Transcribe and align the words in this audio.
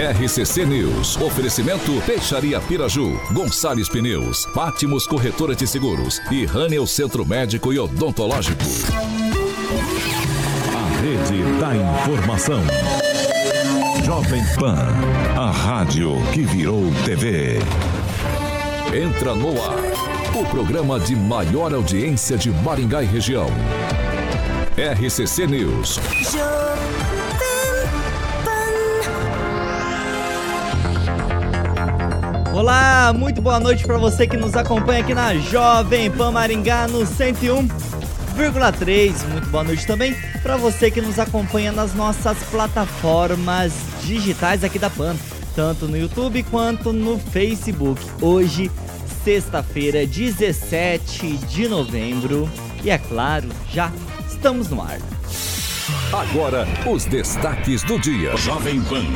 RCC 0.00 0.64
News. 0.64 1.18
Oferecimento 1.18 1.92
Peixaria 2.06 2.58
Piraju, 2.58 3.20
Gonçalves 3.32 3.86
Pneus, 3.86 4.46
Pátimos 4.54 5.06
Corretora 5.06 5.54
de 5.54 5.66
Seguros 5.66 6.22
e 6.30 6.46
Rânio 6.46 6.86
Centro 6.86 7.26
Médico 7.26 7.70
e 7.70 7.78
Odontológico. 7.78 8.64
A 10.74 11.02
Rede 11.02 11.42
da 11.60 11.76
Informação. 11.76 12.62
Jovem 14.02 14.42
Pan, 14.58 14.88
a 15.36 15.50
rádio 15.50 16.12
que 16.32 16.44
virou 16.44 16.90
TV. 17.04 17.58
Entra 18.94 19.34
no 19.34 19.50
ar, 19.62 19.82
o 20.34 20.46
programa 20.46 20.98
de 20.98 21.14
maior 21.14 21.74
audiência 21.74 22.38
de 22.38 22.50
Maringá 22.50 23.02
e 23.02 23.06
região. 23.06 23.48
RCC 24.78 25.46
News. 25.46 26.00
Olá, 32.60 33.12
muito 33.14 33.40
boa 33.40 33.58
noite 33.58 33.86
para 33.86 33.96
você 33.96 34.26
que 34.26 34.36
nos 34.36 34.54
acompanha 34.54 35.00
aqui 35.00 35.14
na 35.14 35.34
Jovem 35.34 36.10
Pan 36.10 36.30
Maringá 36.30 36.86
no 36.86 37.06
101,3. 37.06 39.24
Muito 39.32 39.48
boa 39.48 39.64
noite 39.64 39.86
também 39.86 40.14
para 40.42 40.58
você 40.58 40.90
que 40.90 41.00
nos 41.00 41.18
acompanha 41.18 41.72
nas 41.72 41.94
nossas 41.94 42.36
plataformas 42.50 43.72
digitais 44.02 44.62
aqui 44.62 44.78
da 44.78 44.90
Pan, 44.90 45.16
tanto 45.56 45.88
no 45.88 45.96
YouTube 45.96 46.42
quanto 46.50 46.92
no 46.92 47.18
Facebook. 47.18 47.98
Hoje, 48.20 48.70
sexta-feira, 49.24 50.06
17 50.06 51.38
de 51.38 51.66
novembro, 51.66 52.46
e 52.84 52.90
é 52.90 52.98
claro, 52.98 53.48
já 53.72 53.90
estamos 54.28 54.68
no 54.68 54.82
ar. 54.82 54.98
Agora, 56.12 56.68
os 56.86 57.06
destaques 57.06 57.82
do 57.84 57.98
dia. 57.98 58.36
Jovem 58.36 58.82
Pan. 58.82 59.06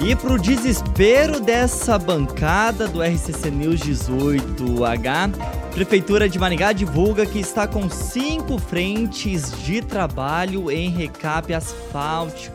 E 0.00 0.14
para 0.16 0.32
o 0.32 0.38
desespero 0.38 1.40
dessa 1.40 1.98
bancada 1.98 2.88
do 2.88 3.00
RCC 3.00 3.50
News 3.50 3.80
18H, 3.80 5.32
Prefeitura 5.72 6.28
de 6.28 6.38
Maringá 6.38 6.72
divulga 6.72 7.24
que 7.24 7.38
está 7.38 7.66
com 7.66 7.88
cinco 7.88 8.58
frentes 8.58 9.50
de 9.64 9.80
trabalho 9.80 10.70
em 10.70 10.88
recape 10.88 11.54
asfáltico 11.54 12.54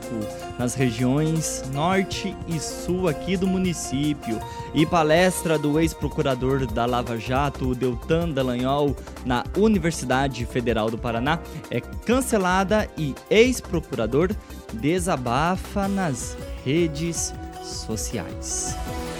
nas 0.58 0.74
regiões 0.74 1.64
norte 1.74 2.36
e 2.48 2.60
sul 2.60 3.08
aqui 3.08 3.36
do 3.36 3.48
município. 3.48 4.40
E 4.74 4.86
palestra 4.86 5.58
do 5.58 5.80
ex-procurador 5.80 6.66
da 6.66 6.86
Lava 6.86 7.18
Jato, 7.18 7.74
Deltan 7.74 8.30
Dallagnol, 8.30 8.96
na 9.26 9.44
Universidade 9.58 10.46
Federal 10.46 10.92
do 10.92 10.98
Paraná, 10.98 11.40
é 11.72 11.82
cancelada 11.82 12.88
e 12.98 13.16
ex-procurador 13.30 14.30
desabafa 14.74 15.88
nas 15.88 16.38
redes 16.70 17.34
sociais. 17.64 18.76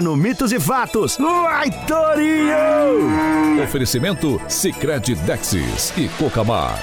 no 0.00 0.16
Mitos 0.16 0.52
e 0.52 0.60
Fatos. 0.60 1.16
Vai, 1.18 1.70
Torinho! 1.86 3.62
Oferecimento 3.62 4.40
Cicred 4.48 5.14
Dexis 5.14 5.92
e 5.96 6.08
Cocamar. 6.10 6.82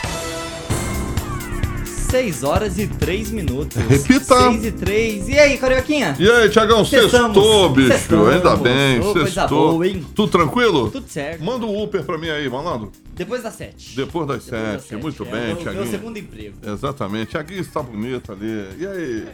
6 2.13 2.43
horas 2.43 2.77
e 2.77 2.85
3 2.85 3.31
minutos. 3.31 3.75
Repita. 3.75 4.51
6 4.51 4.65
e 4.65 4.71
3. 4.71 5.29
E 5.29 5.39
aí, 5.39 5.57
Carioquinha? 5.57 6.15
E 6.19 6.29
aí, 6.29 6.47
Tiagão, 6.47 6.85
sextou, 6.85 7.71
bicho. 7.71 7.87
Sextamos. 7.87 8.29
Ainda 8.29 8.55
bem, 8.55 8.99
oh, 8.99 9.13
sextou. 9.13 9.81
Tudo 10.13 10.31
tranquilo? 10.31 10.91
Tudo 10.91 11.07
certo. 11.07 11.43
Manda 11.43 11.65
um 11.65 11.81
Uber 11.81 12.03
pra 12.03 12.15
mim 12.19 12.29
aí, 12.29 12.47
malandro. 12.47 12.91
Depois 13.15 13.41
das 13.41 13.55
7. 13.55 13.95
Depois 13.95 14.27
das 14.27 14.43
7. 14.43 14.95
Muito 14.97 15.23
é, 15.23 15.31
bem, 15.31 15.55
Tiaguinho. 15.55 15.83
Meu 15.83 15.91
segundo 15.91 16.17
emprego. 16.19 16.55
Exatamente. 16.63 17.31
Tiaguinho 17.31 17.61
está 17.61 17.81
bonito 17.81 18.31
ali. 18.31 18.67
E 18.77 18.85
aí? 18.85 19.27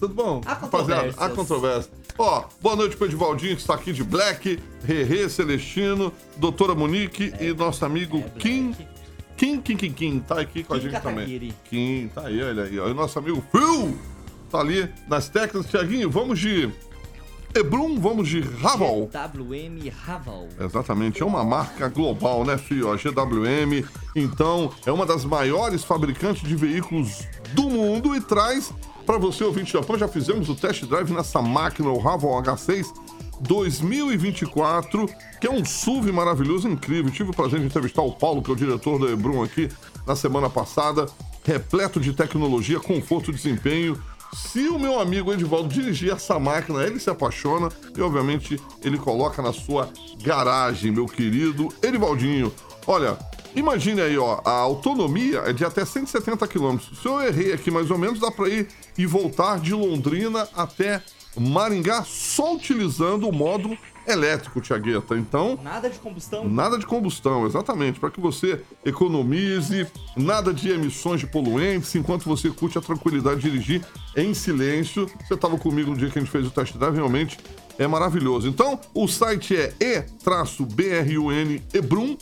Tudo 0.00 0.14
bom? 0.14 0.40
A 0.46 0.54
Rapaziada, 0.54 1.14
a 1.18 1.28
controvérsia. 1.28 1.92
Ó, 2.16 2.44
boa 2.62 2.74
noite 2.74 2.96
pro 2.96 3.04
Edivaldinho, 3.04 3.54
que 3.54 3.60
está 3.60 3.74
aqui 3.74 3.92
de 3.92 4.02
Black, 4.02 4.58
Rerê, 4.82 5.28
Celestino, 5.28 6.10
doutora 6.38 6.74
Monique 6.74 7.34
é, 7.38 7.48
e 7.48 7.54
nosso 7.54 7.84
amigo 7.84 8.16
é 8.16 8.38
Kim. 8.38 8.74
Kim, 9.36 9.60
Kim, 9.60 9.76
Kim, 9.76 9.92
Kim, 9.92 10.20
tá 10.20 10.40
aqui 10.40 10.64
com 10.64 10.72
Kim 10.72 10.80
a 10.80 10.82
gente 10.82 11.02
também. 11.02 11.54
Kim, 11.68 12.10
tá 12.14 12.22
aí, 12.28 12.42
olha 12.42 12.64
aí. 12.64 12.80
Ó. 12.80 12.88
E 12.88 12.92
o 12.92 12.94
nosso 12.94 13.18
amigo 13.18 13.44
Phil 13.52 13.98
tá 14.50 14.60
ali 14.60 14.88
nas 15.06 15.28
teclas. 15.28 15.66
Tiaguinho, 15.66 16.10
vamos 16.10 16.38
de 16.38 16.72
Ebrum, 17.54 18.00
vamos 18.00 18.26
de 18.26 18.40
Raval. 18.40 19.10
GWM 19.12 19.90
Raval. 20.02 20.48
Exatamente, 20.58 21.22
é 21.22 21.26
uma 21.26 21.44
marca 21.44 21.88
global, 21.88 22.42
né, 22.42 22.56
filho? 22.56 22.90
A 22.90 22.96
GWM, 22.96 23.84
então, 24.16 24.72
é 24.86 24.92
uma 24.92 25.04
das 25.04 25.26
maiores 25.26 25.84
fabricantes 25.84 26.42
de 26.42 26.56
veículos 26.56 27.26
do 27.52 27.64
mundo 27.64 28.14
e 28.16 28.20
traz 28.20 28.72
para 29.10 29.18
você, 29.18 29.42
ouvinte 29.42 29.72
Japão, 29.72 29.98
já 29.98 30.06
fizemos 30.06 30.48
o 30.48 30.54
test 30.54 30.84
drive 30.84 31.10
nessa 31.12 31.42
máquina, 31.42 31.90
o 31.90 31.98
Raval 31.98 32.40
H6 32.44 32.86
2024, 33.40 35.10
que 35.40 35.48
é 35.48 35.50
um 35.50 35.64
SUV 35.64 36.12
maravilhoso, 36.12 36.68
incrível. 36.68 37.10
Tive 37.10 37.30
o 37.30 37.34
prazer 37.34 37.58
de 37.58 37.66
entrevistar 37.66 38.02
o 38.02 38.12
Paulo, 38.12 38.40
que 38.40 38.48
é 38.48 38.52
o 38.52 38.56
diretor 38.56 39.00
da 39.00 39.10
Ebrum 39.10 39.42
aqui 39.42 39.68
na 40.06 40.14
semana 40.14 40.48
passada, 40.48 41.06
repleto 41.42 41.98
de 41.98 42.12
tecnologia, 42.12 42.78
conforto, 42.78 43.32
desempenho. 43.32 44.00
Se 44.32 44.68
o 44.68 44.78
meu 44.78 45.00
amigo 45.00 45.32
Edivaldo 45.32 45.68
dirigir 45.68 46.12
essa 46.12 46.38
máquina, 46.38 46.84
ele 46.84 47.00
se 47.00 47.10
apaixona 47.10 47.68
e, 47.96 48.00
obviamente, 48.00 48.60
ele 48.80 48.96
coloca 48.96 49.42
na 49.42 49.52
sua 49.52 49.90
garagem, 50.22 50.92
meu 50.92 51.06
querido 51.06 51.68
Edivaldinho. 51.82 52.52
Olha, 52.86 53.18
Imagine 53.54 54.00
aí, 54.00 54.16
ó, 54.16 54.40
a 54.44 54.52
autonomia 54.52 55.40
é 55.46 55.52
de 55.52 55.64
até 55.64 55.84
170 55.84 56.46
km. 56.46 56.78
Se 56.78 57.06
eu 57.06 57.20
errei 57.20 57.52
aqui 57.52 57.70
mais 57.70 57.90
ou 57.90 57.98
menos, 57.98 58.20
dá 58.20 58.30
para 58.30 58.48
ir 58.48 58.68
e 58.96 59.06
voltar 59.06 59.58
de 59.58 59.74
Londrina 59.74 60.48
até 60.54 61.02
Maringá 61.36 62.04
só 62.04 62.54
utilizando 62.54 63.28
o 63.28 63.32
modo 63.32 63.76
elétrico, 64.06 64.60
Tiagueta. 64.60 65.16
Então. 65.16 65.58
Nada 65.62 65.88
de 65.88 65.98
combustão? 65.98 66.48
Nada 66.48 66.78
de 66.78 66.86
combustão, 66.86 67.46
exatamente. 67.46 68.00
Para 68.00 68.10
que 68.10 68.20
você 68.20 68.60
economize, 68.84 69.86
nada 70.16 70.52
de 70.52 70.70
emissões 70.70 71.20
de 71.20 71.26
poluentes, 71.26 71.94
enquanto 71.94 72.24
você 72.24 72.50
curte 72.50 72.78
a 72.78 72.80
tranquilidade 72.80 73.40
de 73.40 73.50
dirigir 73.50 73.84
em 74.16 74.34
silêncio. 74.34 75.08
Você 75.26 75.34
estava 75.34 75.56
comigo 75.58 75.90
no 75.90 75.96
dia 75.96 76.10
que 76.10 76.18
a 76.18 76.22
gente 76.22 76.30
fez 76.30 76.46
o 76.46 76.50
test 76.50 76.76
drive, 76.76 76.94
realmente 76.94 77.38
é 77.78 77.86
maravilhoso. 77.86 78.48
Então, 78.48 78.78
o 78.92 79.08
site 79.08 79.56
é 79.56 79.74
e-brun 81.72 82.16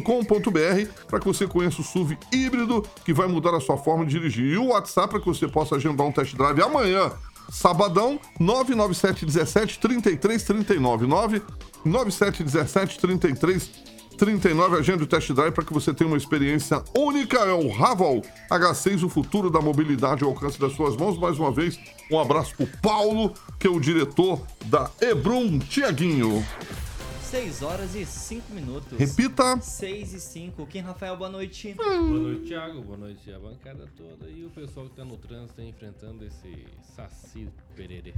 com.br 0.00 0.88
para 1.08 1.18
que 1.18 1.26
você 1.26 1.46
conheça 1.48 1.80
o 1.80 1.84
SUV 1.84 2.16
híbrido 2.32 2.84
que 3.04 3.12
vai 3.12 3.26
mudar 3.26 3.54
a 3.54 3.60
sua 3.60 3.76
forma 3.76 4.06
de 4.06 4.12
dirigir. 4.12 4.44
E 4.44 4.56
o 4.56 4.68
WhatsApp 4.68 5.10
para 5.10 5.20
que 5.20 5.26
você 5.26 5.48
possa 5.48 5.74
agendar 5.74 6.06
um 6.06 6.12
test 6.12 6.36
drive 6.36 6.62
amanhã, 6.62 7.10
sabadão, 7.50 8.20
99717 8.38 9.80
3339. 9.80 11.06
99717 11.06 13.00
3339. 13.00 14.78
Agenda 14.78 15.02
o 15.02 15.06
test 15.06 15.32
drive 15.32 15.52
para 15.52 15.64
que 15.64 15.72
você 15.72 15.92
tenha 15.92 16.08
uma 16.08 16.16
experiência 16.16 16.80
única. 16.96 17.38
É 17.38 17.52
o 17.52 17.68
Raval 17.68 18.22
H6, 18.48 19.02
o 19.02 19.08
futuro 19.08 19.50
da 19.50 19.60
mobilidade 19.60 20.22
ao 20.22 20.30
alcance 20.30 20.58
das 20.58 20.72
suas 20.74 20.96
mãos. 20.96 21.18
Mais 21.18 21.36
uma 21.36 21.50
vez, 21.50 21.80
um 22.12 22.20
abraço 22.20 22.54
para 22.54 22.64
o 22.64 22.68
Paulo, 22.80 23.34
que 23.58 23.66
é 23.66 23.70
o 23.70 23.80
diretor 23.80 24.40
da 24.66 24.88
Ebrum 25.00 25.58
Tiaguinho. 25.58 26.44
6 27.34 27.62
horas 27.62 27.96
e 27.96 28.06
5 28.06 28.54
minutos. 28.54 28.96
Repita! 28.96 29.60
6 29.60 30.14
e 30.14 30.20
5. 30.20 30.66
Quem, 30.68 30.80
Rafael, 30.80 31.16
boa 31.16 31.28
noite. 31.28 31.74
Boa 31.74 32.00
noite, 32.00 32.46
Thiago. 32.46 32.80
Boa 32.80 32.96
noite 32.96 33.32
a 33.32 33.40
bancada 33.40 33.88
toda 33.96 34.30
e 34.30 34.44
o 34.44 34.50
pessoal 34.50 34.88
que 34.88 34.94
tá 34.94 35.04
no 35.04 35.16
trânsito 35.16 35.60
enfrentando 35.60 36.24
esse 36.24 36.64
saci 36.94 37.48
pererê. 37.74 38.14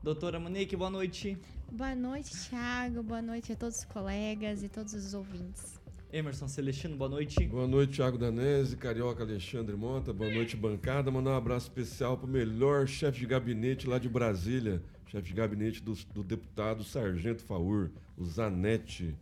Doutora 0.00 0.38
Monique, 0.38 0.76
boa 0.76 0.90
noite. 0.90 1.36
Boa 1.72 1.96
noite, 1.96 2.30
Thiago. 2.48 3.02
Boa 3.02 3.20
noite 3.20 3.52
a 3.52 3.56
todos 3.56 3.78
os 3.78 3.84
colegas 3.84 4.62
e 4.62 4.68
todos 4.68 4.94
os 4.94 5.12
ouvintes. 5.12 5.80
Emerson 6.12 6.46
Celestino, 6.46 6.96
boa 6.96 7.10
noite. 7.10 7.44
Boa 7.48 7.66
noite, 7.66 7.94
Thiago 7.94 8.16
Danese, 8.16 8.76
Carioca 8.76 9.24
Alexandre 9.24 9.74
Monta. 9.74 10.12
Boa 10.12 10.32
noite, 10.32 10.56
bancada. 10.56 11.10
Mandar 11.10 11.32
um 11.32 11.36
abraço 11.36 11.66
especial 11.66 12.16
pro 12.16 12.28
melhor 12.28 12.86
chefe 12.86 13.18
de 13.18 13.26
gabinete 13.26 13.88
lá 13.88 13.98
de 13.98 14.08
Brasília, 14.08 14.80
chefe 15.10 15.28
de 15.28 15.34
gabinete 15.34 15.82
do, 15.82 15.94
do 16.14 16.22
deputado 16.22 16.84
Sargento 16.84 17.42
Faur, 17.42 17.90
o 18.16 18.24
Zanetti. 18.24 19.16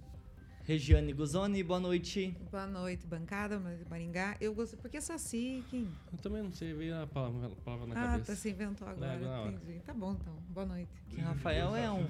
Regiane 0.69 1.15
Guzoni, 1.15 1.63
boa 1.63 1.81
noite. 1.81 2.37
Boa 2.51 2.67
noite, 2.67 3.07
bancada 3.07 3.59
Maringá. 3.89 4.37
Eu 4.39 4.55
gostei. 4.55 4.79
Por 4.79 4.91
que 4.91 5.01
Saci? 5.01 5.65
Quem? 5.71 5.89
Eu 6.13 6.19
também 6.19 6.43
não 6.43 6.53
sei, 6.53 6.75
veio 6.75 6.95
a 7.01 7.07
palavra, 7.07 7.47
a 7.47 7.65
palavra 7.65 7.87
na 7.87 7.95
ah, 7.95 8.07
cabeça. 8.09 8.33
tá, 8.33 8.37
se 8.37 8.51
inventou 8.51 8.87
agora. 8.87 9.49
Entendi. 9.49 9.81
Tá 9.81 9.95
bom, 9.95 10.13
então. 10.13 10.35
Boa 10.51 10.67
noite. 10.67 10.91
Quem, 11.09 11.21
Rafael 11.21 11.75
é 11.75 11.91
um, 11.91 12.07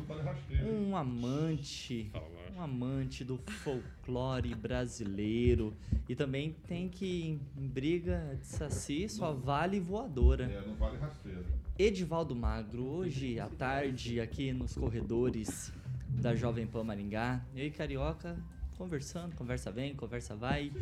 um 0.67 0.97
amante, 0.97 2.11
um 2.57 2.61
amante 2.61 3.23
do 3.23 3.39
folclore 3.39 4.53
brasileiro. 4.57 5.73
E 6.09 6.17
também 6.17 6.57
tem 6.67 6.89
que, 6.89 7.41
em 7.57 7.69
briga 7.69 8.37
de 8.41 8.47
saci, 8.49 9.09
só 9.09 9.33
vale 9.33 9.79
voadora. 9.79 10.51
É, 10.51 10.67
não 10.67 10.75
vale 10.75 10.99
rasteira. 10.99 11.45
Edivaldo 11.79 12.35
Magro, 12.35 12.83
hoje 12.83 13.39
à 13.39 13.47
tarde, 13.47 14.21
aqui 14.21 14.53
nos 14.53 14.75
corredores 14.75 15.73
da 16.21 16.35
Jovem 16.35 16.67
Pan 16.67 16.85
Maringá. 16.85 17.41
Eu 17.55 17.67
e 17.67 17.71
Carioca 17.71 18.37
conversando, 18.77 19.35
conversa 19.35 19.71
vem, 19.71 19.95
conversa 19.95 20.35
vai. 20.35 20.73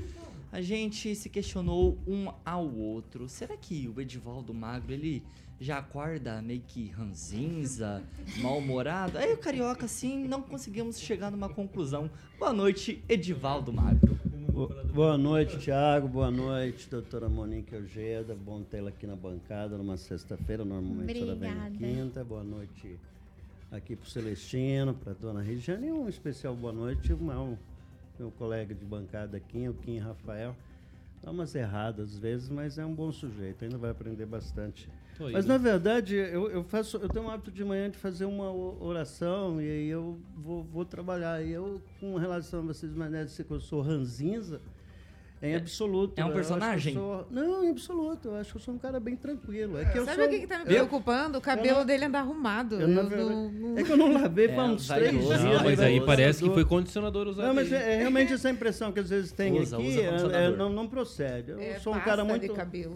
A 0.52 0.60
gente 0.60 1.14
se 1.14 1.28
questionou 1.28 1.98
um 2.06 2.30
ao 2.44 2.66
outro. 2.74 3.28
Será 3.28 3.56
que 3.56 3.88
o 3.88 4.00
Edivaldo 4.00 4.52
Magro, 4.52 4.92
ele 4.92 5.22
já 5.58 5.78
acorda 5.78 6.42
meio 6.42 6.60
que 6.60 6.88
ranzinza, 6.88 8.02
mal-humorado? 8.40 9.18
Aí 9.18 9.32
o 9.32 9.38
Carioca, 9.38 9.86
assim, 9.86 10.26
não 10.26 10.42
conseguimos 10.42 10.98
chegar 11.00 11.30
numa 11.30 11.48
conclusão. 11.48 12.10
Boa 12.38 12.52
noite, 12.52 13.02
Edivaldo 13.08 13.72
Magro. 13.72 14.18
Boa 14.94 15.18
noite, 15.18 15.58
Tiago. 15.58 16.08
Boa 16.08 16.30
noite, 16.30 16.88
doutora 16.88 17.28
Monique 17.28 17.74
Ojeda. 17.76 18.34
Bom 18.34 18.62
tê-la 18.62 18.88
aqui 18.88 19.06
na 19.06 19.16
bancada 19.16 19.76
numa 19.76 19.98
sexta-feira. 19.98 20.64
Normalmente 20.64 21.20
ela 21.20 21.34
vem 21.34 21.54
na 21.54 21.66
Obrigada. 21.66 21.94
quinta. 21.94 22.24
Boa 22.24 22.42
noite 22.42 22.98
aqui 23.70 23.96
para 23.96 24.06
o 24.06 24.10
Celestino, 24.10 24.94
para 24.94 25.12
a 25.12 25.14
dona 25.14 25.42
Regiane. 25.42 25.88
E 25.88 25.92
um 25.92 26.08
especial 26.08 26.54
boa 26.54 26.72
noite 26.72 27.12
ao 27.12 27.18
meu, 27.18 27.58
meu 28.18 28.30
colega 28.30 28.74
de 28.74 28.84
bancada 28.84 29.36
aqui, 29.36 29.68
o 29.68 29.74
Kim 29.74 29.98
Rafael. 29.98 30.56
Dá 31.22 31.30
umas 31.30 31.54
erradas 31.54 32.12
às 32.12 32.18
vezes, 32.18 32.48
mas 32.48 32.78
é 32.78 32.84
um 32.84 32.94
bom 32.94 33.10
sujeito. 33.10 33.64
Ainda 33.64 33.78
vai 33.78 33.90
aprender 33.90 34.26
bastante. 34.26 34.88
Tô 35.16 35.30
Mas 35.30 35.46
na 35.46 35.56
verdade, 35.56 36.14
eu, 36.14 36.50
eu 36.50 36.62
faço, 36.62 36.98
eu 36.98 37.08
tenho 37.08 37.24
um 37.24 37.30
hábito 37.30 37.50
de 37.50 37.64
manhã 37.64 37.90
de 37.90 37.96
fazer 37.96 38.26
uma 38.26 38.50
oração 38.52 39.60
e 39.60 39.64
aí 39.64 39.88
eu 39.88 40.20
vou, 40.36 40.62
vou 40.62 40.84
trabalhar. 40.84 41.42
E 41.42 41.52
eu, 41.52 41.80
com 41.98 42.16
relação 42.16 42.60
a 42.60 42.62
vocês, 42.62 42.92
Mané, 42.94 43.24
dizer 43.24 43.44
que 43.44 43.50
eu 43.50 43.60
sou 43.60 43.80
ranzinza, 43.80 44.60
em 45.42 45.54
absoluto. 45.54 46.18
é 46.18 46.24
um 46.24 46.28
Eu 46.28 46.30
eu 46.30 46.34
personagem? 46.36 46.94
sou- 46.94 47.26
Não, 47.30 47.62
em 47.64 47.70
absoluto. 47.70 48.28
Eu 48.28 48.36
acho 48.36 48.50
que 48.52 48.56
eu 48.56 48.60
sou 48.62 48.74
um 48.74 48.78
cara 48.78 48.98
bem 48.98 49.14
tranquilo. 49.16 49.78
É 49.78 49.84
que 49.84 49.98
eu 49.98 50.04
Sabe 50.04 50.16
sou, 50.16 50.26
o 50.26 50.30
que, 50.30 50.38
que 50.40 50.46
tá 50.46 50.56
me 50.58 50.62
eu- 50.64 50.66
preocupando? 50.66 51.38
O 51.38 51.40
cabelo 51.40 51.78
não- 51.80 51.86
dele 51.86 52.04
anda 52.06 52.18
arrumado. 52.20 52.74
eu, 52.76 52.80
Eu 52.80 52.88
não- 52.88 53.50
não- 53.50 53.78
É 53.78 53.82
que 53.82 53.92
eu 53.92 53.96
não 53.96 54.12
lavei 54.12 54.46
É, 54.46 54.54
faz 54.54 54.70
uns 54.72 54.86
três 54.88 55.10
dias. 55.10 55.42
Não, 55.42 55.62
mas 55.64 55.80
aí 55.80 56.00
parece 56.04 56.42
que 56.42 56.48
Eu- 56.48 56.54
foi 56.54 56.64
condicionador 56.64 57.28
usado. 57.28 57.46
Não, 57.48 57.54
mas 57.54 57.70
é, 57.70 57.94
é 57.94 57.98
realmente 57.98 58.32
essa 58.32 58.48
impressão 58.50 58.90
que 58.92 59.00
às 59.00 59.10
vezes 59.10 59.30
tem 59.32 59.58
Usa, 59.58 59.76
aqui, 59.76 59.86
usa 59.88 60.32
é- 60.36 60.46
é, 60.46 60.50
não, 60.50 60.70
não 60.70 60.86
procede. 60.88 61.50
Eu 61.50 61.60
É 61.60 61.78
sou 61.78 61.94
um 61.94 62.00
cara 62.00 62.24
muito, 62.24 62.46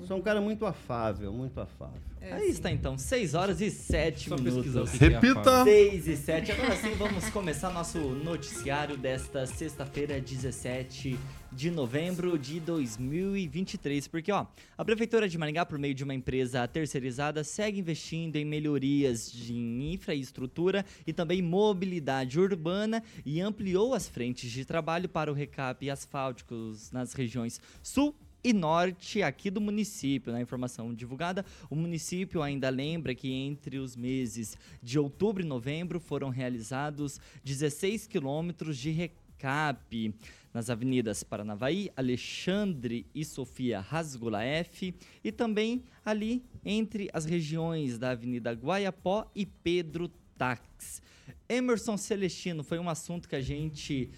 sou 0.06 0.16
um 0.16 0.22
cara 0.22 0.40
muito 0.40 0.64
afável, 0.64 1.32
muito 1.32 1.60
afável. 1.60 2.00
é 2.20 2.32
Aí 2.32 2.42
assim. 2.42 2.50
está 2.50 2.70
então, 2.70 2.96
6 2.98 3.34
horas 3.34 3.60
e 3.60 3.70
7 3.70 4.28
Só 4.30 4.36
pesquisar 4.36 4.80
o 4.80 4.84
minutos. 4.84 5.02
é 5.02 5.08
Repita! 5.08 5.42
fala. 5.44 5.64
6 5.64 6.06
e 6.08 6.16
7. 6.16 6.52
Agora 6.52 6.76
sim, 6.76 6.94
vamos 6.98 7.28
começar 7.30 7.70
nosso 7.70 7.98
noticiário 7.98 8.96
desta 8.96 9.46
sexta-feira, 9.46 10.20
17 10.20 11.18
de 11.52 11.70
novembro 11.70 12.38
de 12.38 12.60
2023. 12.60 14.08
Porque, 14.08 14.30
ó, 14.32 14.46
a 14.76 14.84
Prefeitura 14.84 15.28
de 15.28 15.36
Maringá, 15.36 15.66
por 15.66 15.78
meio 15.78 15.94
de 15.94 16.04
uma 16.04 16.14
empresa 16.14 16.66
terceirizada, 16.68 17.42
segue 17.42 17.80
investindo 17.80 18.36
em 18.36 18.44
melhorias 18.44 19.30
de 19.30 19.54
infraestrutura 19.54 20.84
e 21.06 21.12
também 21.12 21.42
mobilidade 21.42 22.38
urbana 22.38 23.02
e 23.24 23.40
ampliou 23.40 23.94
as 23.94 24.08
frentes 24.08 24.50
de 24.50 24.64
trabalho 24.64 25.08
para 25.08 25.30
o 25.30 25.34
recap 25.34 25.88
asfálticos 25.90 26.90
nas 26.90 27.12
regiões 27.12 27.60
sul 27.82 28.14
e 28.42 28.52
norte 28.52 29.22
aqui 29.22 29.50
do 29.50 29.60
município. 29.60 30.32
Na 30.32 30.40
informação 30.40 30.94
divulgada, 30.94 31.44
o 31.68 31.76
município 31.76 32.42
ainda 32.42 32.70
lembra 32.70 33.14
que 33.14 33.30
entre 33.30 33.78
os 33.78 33.94
meses 33.96 34.56
de 34.82 34.98
outubro 34.98 35.42
e 35.42 35.46
novembro 35.46 36.00
foram 36.00 36.30
realizados 36.30 37.20
16 37.44 38.06
quilômetros 38.06 38.78
de 38.78 38.90
recap 38.90 39.29
nas 40.52 40.68
avenidas 40.68 41.22
Paranavaí, 41.22 41.90
Alexandre 41.96 43.06
e 43.14 43.24
Sofia 43.24 43.80
Rasgula 43.80 44.42
F 44.42 44.94
e 45.22 45.30
também 45.30 45.84
ali 46.04 46.44
entre 46.64 47.08
as 47.12 47.24
regiões 47.24 47.98
da 47.98 48.10
Avenida 48.10 48.52
Guaiapó 48.52 49.30
e 49.34 49.46
Pedro 49.46 50.10
Tax. 50.36 51.00
Emerson 51.48 51.96
Celestino 51.96 52.62
foi 52.62 52.78
um 52.78 52.88
assunto 52.88 53.28
que 53.28 53.36
a 53.36 53.40
gente 53.40 54.10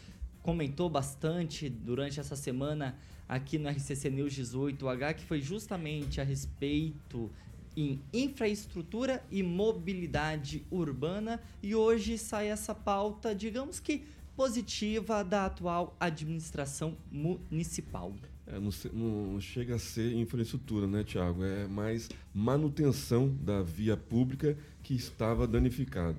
comentou 0.43 0.89
bastante 0.89 1.69
durante 1.69 2.19
essa 2.19 2.37
semana 2.37 2.97
aqui 3.29 3.59
no 3.59 3.69
RCC 3.69 4.11
News 4.11 4.35
18H, 4.35 5.15
que 5.15 5.25
foi 5.25 5.41
justamente 5.41 6.21
a 6.21 6.25
respeito 6.25 7.31
em 7.77 8.01
infraestrutura 8.13 9.25
e 9.31 9.43
mobilidade 9.43 10.63
urbana, 10.71 11.41
e 11.63 11.75
hoje 11.75 12.19
sai 12.19 12.49
essa 12.49 12.75
pauta, 12.75 13.35
digamos 13.35 13.81
que 13.81 14.05
positiva 14.37 15.23
da 15.23 15.47
atual 15.47 15.97
administração 16.01 16.97
municipal. 17.11 18.13
É, 18.47 18.59
não, 18.59 18.71
não 18.93 19.41
chega 19.41 19.77
a 19.77 19.79
ser 19.79 20.13
infraestrutura, 20.15 20.87
né, 20.87 21.05
Tiago? 21.05 21.45
É 21.45 21.67
mais 21.67 22.09
manutenção 22.35 23.29
da 23.41 23.63
via 23.63 23.97
pública 23.97 24.57
que 24.83 24.95
estava 24.95 25.47
danificada. 25.47 26.17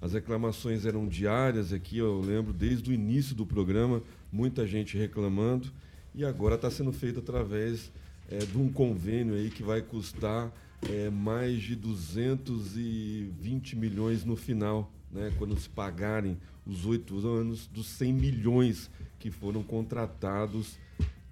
As 0.00 0.12
reclamações 0.12 0.84
eram 0.84 1.08
diárias 1.08 1.72
aqui, 1.72 1.98
eu 1.98 2.20
lembro, 2.20 2.52
desde 2.52 2.90
o 2.90 2.92
início 2.92 3.34
do 3.34 3.46
programa, 3.46 4.02
muita 4.30 4.66
gente 4.66 4.98
reclamando, 4.98 5.72
e 6.14 6.24
agora 6.24 6.56
está 6.56 6.70
sendo 6.70 6.92
feito 6.92 7.20
através 7.20 7.90
é, 8.28 8.38
de 8.38 8.58
um 8.58 8.70
convênio 8.70 9.34
aí 9.34 9.50
que 9.50 9.62
vai 9.62 9.80
custar 9.80 10.52
é, 10.90 11.08
mais 11.08 11.62
de 11.62 11.74
220 11.74 13.76
milhões 13.76 14.24
no 14.24 14.36
final, 14.36 14.92
né, 15.10 15.32
quando 15.38 15.58
se 15.58 15.68
pagarem 15.68 16.36
os 16.66 16.86
oito 16.86 17.16
anos 17.26 17.66
dos 17.66 17.86
100 17.86 18.12
milhões 18.12 18.90
que 19.18 19.30
foram 19.30 19.62
contratados 19.62 20.78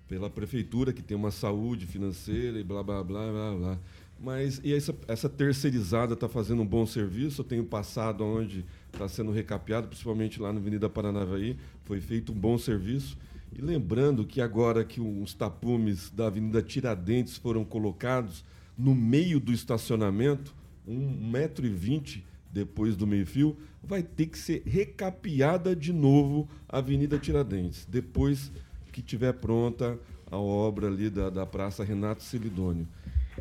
pela 0.09 0.29
prefeitura, 0.29 0.93
que 0.93 1.03
tem 1.03 1.17
uma 1.17 1.31
saúde 1.31 1.87
financeira 1.87 2.59
e 2.59 2.65
blá, 2.65 2.83
blá, 2.83 3.03
blá, 3.03 3.31
blá, 3.31 3.57
blá. 3.57 3.79
Mas 4.23 4.61
e 4.63 4.75
essa, 4.75 4.95
essa 5.09 5.29
terceirizada 5.29 6.15
está 6.15 6.29
fazendo 6.29 6.63
um 6.63 6.67
bom 6.67 6.85
serviço. 6.85 7.41
Eu 7.41 7.45
tenho 7.45 7.65
passado 7.65 8.23
onde 8.23 8.65
está 8.93 9.09
sendo 9.09 9.33
recapeado, 9.33 9.89
principalmente 9.89 10.41
lá 10.41 10.53
na 10.53 10.61
Avenida 10.61 10.91
Paranavaí, 10.91 11.57
foi 11.85 12.01
feito 12.01 12.33
um 12.33 12.35
bom 12.35 12.59
serviço. 12.59 13.17
E 13.57 13.63
lembrando 13.63 14.25
que 14.25 14.41
agora 14.41 14.85
que 14.85 15.01
os 15.01 15.33
tapumes 15.33 16.11
da 16.11 16.27
Avenida 16.27 16.63
Tiradentes 16.63 17.37
foram 17.37 17.65
colocados 17.65 18.45
no 18.77 18.95
meio 18.95 19.41
do 19.41 19.53
estacionamento, 19.53 20.55
um 20.87 21.31
metro 21.31 21.67
e 21.67 21.71
vinte 21.71 22.25
depois 22.53 22.97
do 22.97 23.07
meio-fio, 23.07 23.57
vai 23.83 24.03
ter 24.03 24.27
que 24.27 24.39
ser 24.39 24.63
recapeada 24.67 25.75
de 25.75 25.93
novo 25.93 26.49
a 26.69 26.79
Avenida 26.79 27.19
Tiradentes, 27.19 27.87
depois 27.89 28.51
que 28.93 29.01
tiver 29.01 29.33
pronta 29.35 29.99
a 30.31 30.37
obra 30.37 30.89
ali 30.89 31.11
da, 31.11 31.31
da 31.31 31.47
Praça 31.47 31.85
Renato 31.85 32.23
Celidônio. 32.23 32.87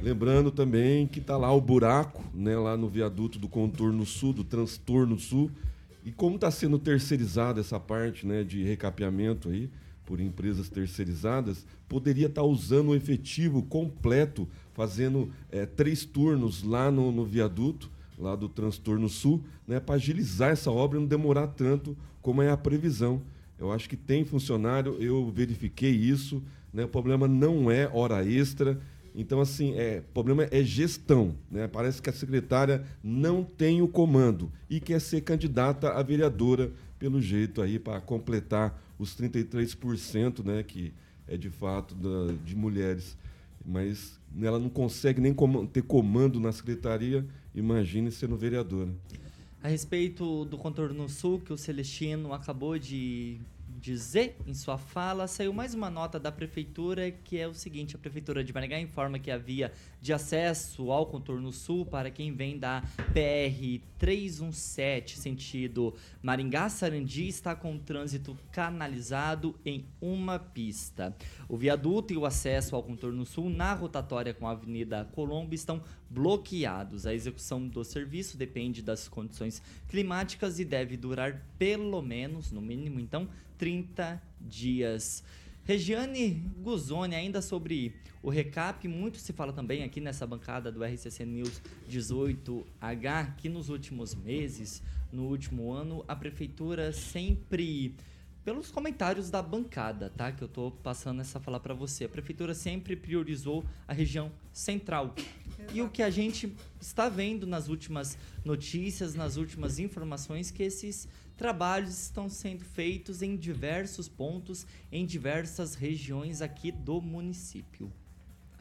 Lembrando 0.01 0.51
também 0.51 1.07
que 1.07 1.19
está 1.19 1.35
lá 1.35 1.51
o 1.51 1.59
buraco, 1.59 2.23
né, 2.33 2.55
lá 2.57 2.77
no 2.77 2.87
viaduto 2.87 3.37
do 3.37 3.49
contorno 3.49 4.05
sul, 4.05 4.31
do 4.31 4.43
transtorno 4.43 5.19
sul, 5.19 5.51
e 6.05 6.11
como 6.11 6.35
está 6.35 6.49
sendo 6.49 6.79
terceirizada 6.79 7.59
essa 7.59 7.79
parte 7.79 8.25
né, 8.25 8.43
de 8.43 8.63
recapeamento 8.63 9.49
aí, 9.49 9.69
por 10.05 10.19
empresas 10.19 10.69
terceirizadas, 10.69 11.67
poderia 11.87 12.27
estar 12.27 12.41
usando 12.41 12.89
o 12.89 12.95
efetivo 12.95 13.61
completo, 13.61 14.47
fazendo 14.73 15.29
eh, 15.51 15.67
três 15.67 16.03
turnos 16.03 16.63
lá 16.63 16.89
no, 16.89 17.11
no 17.11 17.23
viaduto, 17.23 17.91
lá 18.19 18.35
do 18.35 18.49
Transtorno 18.49 19.07
Sul, 19.07 19.43
né, 19.65 19.79
para 19.79 19.95
agilizar 19.95 20.51
essa 20.51 20.69
obra 20.69 20.97
e 20.97 21.01
não 21.01 21.07
demorar 21.07 21.47
tanto 21.47 21.97
como 22.21 22.41
é 22.41 22.51
a 22.51 22.57
previsão. 22.57 23.21
Eu 23.57 23.71
acho 23.71 23.89
que 23.89 23.95
tem 23.95 24.25
funcionário, 24.25 24.97
eu 24.99 25.31
verifiquei 25.31 25.91
isso, 25.91 26.43
né, 26.73 26.83
o 26.83 26.89
problema 26.89 27.27
não 27.27 27.71
é 27.71 27.89
hora 27.91 28.23
extra, 28.23 28.79
então, 29.15 29.41
assim, 29.41 29.73
é, 29.73 30.03
o 30.07 30.13
problema 30.13 30.47
é 30.51 30.63
gestão. 30.63 31.35
Né? 31.49 31.67
Parece 31.67 32.01
que 32.01 32.09
a 32.09 32.13
secretária 32.13 32.85
não 33.03 33.43
tem 33.43 33.81
o 33.81 33.87
comando 33.87 34.51
e 34.69 34.79
quer 34.79 35.01
ser 35.01 35.21
candidata 35.21 35.89
a 35.89 36.03
vereadora 36.03 36.71
pelo 36.97 37.21
jeito 37.21 37.61
aí 37.61 37.79
para 37.79 37.99
completar 38.01 38.79
os 38.97 39.15
33%, 39.15 40.43
né, 40.45 40.63
que 40.63 40.93
é 41.27 41.37
de 41.37 41.49
fato 41.49 41.95
da, 41.95 42.33
de 42.45 42.55
mulheres. 42.55 43.17
Mas 43.65 44.18
ela 44.41 44.59
não 44.59 44.69
consegue 44.69 45.19
nem 45.19 45.35
ter 45.71 45.81
comando 45.83 46.39
na 46.39 46.51
secretaria, 46.51 47.25
imagine 47.53 48.11
sendo 48.11 48.37
vereadora. 48.37 48.91
A 49.61 49.67
respeito 49.67 50.45
do 50.45 50.57
contorno 50.57 51.09
sul 51.09 51.39
que 51.39 51.51
o 51.51 51.57
Celestino 51.57 52.33
acabou 52.33 52.79
de 52.79 53.39
dizer 53.79 54.35
em 54.45 54.53
sua 54.53 54.77
fala, 54.77 55.25
saiu 55.25 55.53
mais 55.53 55.73
uma 55.73 55.89
nota 55.89 56.19
da 56.19 56.31
prefeitura 56.31 57.09
que 57.11 57.37
é 57.37 57.47
o 57.47 57.53
seguinte: 57.53 57.95
a 57.95 57.99
prefeitura 57.99 58.43
de 58.43 58.53
Maringá 58.53 58.79
informa 58.79 59.17
que 59.17 59.31
a 59.31 59.37
via 59.37 59.71
de 60.01 60.11
acesso 60.11 60.91
ao 60.91 61.05
contorno 61.05 61.51
sul 61.51 61.85
para 61.85 62.11
quem 62.11 62.33
vem 62.33 62.59
da 62.59 62.83
PR 63.13 63.81
317 63.97 65.17
sentido 65.17 65.93
Maringá-Sarandi 66.21 67.27
está 67.27 67.55
com 67.55 67.77
trânsito 67.77 68.37
canalizado 68.51 69.55
em 69.65 69.85
uma 70.01 70.37
pista. 70.37 71.15
O 71.47 71.55
viaduto 71.55 72.13
e 72.13 72.17
o 72.17 72.25
acesso 72.25 72.75
ao 72.75 72.83
contorno 72.83 73.25
sul 73.25 73.49
na 73.49 73.73
rotatória 73.73 74.33
com 74.33 74.47
a 74.47 74.51
Avenida 74.51 75.07
Colombo 75.13 75.55
estão 75.55 75.81
bloqueados. 76.09 77.05
A 77.05 77.13
execução 77.13 77.67
do 77.67 77.83
serviço 77.83 78.37
depende 78.37 78.81
das 78.81 79.07
condições 79.07 79.61
climáticas 79.87 80.59
e 80.59 80.65
deve 80.65 80.97
durar 80.97 81.45
pelo 81.57 82.01
menos, 82.01 82.51
no 82.51 82.61
mínimo 82.61 82.99
então, 82.99 83.27
30 83.59 84.19
dias. 84.41 85.23
Regiane 85.65 86.31
Guzoni, 86.63 87.13
ainda 87.13 87.43
sobre 87.43 87.93
o 88.23 88.29
recap, 88.31 88.87
muito 88.87 89.19
se 89.19 89.31
fala 89.31 89.53
também 89.53 89.83
aqui 89.83 90.01
nessa 90.01 90.25
bancada 90.25 90.71
do 90.71 90.83
RCC 90.83 91.25
News 91.25 91.61
18H, 91.87 93.35
que 93.35 93.47
nos 93.47 93.69
últimos 93.69 94.15
meses, 94.15 94.81
no 95.11 95.27
último 95.27 95.71
ano, 95.71 96.03
a 96.07 96.15
prefeitura 96.15 96.91
sempre 96.91 97.93
pelos 98.43 98.71
comentários 98.71 99.29
da 99.29 99.43
bancada, 99.43 100.09
tá? 100.09 100.31
Que 100.31 100.41
eu 100.41 100.47
tô 100.47 100.71
passando 100.71 101.21
essa 101.21 101.39
fala 101.39 101.59
para 101.59 101.73
você. 101.73 102.05
A 102.05 102.09
prefeitura 102.09 102.55
sempre 102.55 102.95
priorizou 102.95 103.63
a 103.87 103.93
região 103.93 104.31
central. 104.51 105.13
Exato. 105.15 105.75
E 105.75 105.81
o 105.81 105.89
que 105.89 106.01
a 106.01 106.09
gente 106.09 106.55
está 106.81 107.09
vendo 107.09 107.45
nas 107.45 107.67
últimas 107.67 108.17
notícias, 108.43 109.13
nas 109.13 109.35
últimas 109.35 109.77
informações, 109.77 110.49
que 110.49 110.63
esses 110.63 111.07
trabalhos 111.39 111.97
estão 111.97 112.27
sendo 112.27 112.65
feitos 112.65 113.21
em 113.21 113.37
diversos 113.37 114.09
pontos, 114.09 114.67
em 114.91 115.05
diversas 115.05 115.73
regiões 115.73 116.41
aqui 116.41 116.69
do 116.69 117.01
município. 117.01 117.89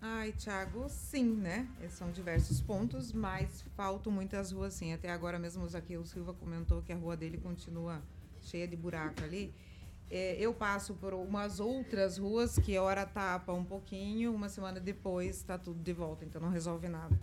Ai, 0.01 0.31
Thiago, 0.31 0.89
sim, 0.89 1.25
né? 1.25 1.69
São 1.91 2.13
diversos 2.13 2.61
pontos, 2.61 3.13
mas 3.13 3.65
faltam 3.77 4.13
muitas 4.13 4.53
ruas, 4.53 4.75
sim. 4.75 4.93
Até 4.93 5.11
agora 5.11 5.41
mesmo 5.41 5.67
aqui 5.77 5.97
o 5.97 6.07
Silva 6.07 6.33
comentou 6.33 6.81
que 6.81 6.93
a 6.93 6.97
rua 6.97 7.17
dele 7.17 7.37
continua 7.37 8.01
cheia 8.41 8.69
de 8.69 8.77
buraco 8.77 9.25
ali. 9.25 9.53
É, 10.09 10.37
eu 10.39 10.55
passo 10.55 10.95
por 10.95 11.13
umas 11.13 11.59
outras 11.59 12.17
ruas 12.17 12.61
que 12.61 12.77
a 12.77 12.83
hora 12.83 13.05
tapa 13.05 13.53
um 13.53 13.65
pouquinho, 13.65 14.33
uma 14.33 14.49
semana 14.49 14.79
depois 14.79 15.37
está 15.37 15.59
tudo 15.59 15.83
de 15.83 15.93
volta, 15.93 16.25
então 16.25 16.41
não 16.41 16.49
resolve 16.49 16.89
nada. 16.89 17.19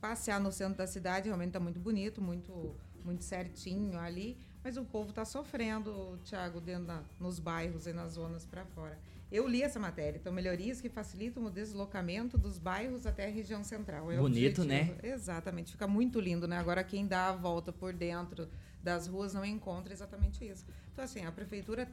Passear 0.00 0.40
no 0.40 0.50
centro 0.50 0.78
da 0.78 0.86
cidade 0.86 1.26
realmente 1.26 1.48
está 1.48 1.60
muito 1.60 1.78
bonito, 1.78 2.22
muito, 2.22 2.74
muito 3.04 3.22
certinho 3.22 3.98
ali, 3.98 4.38
mas 4.64 4.78
o 4.78 4.84
povo 4.84 5.10
está 5.10 5.26
sofrendo, 5.26 6.18
Tiago, 6.24 6.58
dentro 6.58 6.86
da, 6.86 7.02
nos 7.20 7.38
bairros 7.38 7.86
e 7.86 7.92
nas 7.92 8.14
zonas 8.14 8.46
para 8.46 8.64
fora. 8.64 8.98
Eu 9.30 9.46
li 9.46 9.62
essa 9.62 9.78
matéria, 9.78 10.18
então 10.18 10.32
melhorias 10.32 10.80
que 10.80 10.88
facilitam 10.88 11.44
o 11.44 11.50
deslocamento 11.50 12.38
dos 12.38 12.56
bairros 12.56 13.06
até 13.06 13.26
a 13.26 13.30
região 13.30 13.62
central. 13.62 14.10
É 14.10 14.16
Bonito, 14.16 14.64
né? 14.64 14.96
Exatamente, 15.02 15.72
fica 15.72 15.86
muito 15.86 16.18
lindo, 16.18 16.48
né? 16.48 16.56
Agora 16.56 16.82
quem 16.82 17.06
dá 17.06 17.28
a 17.28 17.32
volta 17.36 17.72
por 17.72 17.92
dentro 17.92 18.48
das 18.82 19.06
ruas 19.06 19.34
não 19.34 19.44
encontra 19.44 19.92
exatamente 19.92 20.44
isso. 20.44 20.64
Então 20.92 21.04
assim, 21.04 21.26
a 21.26 21.32
prefeitura 21.32 21.86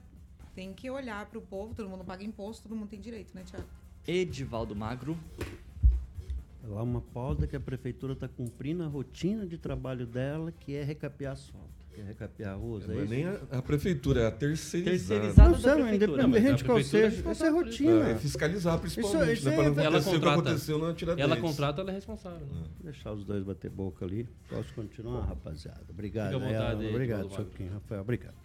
tem 0.56 0.74
que 0.74 0.90
olhar 0.90 1.26
para 1.26 1.40
o 1.40 1.42
povo, 1.42 1.74
todo 1.74 1.90
mundo 1.90 2.06
paga 2.06 2.24
imposto, 2.24 2.64
todo 2.64 2.76
mundo 2.78 2.90
tem 2.90 3.02
direito, 3.02 3.36
né, 3.36 3.44
Tiago? 3.44 3.68
Edivaldo 4.08 4.76
Magro. 4.76 5.18
Lá 6.64 6.84
uma 6.84 7.02
pauta 7.02 7.48
que 7.48 7.56
a 7.56 7.60
prefeitura 7.60 8.14
está 8.14 8.28
cumprindo 8.28 8.84
a 8.84 8.88
rotina 8.88 9.46
de 9.46 9.58
trabalho 9.58 10.06
dela, 10.06 10.52
que 10.52 10.76
é 10.76 10.84
recapear 10.84 11.34
asfalto. 11.34 11.81
Que 11.92 12.44
é 12.44 12.54
ruas, 12.54 12.90
é, 12.90 12.94
é 12.94 13.06
nem 13.06 13.26
a, 13.26 13.38
a, 13.52 13.62
prefeitura, 13.62 14.22
é 14.22 14.28
a 14.28 14.32
terceirizada. 14.32 15.22
Terceirizada 15.22 15.50
não, 15.50 15.62
da 15.62 15.76
prefeitura. 15.76 16.24
Independente 16.24 16.64
qual 16.64 16.84
seja, 16.84 17.32
isso 17.32 17.46
é 17.46 17.50
rotina. 17.50 18.10
É, 18.10 18.16
fiscalizar 18.16 18.80
principalmente, 18.80 19.34
isso, 19.34 19.34
isso 19.34 19.50
né, 19.50 19.56
para 19.56 19.70
não 19.72 19.84
acontecer 19.84 20.16
o 20.16 20.20
que 20.22 20.28
aconteceu 20.28 20.78
na 20.80 20.94
Tiradentes. 20.94 21.32
Ela 21.32 21.42
contrata, 21.42 21.82
ela 21.82 21.92
é 21.92 21.94
responsável. 21.94 22.48
Né? 22.48 22.64
Deixar 22.82 23.12
os 23.12 23.26
dois 23.26 23.44
bater 23.44 23.70
boca 23.70 24.06
ali. 24.06 24.26
Posso 24.50 24.74
continuar, 24.74 25.26
rapaziada. 25.26 25.86
Obrigado. 25.90 26.40
Vontade, 26.40 26.88
obrigado, 26.88 27.30
Choquinho. 27.30 27.74
Rafael, 27.74 28.02
obrigado. 28.02 28.36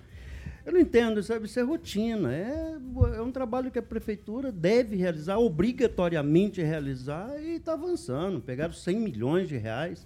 Eu 0.65 0.73
não 0.73 0.81
entendo, 0.81 1.23
sabe? 1.23 1.47
Isso 1.47 1.61
é 1.61 1.63
rotina. 1.63 2.33
É, 2.35 2.77
é 3.17 3.23
um 3.23 3.31
trabalho 3.31 3.71
que 3.71 3.79
a 3.79 3.83
prefeitura 3.83 4.51
deve 4.51 4.97
realizar, 4.97 5.39
obrigatoriamente 5.39 6.61
realizar, 6.61 7.41
e 7.41 7.57
está 7.57 7.75
avançando. 7.75 8.41
Pegaram 8.41 8.73
100 8.73 8.97
milhões 8.99 9.49
de 9.49 9.57
reais 9.57 10.05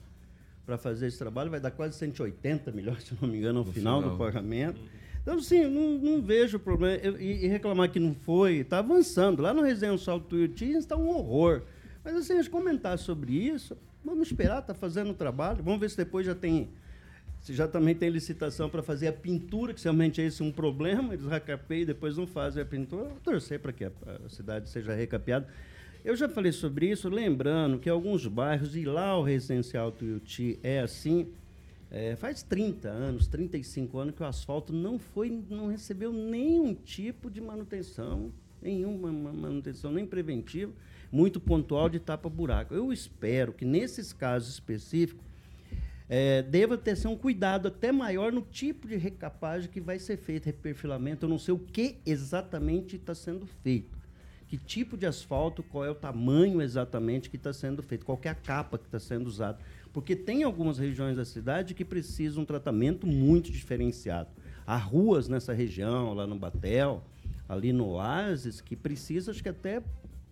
para 0.71 0.79
fazer 0.79 1.09
esse 1.09 1.19
trabalho, 1.19 1.51
vai 1.51 1.59
dar 1.59 1.73
quase 1.73 1.99
180 1.99 2.71
milhões, 2.71 3.03
se 3.03 3.17
não 3.21 3.29
me 3.29 3.39
engano, 3.39 3.59
ao 3.59 3.65
final, 3.65 4.01
final, 4.01 4.13
do 4.13 4.17
pagamento. 4.17 4.81
Então, 5.21 5.41
sim, 5.41 5.67
não, 5.67 5.99
não 5.99 6.23
vejo 6.23 6.61
problema. 6.61 6.95
Eu, 7.03 7.21
e, 7.21 7.45
e, 7.45 7.49
reclamar 7.49 7.91
que 7.91 7.99
não 7.99 8.15
foi, 8.15 8.59
está 8.59 8.79
avançando. 8.79 9.43
Lá 9.43 9.53
no 9.53 9.63
Resenha 9.63 9.99
Salto 9.99 10.29
Tuiuti 10.29 10.71
está 10.71 10.97
um 10.97 11.09
horror. 11.09 11.63
Mas, 12.05 12.15
assim, 12.15 12.39
a 12.39 12.49
comentar 12.49 12.97
sobre 12.99 13.33
isso, 13.33 13.77
vamos 14.05 14.29
esperar, 14.29 14.61
está 14.61 14.73
fazendo 14.73 15.11
o 15.11 15.15
trabalho. 15.15 15.63
Vamos 15.63 15.81
ver 15.81 15.91
se 15.91 15.97
depois 15.97 16.25
já 16.25 16.35
tem 16.37 16.71
se 17.41 17.55
já 17.55 17.67
também 17.67 17.95
tem 17.95 18.11
licitação 18.11 18.69
para 18.69 18.83
fazer 18.83 19.09
a 19.09 19.13
pintura, 19.15 19.73
que 19.73 19.83
realmente 19.83 20.21
é 20.21 20.27
esse 20.27 20.43
um 20.43 20.53
problema, 20.53 21.15
eles 21.15 21.25
recapeiam 21.25 21.83
e 21.83 21.87
depois 21.87 22.19
não 22.19 22.27
fazem 22.27 22.63
a 22.63 22.67
pintura, 22.67 23.05
vou 23.05 23.19
torcer 23.25 23.59
para 23.59 23.73
que 23.73 23.87
a, 23.87 23.91
a, 24.27 24.29
cidade 24.29 24.69
seja 24.69 24.93
recapeada. 24.93 25.49
Eu 26.03 26.17
já 26.17 26.31
falei 26.31 26.51
sobre 26.51 26.91
isso, 26.91 27.11
lembrando 27.11 27.79
que 27.79 27.89
alguns 27.89 28.27
bairros, 28.27 28.75
e 28.75 28.87
lá 28.87 29.19
o 29.19 29.23
residencial 29.23 29.93
Tuiuti 29.93 30.59
é 30.63 30.81
assim, 30.81 31.29
é, 31.91 32.17
faz 32.17 32.43
30 32.43 32.89
anos, 32.89 33.27
35 33.27 33.99
anos 33.99 34.15
que 34.15 34.23
o 34.23 34.27
asfalto 34.27 34.73
não 34.73 34.99
foi, 34.99 35.45
não 35.51 35.67
recebeu 35.67 36.11
nenhum 36.11 36.73
tipo 36.73 37.31
de 37.31 37.39
manutenção, 37.39 38.33
nenhuma 38.63 39.13
manutenção, 39.13 39.93
nem 39.93 40.07
preventiva, 40.07 40.73
muito 41.13 41.39
pontual 41.39 41.91
de 41.91 42.01
tapa-buraco. 42.01 42.73
Eu 42.73 42.91
espero 42.91 43.53
que 43.53 43.67
nesses 43.67 44.11
casos 44.11 44.55
específicos 44.55 45.27
é, 46.09 46.41
deva 46.41 46.79
ter 46.79 46.97
um 47.07 47.17
cuidado 47.17 47.69
até 47.69 47.93
maior 47.93 48.33
no 48.33 48.41
tipo 48.41 48.89
de 48.89 48.97
recapagem 48.97 49.69
que 49.69 49.83
vai 49.83 49.99
ser 49.99 50.17
feito, 50.17 50.47
reperfilamento. 50.47 51.27
Eu 51.27 51.29
não 51.29 51.39
sei 51.39 51.53
o 51.53 51.59
que 51.59 51.99
exatamente 52.07 52.97
está 52.97 53.15
sendo 53.15 53.47
feito. 53.63 54.00
Que 54.51 54.59
tipo 54.59 54.97
de 54.97 55.07
asfalto, 55.07 55.63
qual 55.63 55.85
é 55.85 55.91
o 55.91 55.95
tamanho 55.95 56.61
exatamente 56.61 57.31
que 57.31 57.37
está 57.37 57.53
sendo 57.53 57.85
feito, 57.85 58.05
qual 58.05 58.19
é 58.25 58.29
a 58.29 58.35
capa 58.35 58.77
que 58.77 58.85
está 58.85 58.99
sendo 58.99 59.29
usada. 59.29 59.61
Porque 59.93 60.17
tem 60.17 60.43
algumas 60.43 60.77
regiões 60.77 61.17
da 61.17 61.25
cidade 61.25 61.73
que 61.73 61.85
precisam 61.85 62.43
um 62.43 62.45
tratamento 62.45 63.07
muito 63.07 63.53
diferenciado. 63.53 64.29
Há 64.67 64.77
ruas 64.77 65.29
nessa 65.29 65.53
região, 65.53 66.15
lá 66.15 66.27
no 66.27 66.37
Batel, 66.37 67.05
ali 67.49 67.73
no 67.73 67.91
Oasis, 67.91 68.61
que 68.61 68.75
precisa, 68.75 69.31
acho 69.31 69.41
que 69.41 69.49
até 69.49 69.85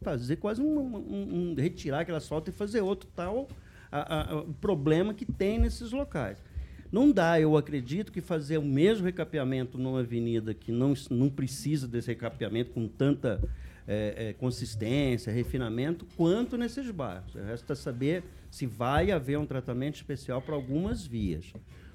fazer 0.03 0.35
quase 0.35 0.61
um, 0.61 0.81
um, 0.81 1.53
um 1.53 1.55
retirar 1.57 2.01
aquele 2.01 2.17
asfalto 2.17 2.51
e 2.51 2.53
fazer 2.53 2.81
outro 2.81 3.09
tal 3.15 3.47
a, 3.93 4.33
a, 4.33 4.37
o 4.41 4.53
problema 4.55 5.15
que 5.15 5.25
tem 5.25 5.61
nesses 5.61 5.93
locais. 5.93 6.43
Não 6.91 7.13
dá, 7.13 7.41
eu 7.41 7.57
acredito, 7.57 8.11
que 8.11 8.21
fazer 8.21 8.59
o 8.59 8.65
mesmo 8.65 9.05
recapeamento 9.05 9.79
numa 9.79 10.01
avenida 10.01 10.53
que 10.53 10.73
não, 10.73 10.93
não 11.09 11.31
precisa 11.31 11.87
desse 11.87 12.09
recapeamento 12.09 12.73
com 12.73 12.89
tanta 12.89 13.41
é, 13.89 14.29
é, 14.29 14.33
consistência, 14.35 15.33
refinamento, 15.33 16.07
quanto 16.15 16.59
nesses 16.59 16.91
bairros. 16.91 17.35
Resta 17.35 17.75
saber 17.75 18.23
se 18.51 18.67
vai 18.67 19.11
haver 19.11 19.39
um 19.39 19.47
tratamento 19.47 19.97
especial 19.97 20.43
para 20.43 20.55
algumas 20.55 21.07
vias. 21.07 21.53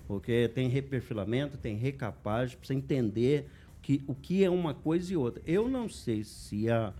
Porque 0.07 0.49
tem 0.53 0.67
reperfilamento, 0.67 1.55
tem 1.55 1.77
recapagem, 1.77 2.57
precisa 2.57 2.77
entender 2.77 3.47
que, 3.79 4.01
o 4.07 4.15
que 4.15 4.43
é 4.43 4.49
uma 4.49 4.73
coisa 4.73 5.13
e 5.13 5.15
outra. 5.15 5.41
Eu 5.45 5.69
não 5.69 5.87
sei 5.87 6.23
se 6.23 6.69
a 6.69 6.91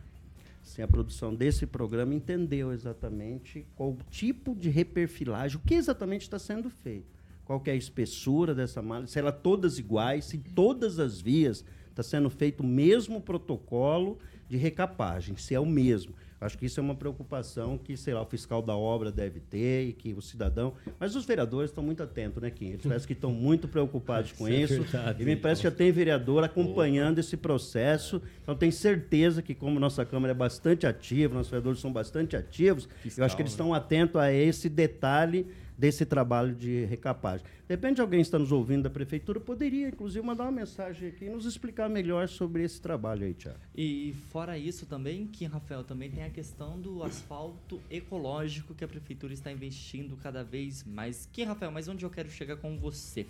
se 0.62 0.81
a 0.81 0.88
produção 0.88 1.35
desse 1.35 1.65
programa 1.65 2.15
entendeu 2.15 2.71
exatamente 2.71 3.67
qual 3.75 3.97
tipo 4.09 4.55
de 4.55 4.69
reperfilagem, 4.69 5.57
o 5.57 5.59
que 5.59 5.73
exatamente 5.73 6.21
está 6.21 6.39
sendo 6.39 6.69
feito. 6.69 7.05
Qual 7.43 7.62
é 7.65 7.71
a 7.71 7.75
espessura 7.75 8.55
dessa 8.55 8.81
malha, 8.81 9.05
se 9.05 9.19
ela 9.19 9.27
é 9.27 9.33
todas 9.33 9.77
iguais, 9.77 10.23
se 10.23 10.38
todas 10.38 11.00
as 11.00 11.19
vias 11.19 11.65
está 11.89 12.01
sendo 12.01 12.29
feito 12.29 12.62
o 12.62 12.65
mesmo 12.65 13.19
protocolo 13.19 14.17
de 14.50 14.57
recapagem, 14.57 15.35
se 15.38 15.55
é 15.55 15.59
o 15.59 15.65
mesmo. 15.65 16.13
Acho 16.43 16.57
que 16.57 16.65
isso 16.65 16.77
é 16.79 16.83
uma 16.83 16.93
preocupação 16.93 17.77
que, 17.77 17.95
sei 17.95 18.13
lá, 18.13 18.21
o 18.21 18.25
fiscal 18.25 18.62
da 18.62 18.75
obra 18.75 19.12
deve 19.12 19.39
ter 19.39 19.88
e 19.88 19.93
que 19.93 20.13
o 20.13 20.21
cidadão. 20.21 20.73
Mas 21.00 21.15
os 21.15 21.25
vereadores 21.25 21.71
estão 21.71 21.81
muito 21.81 22.03
atentos, 22.03 22.43
né, 22.43 22.50
Kim? 22.50 22.71
Eles 22.71 22.85
parece 22.85 23.07
que 23.07 23.13
estão 23.13 23.31
muito 23.31 23.65
preocupados 23.65 24.33
com 24.33 24.47
isso. 24.50 24.73
É 24.73 24.79
verdade, 24.79 25.23
e 25.23 25.25
me 25.25 25.38
parece 25.38 25.62
que 25.62 25.67
já 25.69 25.73
tem 25.73 25.89
vereador 25.91 26.43
acompanhando 26.43 27.19
esse 27.19 27.38
processo. 27.38 28.21
Então, 28.41 28.55
tenho 28.55 28.73
certeza 28.73 29.41
que, 29.41 29.55
como 29.55 29.79
nossa 29.79 30.03
Câmara 30.05 30.31
é 30.31 30.35
bastante 30.35 30.85
ativa, 30.85 31.33
nossos 31.33 31.50
vereadores 31.50 31.79
são 31.79 31.93
bastante 31.93 32.35
ativos, 32.35 32.89
fiscal, 33.01 33.23
eu 33.23 33.25
acho 33.25 33.35
que 33.38 33.41
eles 33.41 33.53
né? 33.53 33.55
estão 33.55 33.73
atentos 33.73 34.17
a 34.17 34.31
esse 34.31 34.67
detalhe 34.67 35.47
desse 35.83 36.05
trabalho 36.05 36.55
de 36.55 36.85
recapagem. 36.85 37.45
De 37.67 38.01
alguém 38.01 38.21
está 38.21 38.39
nos 38.39 38.53
ouvindo 38.53 38.83
da 38.83 38.89
prefeitura, 38.89 39.37
poderia, 39.37 39.89
inclusive, 39.89 40.25
mandar 40.25 40.45
uma 40.45 40.51
mensagem 40.53 41.09
aqui 41.09 41.25
e 41.25 41.29
nos 41.29 41.45
explicar 41.45 41.89
melhor 41.89 42.29
sobre 42.29 42.63
esse 42.63 42.79
trabalho 42.79 43.25
aí, 43.25 43.33
Tiago. 43.33 43.59
E 43.75 44.15
fora 44.31 44.57
isso 44.57 44.85
também, 44.85 45.27
que 45.27 45.43
Rafael, 45.43 45.83
também 45.83 46.09
tem 46.09 46.23
a 46.23 46.29
questão 46.29 46.79
do 46.79 47.03
asfalto 47.03 47.81
ecológico 47.91 48.73
que 48.73 48.85
a 48.85 48.87
prefeitura 48.87 49.33
está 49.33 49.51
investindo 49.51 50.15
cada 50.15 50.41
vez 50.41 50.85
mais. 50.85 51.27
Que 51.33 51.43
Rafael, 51.43 51.69
mas 51.69 51.89
onde 51.89 52.05
eu 52.05 52.09
quero 52.09 52.29
chegar 52.29 52.55
com 52.55 52.77
você? 52.77 53.27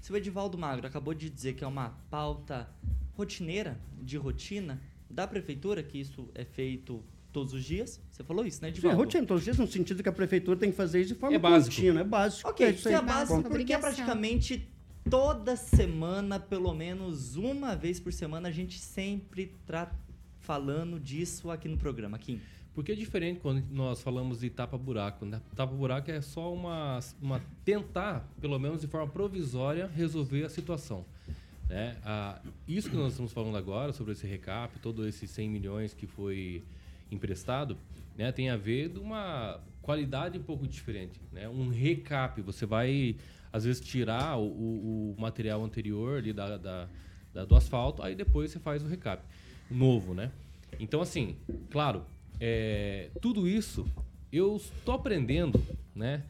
Se 0.00 0.12
o 0.12 0.16
Edivaldo 0.16 0.56
Magro 0.56 0.86
acabou 0.86 1.12
de 1.12 1.28
dizer 1.28 1.54
que 1.54 1.64
é 1.64 1.66
uma 1.66 1.90
pauta 2.08 2.68
rotineira, 3.16 3.76
de 4.00 4.16
rotina 4.16 4.80
da 5.10 5.26
prefeitura, 5.26 5.82
que 5.82 5.98
isso 5.98 6.28
é 6.36 6.44
feito 6.44 7.02
todos 7.36 7.52
os 7.52 7.62
dias, 7.62 8.00
você 8.10 8.24
falou 8.24 8.46
isso, 8.46 8.62
né, 8.62 8.68
Sim, 8.68 8.72
Edivaldo? 8.78 8.96
rotina, 8.98 9.26
todos 9.26 9.42
os 9.42 9.44
dias, 9.44 9.58
no 9.58 9.66
sentido 9.66 10.02
que 10.02 10.08
a 10.08 10.12
prefeitura 10.12 10.58
tem 10.58 10.70
que 10.70 10.76
fazer 10.76 11.02
isso 11.02 11.12
de 11.12 11.20
forma 11.20 11.36
É 11.36 11.38
básico. 11.38 11.76
contínua, 11.76 12.00
é 12.00 12.04
básico. 12.04 12.48
Ok, 12.48 12.66
é 12.66 12.70
isso 12.70 12.88
é 12.88 13.02
básico 13.02 13.34
porque 13.42 13.46
é 13.74 13.76
Obrigação. 13.76 13.80
praticamente 13.94 14.66
toda 15.10 15.54
semana, 15.54 16.40
pelo 16.40 16.72
menos 16.72 17.36
uma 17.36 17.76
vez 17.76 18.00
por 18.00 18.10
semana, 18.10 18.48
a 18.48 18.50
gente 18.50 18.78
sempre 18.78 19.52
tá 19.66 19.92
falando 20.40 20.98
disso 20.98 21.50
aqui 21.50 21.68
no 21.68 21.76
programa. 21.76 22.18
Kim. 22.18 22.40
Porque 22.74 22.92
é 22.92 22.94
diferente 22.94 23.40
quando 23.40 23.62
nós 23.70 24.00
falamos 24.00 24.40
de 24.40 24.48
tapa-buraco. 24.48 25.26
Né? 25.26 25.42
Tapa-buraco 25.54 26.10
é 26.10 26.22
só 26.22 26.50
uma, 26.54 27.00
uma 27.20 27.42
tentar, 27.66 28.26
pelo 28.40 28.58
menos 28.58 28.80
de 28.80 28.86
forma 28.86 29.08
provisória, 29.12 29.86
resolver 29.94 30.42
a 30.44 30.48
situação. 30.48 31.04
Né? 31.68 31.98
Ah, 32.02 32.40
isso 32.66 32.88
que 32.88 32.96
nós 32.96 33.12
estamos 33.12 33.30
falando 33.32 33.56
agora, 33.58 33.92
sobre 33.92 34.12
esse 34.12 34.26
recap, 34.26 34.78
todo 34.78 35.06
esses 35.06 35.30
100 35.30 35.50
milhões 35.50 35.92
que 35.92 36.06
foi 36.06 36.62
emprestado, 37.10 37.76
né, 38.16 38.32
tem 38.32 38.48
a 38.50 38.56
ver 38.56 38.88
de 38.88 38.98
uma 38.98 39.60
qualidade 39.82 40.38
um 40.38 40.42
pouco 40.42 40.66
diferente. 40.66 41.20
Né? 41.32 41.48
Um 41.48 41.68
recap, 41.68 42.40
você 42.42 42.66
vai, 42.66 43.16
às 43.52 43.64
vezes, 43.64 43.80
tirar 43.80 44.36
o, 44.38 44.44
o- 44.46 45.14
o 45.16 45.20
material 45.20 45.62
anterior 45.64 46.18
ali 46.18 46.32
da, 46.32 46.56
da- 46.56 46.88
da- 47.32 47.44
do 47.44 47.54
asfalto, 47.54 48.02
aí 48.02 48.14
depois 48.14 48.50
você 48.50 48.58
faz 48.58 48.82
o 48.82 48.86
recap 48.88 49.22
novo, 49.70 50.14
né? 50.14 50.30
Então, 50.80 51.00
assim, 51.00 51.36
claro, 51.70 52.04
é, 52.40 53.10
tudo 53.20 53.46
isso 53.48 53.86
eu 54.32 54.56
estou 54.56 54.94
aprendendo, 54.94 55.62
né? 55.94 56.22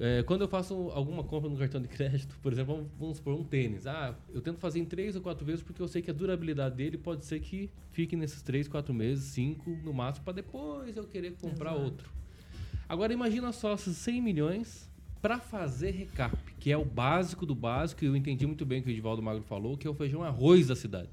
É, 0.00 0.22
quando 0.22 0.42
eu 0.42 0.48
faço 0.48 0.74
alguma 0.92 1.24
compra 1.24 1.50
no 1.50 1.56
cartão 1.56 1.82
de 1.82 1.88
crédito, 1.88 2.38
por 2.40 2.52
exemplo, 2.52 2.76
vamos, 2.76 2.90
vamos 2.98 3.16
supor 3.16 3.34
um 3.34 3.42
tênis. 3.42 3.84
Ah, 3.86 4.14
eu 4.32 4.40
tento 4.40 4.58
fazer 4.58 4.78
em 4.78 4.84
três 4.84 5.16
ou 5.16 5.22
quatro 5.22 5.44
vezes 5.44 5.62
porque 5.62 5.82
eu 5.82 5.88
sei 5.88 6.00
que 6.00 6.10
a 6.10 6.14
durabilidade 6.14 6.76
dele 6.76 6.96
pode 6.96 7.24
ser 7.24 7.40
que 7.40 7.68
fique 7.90 8.14
nesses 8.14 8.40
três, 8.40 8.68
quatro 8.68 8.94
meses, 8.94 9.24
cinco 9.24 9.70
no 9.82 9.92
máximo, 9.92 10.24
para 10.24 10.34
depois 10.34 10.96
eu 10.96 11.04
querer 11.04 11.32
comprar 11.32 11.72
Exato. 11.72 11.84
outro. 11.84 12.10
Agora 12.88 13.12
imagina 13.12 13.52
só 13.52 13.74
esses 13.74 13.96
100 13.96 14.22
milhões 14.22 14.88
para 15.20 15.40
fazer 15.40 15.90
recap, 15.90 16.36
que 16.60 16.70
é 16.70 16.76
o 16.76 16.84
básico 16.84 17.44
do 17.44 17.54
básico, 17.54 18.04
e 18.04 18.06
eu 18.06 18.14
entendi 18.14 18.46
muito 18.46 18.64
bem 18.64 18.78
o 18.78 18.82
que 18.84 18.88
o 18.88 18.92
Edivaldo 18.92 19.20
Magro 19.20 19.42
falou, 19.42 19.76
que 19.76 19.86
é 19.86 19.90
o 19.90 19.94
feijão 19.94 20.22
arroz 20.22 20.68
da 20.68 20.76
cidade. 20.76 21.10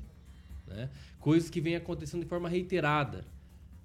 Né? 0.67 0.89
Coisas 1.19 1.49
que 1.49 1.59
vêm 1.59 1.75
acontecendo 1.75 2.21
de 2.21 2.29
forma 2.29 2.47
reiterada. 2.47 3.25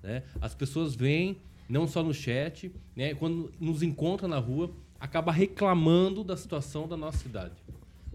Né? 0.02 0.22
As 0.42 0.54
pessoas 0.54 0.94
vêm, 0.94 1.38
não 1.68 1.88
só 1.88 2.02
no 2.02 2.12
chat, 2.12 2.70
né? 2.94 3.14
quando 3.14 3.50
nos 3.58 3.82
encontram 3.82 4.28
na 4.28 4.38
rua, 4.38 4.70
acaba 5.00 5.32
reclamando 5.32 6.22
da 6.22 6.36
situação 6.36 6.86
da 6.86 6.96
nossa 6.96 7.18
cidade. 7.18 7.54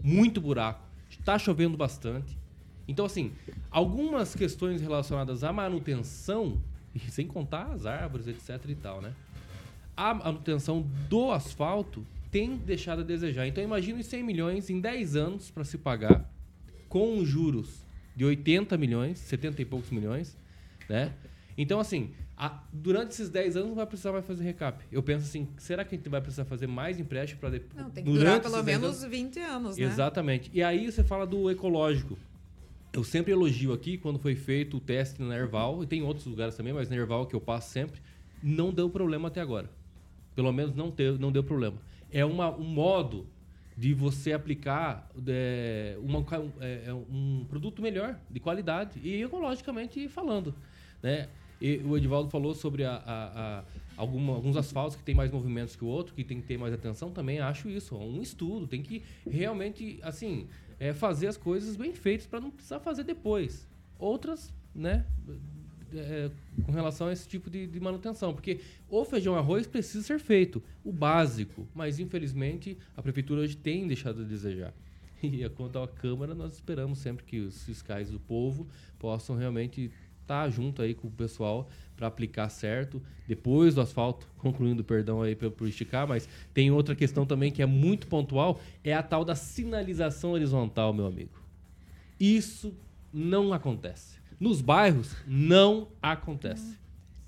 Muito 0.02 0.40
buraco, 0.40 0.80
está 1.10 1.38
chovendo 1.38 1.76
bastante. 1.76 2.38
Então, 2.86 3.04
assim, 3.04 3.32
algumas 3.70 4.34
questões 4.34 4.80
relacionadas 4.80 5.42
à 5.42 5.52
manutenção, 5.52 6.62
sem 7.08 7.26
contar 7.26 7.72
as 7.72 7.84
árvores, 7.84 8.28
etc 8.28 8.64
e 8.68 8.74
tal, 8.76 9.02
né? 9.02 9.12
A 9.96 10.14
manutenção 10.14 10.86
do 11.08 11.32
asfalto 11.32 12.06
tem 12.30 12.56
deixado 12.56 13.00
a 13.00 13.04
desejar. 13.04 13.46
Então, 13.46 13.64
imagine 13.64 14.00
os 14.00 14.06
100 14.06 14.22
milhões 14.22 14.70
em 14.70 14.80
10 14.80 15.16
anos 15.16 15.50
para 15.50 15.64
se 15.64 15.78
pagar, 15.78 16.30
com 16.88 17.24
juros 17.24 17.84
de 18.14 18.24
80 18.24 18.78
milhões, 18.78 19.18
70 19.18 19.60
e 19.60 19.64
poucos 19.64 19.90
milhões, 19.90 20.38
né? 20.88 21.12
Então, 21.58 21.80
assim, 21.80 22.12
a- 22.36 22.62
durante 22.72 23.12
esses 23.12 23.30
10 23.30 23.56
anos 23.56 23.68
não 23.68 23.76
vai 23.76 23.86
precisar 23.86 24.12
mais 24.12 24.26
fazer 24.26 24.44
recap. 24.44 24.84
Eu 24.92 25.02
penso 25.02 25.24
assim, 25.24 25.48
será 25.56 25.84
que 25.84 25.94
a 25.94 25.98
gente 25.98 26.08
vai 26.08 26.20
precisar 26.20 26.44
fazer 26.44 26.66
mais 26.66 27.00
empréstimo 27.00 27.40
para 27.40 27.50
depois... 27.50 27.74
Não, 27.82 27.90
tem 27.90 28.04
que 28.04 28.10
durar 28.10 28.40
pelo 28.40 28.62
menos 28.62 29.02
20 29.02 29.38
anos, 29.40 29.76
né? 29.76 29.84
Exatamente. 29.84 30.50
E 30.52 30.62
aí 30.62 30.90
você 30.90 31.02
fala 31.02 31.26
do 31.26 31.50
ecológico. 31.50 32.18
Eu 32.92 33.02
sempre 33.04 33.32
elogio 33.32 33.72
aqui 33.72 33.96
quando 33.98 34.18
foi 34.18 34.34
feito 34.34 34.76
o 34.76 34.80
teste 34.80 35.20
na 35.20 35.28
Nerval, 35.28 35.82
e 35.82 35.86
tem 35.86 36.02
outros 36.02 36.26
lugares 36.26 36.54
também, 36.56 36.72
mas 36.72 36.88
Nerval 36.88 37.26
que 37.26 37.34
eu 37.34 37.40
passo 37.40 37.70
sempre, 37.70 38.00
não 38.42 38.72
deu 38.72 38.88
problema 38.90 39.28
até 39.28 39.40
agora. 39.40 39.70
Pelo 40.34 40.52
menos 40.52 40.74
não, 40.74 40.90
teve, 40.90 41.18
não 41.18 41.32
deu 41.32 41.42
problema. 41.42 41.76
É 42.10 42.24
uma, 42.24 42.54
um 42.54 42.64
modo 42.64 43.26
de 43.76 43.92
você 43.92 44.32
aplicar 44.32 45.10
é, 45.26 45.96
uma, 46.00 46.24
é, 46.60 46.84
é 46.86 46.94
um 46.94 47.44
produto 47.48 47.82
melhor, 47.82 48.18
de 48.30 48.40
qualidade, 48.40 48.98
e 49.02 49.22
ecologicamente 49.22 50.08
falando. 50.08 50.54
Né? 51.02 51.28
E 51.60 51.78
o 51.78 51.96
Edivaldo 51.96 52.28
falou 52.30 52.54
sobre 52.54 52.84
a, 52.84 52.96
a- 52.96 53.00
a- 53.60 53.64
alguma- 53.96 54.34
alguns 54.34 54.56
asfaltos 54.56 54.96
que 54.96 55.02
tem 55.02 55.14
mais 55.14 55.30
movimentos 55.30 55.74
que 55.74 55.84
o 55.84 55.88
outro, 55.88 56.14
que 56.14 56.22
tem 56.24 56.40
que 56.40 56.46
ter 56.46 56.58
mais 56.58 56.74
atenção, 56.74 57.10
também 57.10 57.38
acho 57.40 57.68
isso. 57.70 57.94
É 57.94 57.98
um 57.98 58.20
estudo, 58.22 58.66
tem 58.66 58.82
que 58.82 59.02
realmente, 59.28 59.98
assim, 60.02 60.46
é, 60.78 60.92
fazer 60.92 61.28
as 61.28 61.36
coisas 61.36 61.76
bem 61.76 61.94
feitas 61.94 62.26
para 62.26 62.40
não 62.40 62.50
precisar 62.50 62.78
fazer 62.80 63.04
depois. 63.04 63.66
Outras, 63.98 64.52
né, 64.74 65.06
é, 65.94 66.30
com 66.64 66.72
relação 66.72 67.06
a 67.06 67.12
esse 67.12 67.26
tipo 67.28 67.48
de, 67.48 67.66
de 67.66 67.80
manutenção. 67.80 68.34
Porque 68.34 68.60
o 68.88 69.04
feijão 69.04 69.34
arroz 69.34 69.66
precisa 69.66 70.04
ser 70.04 70.18
feito, 70.18 70.62
o 70.84 70.92
básico. 70.92 71.66
Mas, 71.74 71.98
infelizmente, 71.98 72.76
a 72.96 73.00
prefeitura 73.02 73.40
hoje 73.40 73.56
tem 73.56 73.86
deixado 73.86 74.20
a 74.22 74.24
desejar. 74.24 74.72
E 75.22 75.48
quanto 75.48 75.78
à 75.78 75.88
Câmara, 75.88 76.34
nós 76.34 76.52
esperamos 76.52 76.98
sempre 76.98 77.24
que 77.24 77.40
os 77.40 77.64
fiscais 77.64 78.10
do 78.10 78.20
povo 78.20 78.66
possam 78.98 79.34
realmente 79.34 79.90
estar 80.26 80.50
junto 80.50 80.82
aí 80.82 80.94
com 80.94 81.06
o 81.06 81.10
pessoal 81.10 81.68
para 81.96 82.08
aplicar 82.08 82.48
certo. 82.48 83.00
Depois 83.26 83.74
do 83.74 83.80
asfalto, 83.80 84.26
concluindo, 84.36 84.84
perdão 84.84 85.22
aí 85.22 85.34
por, 85.34 85.50
por 85.50 85.68
esticar, 85.68 86.06
mas 86.06 86.28
tem 86.52 86.70
outra 86.70 86.94
questão 86.94 87.24
também 87.24 87.50
que 87.50 87.62
é 87.62 87.66
muito 87.66 88.06
pontual, 88.08 88.60
é 88.84 88.92
a 88.92 89.02
tal 89.02 89.24
da 89.24 89.34
sinalização 89.34 90.32
horizontal, 90.32 90.92
meu 90.92 91.06
amigo. 91.06 91.40
Isso 92.18 92.74
não 93.12 93.52
acontece. 93.52 94.18
Nos 94.38 94.60
bairros, 94.60 95.16
não 95.26 95.88
acontece. 96.02 96.76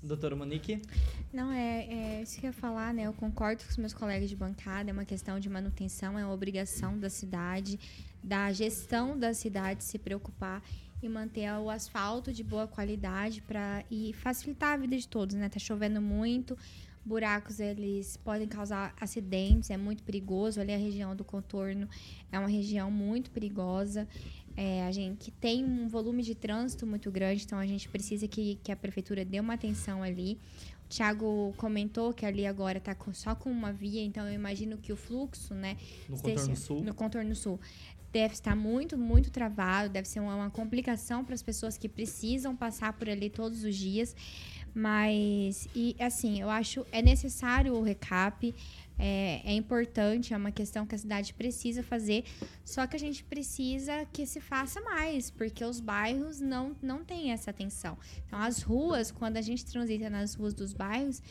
Doutora 0.01 0.35
Monique? 0.35 0.81
Não, 1.33 1.51
é, 1.51 1.85
é 1.85 2.21
isso 2.21 2.39
que 2.39 2.45
eu 2.45 2.49
ia 2.49 2.53
falar, 2.53 2.93
né? 2.93 3.03
Eu 3.03 3.13
concordo 3.13 3.63
com 3.63 3.69
os 3.69 3.77
meus 3.77 3.93
colegas 3.93 4.29
de 4.29 4.35
bancada, 4.35 4.89
é 4.89 4.93
uma 4.93 5.03
questão 5.03 5.39
de 5.39 5.49
manutenção, 5.49 6.17
é 6.17 6.23
uma 6.23 6.33
obrigação 6.33 6.97
da 6.97 7.09
cidade, 7.09 7.77
da 8.23 8.51
gestão 8.53 9.17
da 9.17 9.33
cidade 9.33 9.83
se 9.83 9.99
preocupar 9.99 10.63
e 11.01 11.07
manter 11.09 11.51
o 11.53 11.69
asfalto 11.69 12.31
de 12.33 12.43
boa 12.43 12.67
qualidade 12.67 13.41
para 13.41 13.83
e 13.89 14.13
facilitar 14.13 14.73
a 14.73 14.77
vida 14.77 14.97
de 14.97 15.07
todos, 15.07 15.35
né? 15.35 15.47
Tá 15.49 15.59
chovendo 15.59 16.01
muito, 16.01 16.57
buracos 17.05 17.59
eles 17.59 18.17
podem 18.17 18.47
causar 18.47 18.93
acidentes, 18.99 19.69
é 19.69 19.77
muito 19.77 20.03
perigoso. 20.03 20.59
Ali 20.59 20.73
a 20.73 20.77
região 20.77 21.15
do 21.15 21.23
contorno 21.23 21.87
é 22.31 22.37
uma 22.37 22.49
região 22.49 22.91
muito 22.91 23.31
perigosa. 23.31 24.07
É, 24.57 24.83
a 24.85 24.91
gente 24.91 25.17
que 25.17 25.31
tem 25.31 25.63
um 25.63 25.87
volume 25.87 26.21
de 26.21 26.35
trânsito 26.35 26.85
muito 26.85 27.09
grande, 27.09 27.43
então 27.45 27.57
a 27.57 27.65
gente 27.65 27.87
precisa 27.87 28.27
que, 28.27 28.59
que 28.61 28.71
a 28.71 28.75
prefeitura 28.75 29.23
dê 29.23 29.39
uma 29.39 29.53
atenção 29.53 30.03
ali. 30.03 30.37
O 30.85 30.89
Thiago 30.89 31.53
comentou 31.55 32.11
que 32.13 32.25
ali 32.25 32.45
agora 32.45 32.79
está 32.79 32.95
só 33.13 33.35
com 33.35 33.49
uma 33.49 33.71
via, 33.71 34.01
então 34.03 34.27
eu 34.27 34.33
imagino 34.33 34.77
que 34.77 34.91
o 34.91 34.97
fluxo, 34.97 35.53
né? 35.53 35.77
No 36.09 36.15
esteja- 36.15 36.35
contorno 36.41 36.55
sul. 36.57 36.83
No 36.83 36.93
contorno 36.93 37.35
sul. 37.35 37.59
Deve 38.11 38.33
estar 38.33 38.55
muito, 38.55 38.97
muito 38.97 39.29
travado, 39.29 39.89
deve 39.89 40.07
ser 40.07 40.19
uma, 40.19 40.35
uma 40.35 40.49
complicação 40.49 41.23
para 41.23 41.35
as 41.35 41.43
pessoas 41.43 41.77
que 41.77 41.87
precisam 41.87 42.55
passar 42.55 42.93
por 42.93 43.09
ali 43.09 43.29
todos 43.29 43.63
os 43.63 43.75
dias. 43.75 44.15
Mas, 44.73 45.67
e 45.75 45.95
assim, 45.99 46.39
eu 46.41 46.49
acho 46.49 46.85
é 46.91 47.01
necessário 47.01 47.73
o 47.73 47.81
recap, 47.81 48.53
é, 49.01 49.41
é 49.45 49.53
importante, 49.53 50.33
é 50.33 50.37
uma 50.37 50.51
questão 50.51 50.85
que 50.85 50.93
a 50.93 50.97
cidade 50.97 51.33
precisa 51.33 51.81
fazer, 51.81 52.25
só 52.65 52.85
que 52.85 52.97
a 52.97 52.99
gente 52.99 53.23
precisa 53.23 54.05
que 54.11 54.25
se 54.25 54.41
faça 54.41 54.81
mais, 54.81 55.31
porque 55.31 55.63
os 55.63 55.79
bairros 55.79 56.41
não, 56.41 56.75
não 56.81 57.03
têm 57.03 57.31
essa 57.31 57.49
atenção. 57.49 57.97
Então, 58.27 58.37
as 58.39 58.61
ruas, 58.61 59.09
quando 59.09 59.37
a 59.37 59.41
gente 59.41 59.65
transita 59.65 60.09
nas 60.09 60.35
ruas 60.35 60.53
dos 60.53 60.73
bairros, 60.73 61.21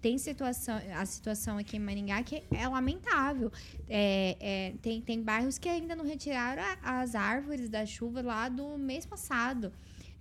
tem 0.00 0.16
situação, 0.16 0.80
a 0.96 1.04
situação 1.04 1.58
aqui 1.58 1.76
em 1.76 1.80
Maringá 1.80 2.22
que 2.22 2.42
é 2.50 2.66
lamentável. 2.66 3.52
É, 3.88 4.36
é, 4.40 4.74
tem, 4.80 5.00
tem 5.02 5.22
bairros 5.22 5.58
que 5.58 5.68
ainda 5.68 5.94
não 5.94 6.04
retiraram 6.06 6.62
a- 6.62 7.00
as 7.02 7.14
árvores 7.14 7.68
da 7.68 7.84
chuva 7.84 8.22
lá 8.22 8.48
do 8.48 8.78
mês 8.78 9.04
passado. 9.04 9.70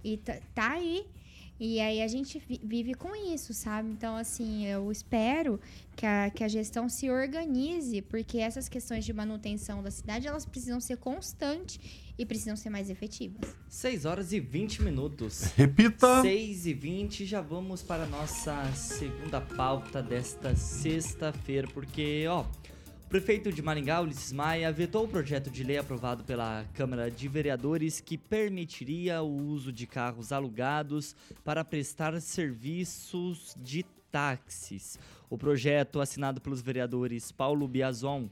E 0.04 0.18
tá, 0.18 0.38
tá 0.54 0.72
aí. 0.72 1.06
E 1.60 1.80
aí 1.80 2.02
a 2.02 2.08
gente 2.08 2.38
vi- 2.48 2.62
vive 2.64 2.94
com 2.94 3.16
isso, 3.16 3.54
sabe? 3.54 3.90
Então, 3.90 4.16
assim, 4.16 4.66
eu 4.68 4.92
espero 4.92 5.60
que 5.96 6.06
a, 6.06 6.30
que 6.30 6.44
a 6.44 6.48
gestão 6.48 6.88
se 6.88 7.10
organize, 7.10 8.02
porque 8.04 8.38
essas 8.38 8.70
questões 8.70 9.04
de 9.04 9.12
manutenção 9.12 9.82
da 9.82 9.90
cidade, 9.90 10.28
elas 10.28 10.46
precisam 10.46 10.80
ser 10.80 10.98
constantes 10.98 11.80
e 12.18 12.26
precisam 12.26 12.56
ser 12.56 12.70
mais 12.70 12.90
efetivas. 12.90 13.56
6 13.70 14.06
horas 14.06 14.32
e 14.32 14.40
20 14.40 14.84
minutos. 14.84 15.46
Repita. 15.58 16.22
6 16.22 16.68
e 16.68 16.74
20, 16.74 17.26
já 17.26 17.42
vamos 17.42 17.82
para 17.82 18.04
a 18.04 18.08
nossa 18.08 18.64
segunda 18.76 19.42
pauta 19.42 20.02
desta 20.02 20.56
sexta-feira, 20.56 21.68
porque, 21.74 22.26
ó, 22.28 22.46
o 23.08 23.10
prefeito 23.10 23.54
de 23.54 23.62
Maringá, 23.62 24.02
Ulisses 24.02 24.34
Maia, 24.34 24.70
vetou 24.70 25.06
o 25.06 25.08
projeto 25.08 25.50
de 25.50 25.64
lei 25.64 25.78
aprovado 25.78 26.26
pela 26.26 26.66
Câmara 26.74 27.10
de 27.10 27.26
Vereadores 27.30 28.02
que 28.02 28.18
permitiria 28.18 29.22
o 29.22 29.34
uso 29.34 29.72
de 29.72 29.88
carros 29.88 30.34
alugados 30.34 31.16
para 31.42 31.64
prestar 31.64 32.20
serviços 32.20 33.56
de 33.62 33.84
táxis. 34.12 35.00
O 35.30 35.38
projeto, 35.38 36.02
assinado 36.02 36.42
pelos 36.42 36.62
vereadores 36.62 37.32
Paulo 37.32 37.66
Biazon 37.66 38.30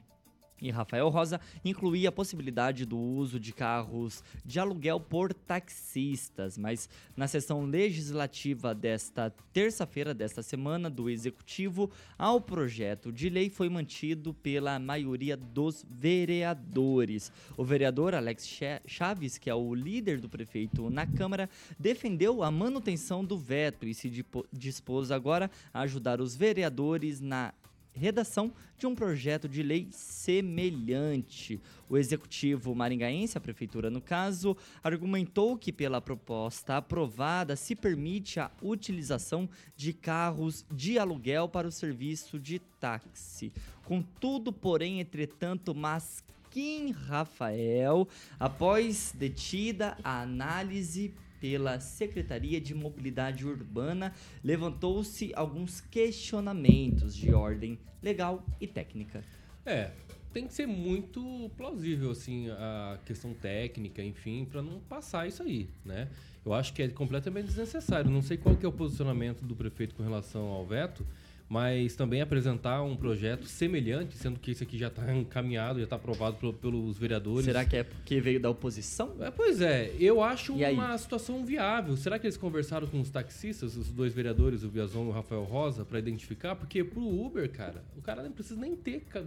e 0.61 0.71
Rafael 0.71 1.09
Rosa 1.09 1.39
incluía 1.63 2.09
a 2.09 2.11
possibilidade 2.11 2.85
do 2.85 2.97
uso 2.97 3.39
de 3.39 3.51
carros 3.53 4.23
de 4.45 4.59
aluguel 4.59 4.99
por 4.99 5.33
taxistas, 5.33 6.57
mas 6.57 6.89
na 7.15 7.27
sessão 7.27 7.65
legislativa 7.65 8.73
desta 8.73 9.33
terça-feira 9.51 10.13
desta 10.13 10.41
semana 10.41 10.89
do 10.89 11.09
executivo, 11.09 11.89
ao 12.17 12.39
projeto 12.39 13.11
de 13.11 13.29
lei 13.29 13.49
foi 13.49 13.69
mantido 13.69 14.33
pela 14.33 14.79
maioria 14.79 15.35
dos 15.35 15.85
vereadores. 15.89 17.31
O 17.57 17.63
vereador 17.63 18.15
Alex 18.15 18.47
Cha- 18.47 18.81
Chaves, 18.85 19.37
que 19.37 19.49
é 19.49 19.55
o 19.55 19.73
líder 19.75 20.19
do 20.19 20.29
prefeito 20.29 20.89
na 20.89 21.05
Câmara, 21.05 21.49
defendeu 21.77 22.43
a 22.43 22.49
manutenção 22.51 23.23
do 23.23 23.37
veto 23.37 23.85
e 23.85 23.93
se 23.93 24.11
dispôs 24.51 25.11
agora 25.11 25.49
a 25.73 25.81
ajudar 25.81 26.21
os 26.21 26.35
vereadores 26.35 27.19
na 27.19 27.53
redação 27.95 28.53
de 28.77 28.85
um 28.85 28.93
projeto 28.93 29.47
de 29.47 29.63
lei 29.63 29.87
semelhante. 29.91 31.59
O 31.89 31.97
executivo 31.97 32.75
maringaense, 32.75 33.37
a 33.37 33.41
prefeitura 33.41 33.89
no 33.89 34.01
caso, 34.01 34.55
argumentou 34.83 35.57
que 35.57 35.71
pela 35.71 36.01
proposta 36.01 36.77
aprovada 36.77 37.55
se 37.55 37.75
permite 37.75 38.39
a 38.39 38.51
utilização 38.61 39.49
de 39.75 39.93
carros 39.93 40.65
de 40.71 40.99
aluguel 40.99 41.47
para 41.47 41.67
o 41.67 41.71
serviço 41.71 42.39
de 42.39 42.59
táxi. 42.79 43.51
Contudo, 43.83 44.51
porém, 44.51 44.99
entretanto, 44.99 45.73
mas 45.73 46.23
Kim 46.51 46.91
Rafael, 46.91 48.07
após 48.39 49.13
detida 49.13 49.97
a 50.03 50.21
análise 50.21 51.13
pela 51.45 51.79
Secretaria 51.79 52.59
de 52.59 52.73
Mobilidade 52.73 53.45
Urbana, 53.45 54.11
levantou-se 54.43 55.31
alguns 55.35 55.79
questionamentos 55.79 57.15
de 57.15 57.31
ordem 57.35 57.77
legal 58.01 58.43
e 58.59 58.65
técnica. 58.65 59.23
É, 59.63 59.91
tem 60.33 60.47
que 60.47 60.55
ser 60.55 60.65
muito 60.65 61.51
plausível, 61.55 62.09
assim, 62.09 62.49
a 62.49 62.97
questão 63.05 63.31
técnica, 63.35 64.01
enfim, 64.01 64.43
para 64.43 64.63
não 64.63 64.79
passar 64.79 65.27
isso 65.27 65.43
aí, 65.43 65.69
né? 65.85 66.07
Eu 66.43 66.51
acho 66.51 66.73
que 66.73 66.81
é 66.81 66.87
completamente 66.87 67.45
desnecessário. 67.45 68.09
Não 68.09 68.23
sei 68.23 68.37
qual 68.37 68.55
que 68.55 68.65
é 68.65 68.69
o 68.69 68.71
posicionamento 68.71 69.43
do 69.43 69.55
prefeito 69.55 69.93
com 69.93 70.01
relação 70.01 70.47
ao 70.47 70.65
veto, 70.65 71.05
mas 71.47 71.95
também 71.95 72.21
apresentar 72.21 72.81
um 72.81 72.95
projeto 72.95 73.45
semelhante, 73.45 74.17
sendo 74.17 74.39
que 74.39 74.49
esse 74.51 74.63
aqui 74.63 74.77
já 74.79 74.87
está 74.87 75.15
encaminhado, 75.15 75.77
já 75.79 75.83
está 75.83 75.95
aprovado 75.95 76.37
pelo- 76.37 76.53
pelos 76.53 76.97
vereadores. 76.97 77.45
Será 77.45 77.63
que 77.63 77.75
é 77.77 77.83
porque 77.83 78.19
veio 78.19 78.39
da 78.39 78.49
oposição? 78.49 79.15
É, 79.19 79.29
pois 79.29 79.61
é, 79.61 79.93
eu 79.99 80.23
acho 80.23 80.57
uma 80.73 80.97
situação 80.97 81.45
viável. 81.45 81.95
Será 81.95 82.17
que 82.17 82.25
eles 82.25 82.35
conversaram 82.37 82.87
com 82.87 82.99
os 82.99 83.09
taxistas, 83.11 83.77
os 83.77 83.91
dois 83.91 84.11
vereadores, 84.13 84.63
o 84.63 84.69
Biazon 84.69 85.05
e 85.05 85.07
o 85.09 85.11
Rafael 85.11 85.43
Rosa, 85.43 85.85
para 85.85 85.99
identificar? 85.99 86.55
Porque 86.55 86.83
pro 86.83 87.01
Uber, 87.01 87.47
cara, 87.51 87.83
o 87.95 88.01
cara 88.01 88.23
não 88.23 88.31
precisa 88.31 88.59
nem 88.59 88.75
ter 88.75 89.01
ca- 89.01 89.23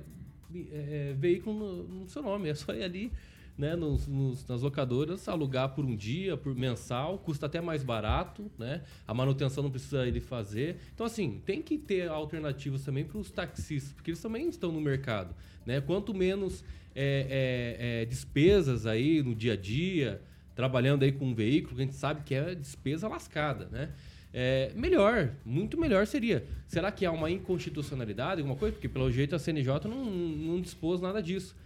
é, 0.72 1.14
veículo 1.16 1.56
no, 1.58 1.82
no 2.00 2.08
seu 2.08 2.22
nome, 2.22 2.48
é 2.48 2.54
só 2.54 2.74
ir 2.74 2.82
ali. 2.82 3.12
Né, 3.58 3.74
nos, 3.74 4.06
nos- 4.06 4.46
nas 4.46 4.62
locadoras, 4.62 5.28
alugar 5.28 5.70
por 5.74 5.84
um 5.84 5.96
dia, 5.96 6.36
por 6.36 6.54
mensal, 6.54 7.18
custa 7.18 7.46
até 7.46 7.60
mais 7.60 7.82
barato, 7.82 8.48
né? 8.56 8.82
A 9.04 9.12
manutenção 9.12 9.64
não 9.64 9.70
precisa 9.70 10.06
ele 10.06 10.20
fazer. 10.20 10.76
Então, 10.94 11.04
assim, 11.04 11.42
tem 11.44 11.60
que 11.60 11.76
ter 11.76 12.08
alternativas 12.08 12.84
também 12.84 13.04
para 13.04 13.18
os 13.18 13.32
taxistas, 13.32 13.92
porque 13.92 14.10
eles 14.12 14.22
também 14.22 14.48
estão 14.48 14.70
no 14.70 14.80
mercado, 14.80 15.34
né? 15.66 15.80
Quanto 15.80 16.14
menos 16.14 16.62
é, 16.94 17.76
é, 17.80 18.02
é, 18.02 18.04
despesas 18.04 18.86
aí 18.86 19.24
no 19.24 19.34
dia 19.34 19.54
a 19.54 19.56
dia, 19.56 20.22
trabalhando 20.54 21.02
aí 21.02 21.10
com 21.10 21.26
um 21.26 21.34
veículo, 21.34 21.74
que 21.74 21.82
a 21.82 21.84
gente 21.84 21.96
sabe 21.96 22.22
que 22.22 22.36
é 22.36 22.54
despesa 22.54 23.08
lascada, 23.08 23.66
né? 23.72 23.90
É, 24.32 24.70
melhor, 24.76 25.30
muito 25.44 25.76
melhor 25.76 26.06
seria. 26.06 26.46
Será 26.68 26.92
que 26.92 27.04
há 27.04 27.10
uma 27.10 27.28
inconstitucionalidade, 27.28 28.40
alguma 28.40 28.56
coisa? 28.56 28.72
Porque 28.74 28.88
pelo 28.88 29.10
jeito 29.10 29.34
a 29.34 29.38
CNJ 29.38 29.88
não, 29.88 30.04
não 30.04 30.60
dispôs 30.60 31.00
nada 31.00 31.20
disso. 31.20 31.56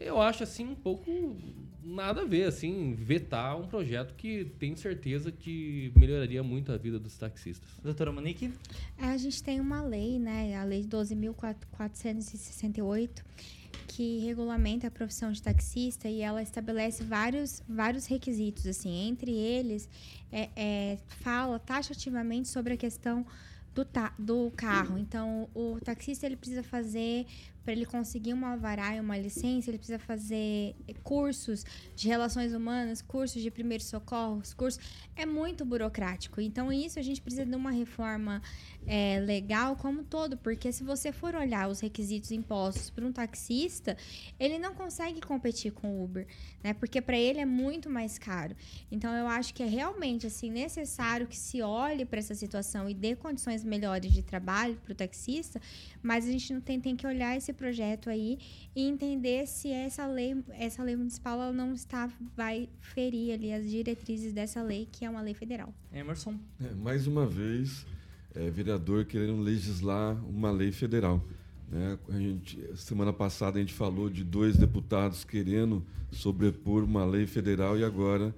Eu 0.00 0.20
acho 0.20 0.42
assim 0.42 0.66
um 0.66 0.74
pouco 0.74 1.36
nada 1.82 2.22
a 2.22 2.24
ver, 2.24 2.44
assim, 2.44 2.94
vetar 2.94 3.58
um 3.58 3.66
projeto 3.66 4.14
que 4.14 4.44
tenho 4.58 4.76
certeza 4.76 5.32
que 5.32 5.90
melhoraria 5.96 6.42
muito 6.42 6.70
a 6.70 6.76
vida 6.76 6.98
dos 6.98 7.16
taxistas. 7.16 7.68
Doutora 7.82 8.12
Monique? 8.12 8.52
É, 8.98 9.06
A 9.06 9.16
gente 9.16 9.42
tem 9.42 9.60
uma 9.60 9.82
lei, 9.82 10.18
né, 10.18 10.54
a 10.56 10.64
Lei 10.64 10.84
12.468, 10.84 13.22
que 13.86 14.18
regulamenta 14.18 14.86
a 14.86 14.90
profissão 14.90 15.32
de 15.32 15.42
taxista 15.42 16.08
e 16.08 16.20
ela 16.20 16.42
estabelece 16.42 17.02
vários, 17.04 17.62
vários 17.68 18.06
requisitos, 18.06 18.66
assim, 18.66 19.08
entre 19.08 19.32
eles 19.32 19.88
é, 20.30 20.50
é, 20.56 20.98
fala 21.20 21.58
taxativamente 21.58 22.48
sobre 22.48 22.74
a 22.74 22.76
questão 22.76 23.24
do, 23.74 23.84
ta- 23.84 24.12
do 24.18 24.50
carro. 24.56 24.98
Então, 24.98 25.48
o 25.54 25.78
taxista 25.82 26.26
ele 26.26 26.36
precisa 26.36 26.62
fazer 26.62 27.26
para 27.68 27.74
ele 27.74 27.84
conseguir 27.84 28.32
uma 28.32 28.52
alvará 28.52 28.96
e 28.96 29.00
uma 29.00 29.18
licença, 29.18 29.68
ele 29.68 29.76
precisa 29.76 29.98
fazer 29.98 30.74
cursos 31.02 31.66
de 31.94 32.08
relações 32.08 32.54
humanas, 32.54 33.02
cursos 33.02 33.42
de 33.42 33.50
primeiros 33.50 33.86
socorros, 33.88 34.54
cursos. 34.54 34.80
É 35.14 35.26
muito 35.26 35.66
burocrático. 35.66 36.40
Então, 36.40 36.72
isso 36.72 36.98
a 36.98 37.02
gente 37.02 37.20
precisa 37.20 37.44
de 37.44 37.54
uma 37.54 37.70
reforma 37.70 38.40
é, 38.86 39.20
legal 39.20 39.76
como 39.76 40.02
todo, 40.02 40.38
porque 40.38 40.72
se 40.72 40.82
você 40.82 41.12
for 41.12 41.34
olhar 41.34 41.68
os 41.68 41.80
requisitos 41.80 42.32
impostos 42.32 42.88
para 42.88 43.04
um 43.04 43.12
taxista, 43.12 43.98
ele 44.40 44.58
não 44.58 44.72
consegue 44.72 45.20
competir 45.20 45.70
com 45.70 45.90
o 45.90 46.04
Uber, 46.04 46.26
né? 46.64 46.72
Porque 46.72 47.02
para 47.02 47.18
ele 47.18 47.38
é 47.38 47.44
muito 47.44 47.90
mais 47.90 48.18
caro. 48.18 48.56
Então, 48.90 49.12
eu 49.12 49.26
acho 49.26 49.52
que 49.52 49.62
é 49.62 49.66
realmente 49.66 50.26
assim 50.26 50.50
necessário 50.50 51.26
que 51.26 51.36
se 51.36 51.60
olhe 51.60 52.06
para 52.06 52.18
essa 52.18 52.34
situação 52.34 52.88
e 52.88 52.94
dê 52.94 53.14
condições 53.14 53.62
melhores 53.62 54.10
de 54.10 54.22
trabalho 54.22 54.76
para 54.76 54.92
o 54.92 54.94
taxista, 54.94 55.60
mas 56.02 56.26
a 56.26 56.30
gente 56.30 56.54
não 56.54 56.62
tem, 56.62 56.80
tem 56.80 56.96
que 56.96 57.06
olhar 57.06 57.36
esse 57.36 57.52
projeto 57.58 58.08
aí 58.08 58.38
e 58.74 58.82
entender 58.82 59.46
se 59.46 59.70
essa 59.70 60.06
lei, 60.06 60.36
essa 60.50 60.82
lei 60.82 60.96
municipal 60.96 61.42
ela 61.42 61.52
não 61.52 61.74
está 61.74 62.08
vai 62.36 62.68
ferir 62.80 63.34
ali 63.34 63.52
as 63.52 63.68
diretrizes 63.68 64.32
dessa 64.32 64.62
lei, 64.62 64.88
que 64.90 65.04
é 65.04 65.10
uma 65.10 65.20
lei 65.20 65.34
federal. 65.34 65.74
Emerson? 65.92 66.38
É, 66.60 66.72
mais 66.74 67.06
uma 67.06 67.26
vez, 67.26 67.84
é, 68.34 68.48
vereador 68.48 69.04
querendo 69.04 69.40
legislar 69.40 70.16
uma 70.24 70.50
lei 70.50 70.70
federal. 70.70 71.22
Né? 71.70 71.98
A 72.08 72.18
gente, 72.18 72.76
semana 72.76 73.12
passada 73.12 73.58
a 73.58 73.60
gente 73.60 73.74
falou 73.74 74.08
de 74.08 74.24
dois 74.24 74.56
deputados 74.56 75.24
querendo 75.24 75.84
sobrepor 76.12 76.84
uma 76.84 77.04
lei 77.04 77.26
federal 77.26 77.78
e 77.78 77.84
agora 77.84 78.34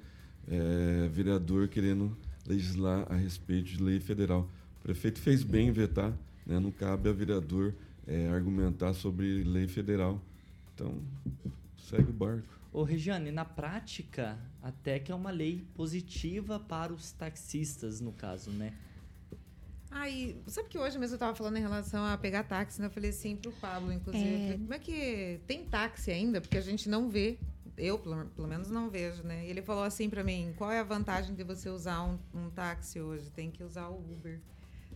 é, 0.49 1.09
vereador 1.13 1.69
querendo 1.69 2.17
legislar 2.47 3.07
a 3.09 3.15
respeito 3.15 3.69
de 3.69 3.83
lei 3.83 4.01
federal. 4.01 4.49
O 4.81 4.83
prefeito 4.83 5.21
fez 5.21 5.43
bem 5.43 5.69
em 5.69 5.73
vetar, 5.73 6.13
né? 6.47 6.59
não 6.59 6.71
cabe 6.71 7.09
a 7.09 7.13
vereador 7.13 7.75
é, 8.07 8.29
argumentar 8.29 8.95
sobre 8.95 9.43
lei 9.45 9.67
federal. 9.69 10.21
Então, 10.75 11.03
segue 11.77 12.11
o 12.11 12.13
barco. 12.13 12.47
Ô, 12.73 12.83
Regiane, 12.85 13.31
na 13.33 13.45
prática, 13.45 14.39
até 14.63 14.99
que 14.99 15.11
é 15.11 15.15
uma 15.15 15.31
lei 15.31 15.65
positiva 15.75 16.61
para 16.61 16.93
os 16.93 17.11
taxistas, 17.13 18.01
no 18.01 18.13
caso, 18.13 18.51
né? 18.51 18.73
Aí, 19.91 20.41
sabe 20.47 20.69
que 20.69 20.79
hoje 20.79 20.97
mesmo 20.99 21.17
eu 21.17 21.19
tava 21.19 21.35
falando 21.35 21.57
em 21.57 21.61
relação 21.61 22.05
a 22.05 22.17
pegar 22.17 22.45
táxi, 22.45 22.81
né? 22.81 22.87
Eu 22.87 22.91
falei 22.93 23.11
assim 23.11 23.35
pro 23.35 23.51
Pablo, 23.53 23.93
inclusive, 23.93 24.25
É. 24.25 24.39
falei, 24.43 24.59
como 24.59 24.75
é 24.75 24.79
que 24.79 25.41
tem 25.49 25.65
táxi 25.65 26.13
ainda? 26.13 26.41
Porque 26.41 26.57
a 26.57 26.61
gente 26.61 26.89
não 26.89 27.09
vê. 27.11 27.39
Eu, 27.77 27.99
pelo, 27.99 28.25
pelo 28.27 28.47
menos, 28.47 28.71
não 28.71 28.89
vejo, 28.89 29.23
né? 29.25 29.47
E 29.47 29.51
ele 29.51 29.63
falou 29.63 29.83
assim 29.83 30.09
pra 30.09 30.23
mim, 30.23 30.53
qual 30.57 30.71
é 30.71 30.79
a 30.79 30.85
vantagem 30.85 31.35
de 31.35 31.43
você 31.43 31.69
usar 31.69 32.03
um, 32.05 32.19
um 32.33 32.51
táxi 32.51 33.01
hoje? 33.01 33.31
Tem 33.31 33.51
que 33.51 33.65
usar 33.65 33.89
o 33.89 33.97
Uber, 33.97 34.39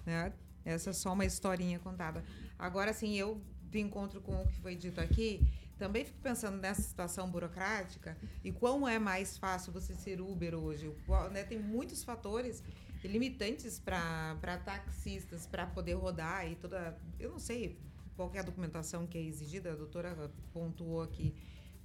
né? 0.07 0.33
Essa 0.65 0.91
é 0.91 0.93
só 0.93 1.13
uma 1.13 1.25
historinha 1.25 1.79
contada. 1.79 2.25
Agora, 2.59 2.91
assim, 2.91 3.15
eu, 3.15 3.41
de 3.71 3.81
encontro 3.81 4.21
com 4.21 4.43
o 4.43 4.47
que 4.47 4.57
foi 4.61 4.75
dito 4.77 5.01
aqui, 5.01 5.47
também 5.79 6.05
fico 6.05 6.19
pensando 6.21 6.57
nessa 6.59 6.83
situação 6.83 7.29
burocrática 7.29 8.17
e 8.43 8.53
quão 8.53 8.89
é 8.89 8.99
mais 8.99 9.37
fácil 9.37 9.73
você 9.73 9.95
ser 9.95 10.21
Uber 10.21 10.55
hoje. 10.55 10.95
Né, 11.33 11.43
tem 11.45 11.59
muitos 11.59 12.05
fatores 12.05 12.63
limitantes 13.03 13.79
para 13.79 14.61
taxistas 14.65 15.47
para 15.47 15.67
poder 15.67 15.95
rodar 15.95 16.51
e 16.51 16.55
toda. 16.55 16.97
Eu 17.19 17.33
não 17.33 17.39
sei 17.39 17.79
qual 18.17 18.31
é 18.35 18.39
a 18.39 18.43
documentação 18.43 19.07
que 19.07 19.19
é 19.19 19.23
exigida, 19.23 19.73
a 19.73 19.75
doutora 19.75 20.31
pontuou 20.53 21.03
aqui. 21.03 21.35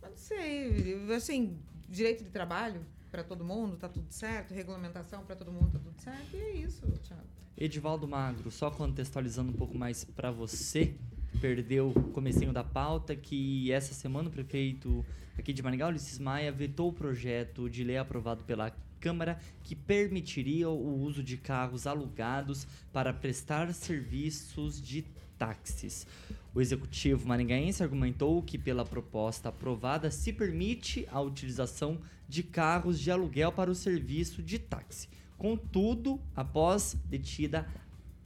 Mas 0.02 0.12
não 0.12 0.18
sei, 0.18 1.06
assim, 1.14 1.60
direito 1.90 2.24
de 2.24 2.30
trabalho. 2.30 2.86
para 3.12 3.24
todo 3.24 3.44
mundo, 3.44 3.76
tá 3.78 3.90
tudo 3.90 4.12
certo, 4.12 4.54
regulamentação 4.54 5.26
para 5.26 5.36
todo 5.36 5.52
mundo, 5.52 5.72
tá 5.72 5.80
tudo 5.80 6.00
certo, 6.00 6.36
e 6.36 6.40
é 6.40 6.52
isso, 6.52 6.86
Thiago. 7.00 7.39
Edivaldo 7.60 8.08
Magro, 8.08 8.50
só 8.50 8.72
contextualizando 8.72 9.52
um 9.52 9.54
pouco 9.54 9.78
mais 9.78 10.06
para 10.06 10.32
você, 10.32 10.96
perdeu 11.42 11.90
o 11.90 12.04
comecinho 12.14 12.54
da 12.54 12.64
pauta 12.64 13.18
que 13.18 13.70
essa 13.70 13.94
semana 13.94 14.30
o 14.30 14.32
prefeito 14.32 15.06
aqui 15.38 15.52
de 15.52 15.62
Maringá, 15.62 15.90
Ulisses 15.90 16.20
Maia, 16.20 16.54
vetou 16.54 16.88
o 16.88 16.94
projeto 16.94 17.70
de 17.70 17.84
lei 17.84 17.98
aprovado 17.98 18.46
pela 18.46 18.74
Câmara 18.98 19.38
que 19.62 19.76
permitiria 19.76 20.70
o 20.70 21.02
uso 21.02 21.22
de 21.22 21.36
carros 21.36 21.86
alugados 21.86 22.66
para 22.94 23.12
prestar 23.12 23.74
serviços 23.74 24.82
de 24.82 25.04
táxis. 25.38 26.08
O 26.54 26.62
executivo 26.62 27.28
maringaense 27.28 27.84
argumentou 27.84 28.42
que, 28.42 28.58
pela 28.58 28.86
proposta 28.86 29.50
aprovada, 29.50 30.10
se 30.12 30.32
permite 30.32 31.06
a 31.12 31.20
utilização 31.20 32.00
de 32.28 32.42
carros 32.42 32.98
de 33.00 33.12
aluguel 33.12 33.52
para 33.52 33.70
o 33.70 33.76
serviço 33.76 34.42
de 34.42 34.60
táxi. 34.60 35.10
Contudo, 35.40 36.22
após 36.36 36.98
detida 37.06 37.66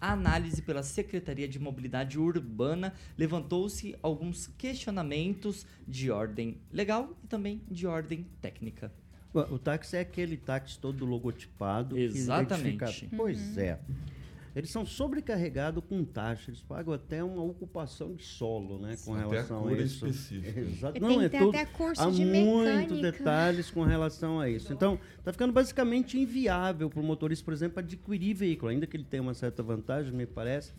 a 0.02 0.12
análise 0.14 0.64
pela 0.64 0.82
Secretaria 0.82 1.48
de 1.48 1.60
Mobilidade 1.60 2.20
Urbana, 2.20 2.92
levantou-se 3.16 3.96
alguns 4.02 4.48
questionamentos 4.58 5.66
de 5.88 6.10
ordem 6.10 6.58
legal 6.72 7.16
e 7.24 7.28
também 7.28 7.62
de 7.70 7.86
ordem 7.86 8.28
técnica. 8.42 8.92
O 9.32 9.60
táxi 9.60 9.96
é 9.96 10.00
aquele 10.02 10.38
táxi 10.38 10.78
todo 10.80 11.06
logotipado. 11.06 11.98
Exatamente. 11.98 12.76
Identifica... 12.76 13.16
Pois 13.16 13.58
é. 13.58 13.80
Eles 14.56 14.70
são 14.70 14.86
sobrecarregados 14.86 15.84
com 15.90 16.04
taxa, 16.06 16.52
eles 16.52 16.62
pagam 16.62 16.94
até 16.94 17.24
uma 17.24 17.42
ocupação 17.44 18.14
de 18.14 18.24
solo, 18.24 18.78
né, 18.78 18.96
com 19.04 19.14
Até 19.16 19.24
a 19.24 19.28
relação 19.30 19.68
a 19.68 19.74
isso. 19.74 20.06
específica. 20.08 20.60
Exato. 20.62 20.98
E 20.98 21.00
Não, 21.00 21.22
é 21.22 21.30
tudo, 21.30 21.50
até 21.50 21.66
curso 21.66 22.02
há 22.02 22.10
de 22.12 22.24
muitos 22.24 23.02
detalhes 23.02 23.72
com 23.72 23.84
relação 23.84 24.40
a 24.40 24.48
isso. 24.50 24.72
Então, 24.72 25.00
está 25.18 25.32
ficando 25.32 25.52
basicamente 25.52 26.20
inviável 26.20 26.90
para 26.90 27.00
o 27.00 27.04
motorista, 27.04 27.44
por 27.44 27.54
exemplo, 27.54 27.80
adquirir 27.80 28.36
veículo, 28.36 28.70
ainda 28.72 28.86
que 28.86 28.96
ele 28.96 29.06
tenha 29.06 29.24
uma 29.24 29.34
certa 29.34 29.64
vantagem, 29.64 30.14
me 30.14 30.26
parece. 30.28 30.72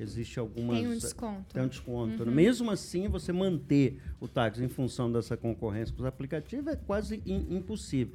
Existe 0.00 0.38
algumas. 0.38 0.78
Tem 0.78 0.86
um 0.86 0.96
desconto. 0.96 1.54
Tem 1.54 1.62
um 1.64 1.66
desconto. 1.68 2.22
Uhum. 2.22 2.30
Mesmo 2.30 2.70
assim, 2.70 3.08
você 3.08 3.32
manter 3.32 4.00
o 4.20 4.28
táxi 4.28 4.62
em 4.62 4.68
função 4.68 5.10
dessa 5.10 5.36
concorrência 5.36 5.92
com 5.92 6.02
os 6.02 6.06
aplicativos 6.06 6.68
é 6.72 6.76
quase 6.76 7.20
im- 7.26 7.56
impossível. 7.56 8.14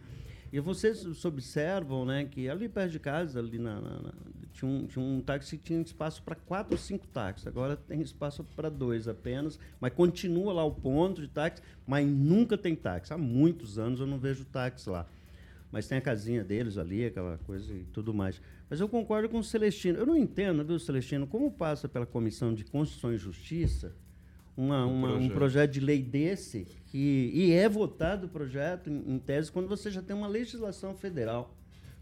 E 0.54 0.60
vocês 0.60 1.00
se 1.00 1.28
observam, 1.28 2.06
né, 2.06 2.26
que 2.26 2.48
ali 2.48 2.70
perto 2.70 2.92
de 2.92 3.00
casa, 3.00 3.40
ali 3.40 3.58
na, 3.58 3.82
na- 3.82 4.02
na- 4.04 4.14
tinha, 4.54 4.70
um, 4.70 4.86
tinha 4.86 5.04
um 5.04 5.20
táxi 5.20 5.58
que 5.58 5.64
tinha 5.64 5.82
espaço 5.82 6.22
para 6.22 6.36
quatro 6.36 6.74
ou 6.74 6.78
cinco 6.78 7.08
táxis. 7.08 7.48
Agora 7.48 7.76
tem 7.76 8.00
espaço 8.02 8.44
para 8.56 8.70
dois 8.70 9.08
apenas, 9.08 9.58
mas 9.82 9.92
continua 9.94 10.54
lá 10.54 10.64
o 10.64 10.72
ponto 10.72 11.22
de 11.24 11.28
táxi, 11.28 11.60
mas 11.88 12.08
nunca 12.08 12.56
tem 12.56 12.76
táxi. 12.76 13.12
Há 13.12 13.18
muitos 13.18 13.80
anos 13.80 14.00
eu 14.00 14.06
não 14.06 14.20
vejo 14.20 14.46
táxi 14.46 14.88
lá. 14.92 15.08
Mas 15.72 15.88
tem 15.88 15.98
a 15.98 16.02
casinha 16.02 16.44
deles 16.44 16.78
ali, 16.78 17.04
aquela 17.04 17.40
coisa 17.48 17.74
e 17.74 17.84
tudo 17.86 18.14
mais. 18.14 18.40
Mas 18.70 18.80
eu 18.80 18.88
concordo 18.88 19.28
com 19.30 19.40
o 19.40 19.44
Celestino. 19.44 19.98
Eu 19.98 20.06
não 20.06 20.16
entendo, 20.16 20.64
viu, 20.64 20.78
Celestino, 20.78 21.26
como 21.26 21.50
passa 21.52 21.90
pela 21.90 22.06
Comissão 22.06 22.54
de 22.54 22.64
Constituição 22.64 23.12
e 23.12 23.18
Justiça 23.18 23.92
uma- 24.56 24.86
Um 24.86 24.94
uma- 24.94 25.08
um 25.10 25.12
projeto. 25.14 25.34
projeto 25.34 25.72
de 25.72 25.80
lei 25.80 26.02
desse, 26.02 26.66
que, 26.88 27.32
e 27.34 27.52
é 27.52 27.68
votado 27.68 28.28
o 28.28 28.30
projeto, 28.30 28.90
em, 28.90 29.16
em 29.16 29.20
tese, 29.20 29.52
quando 29.52 29.68
você 29.68 29.90
já 29.90 30.02
tem 30.02 30.16
uma 30.16 30.28
legislação 30.28 30.94
federal. 30.96 31.56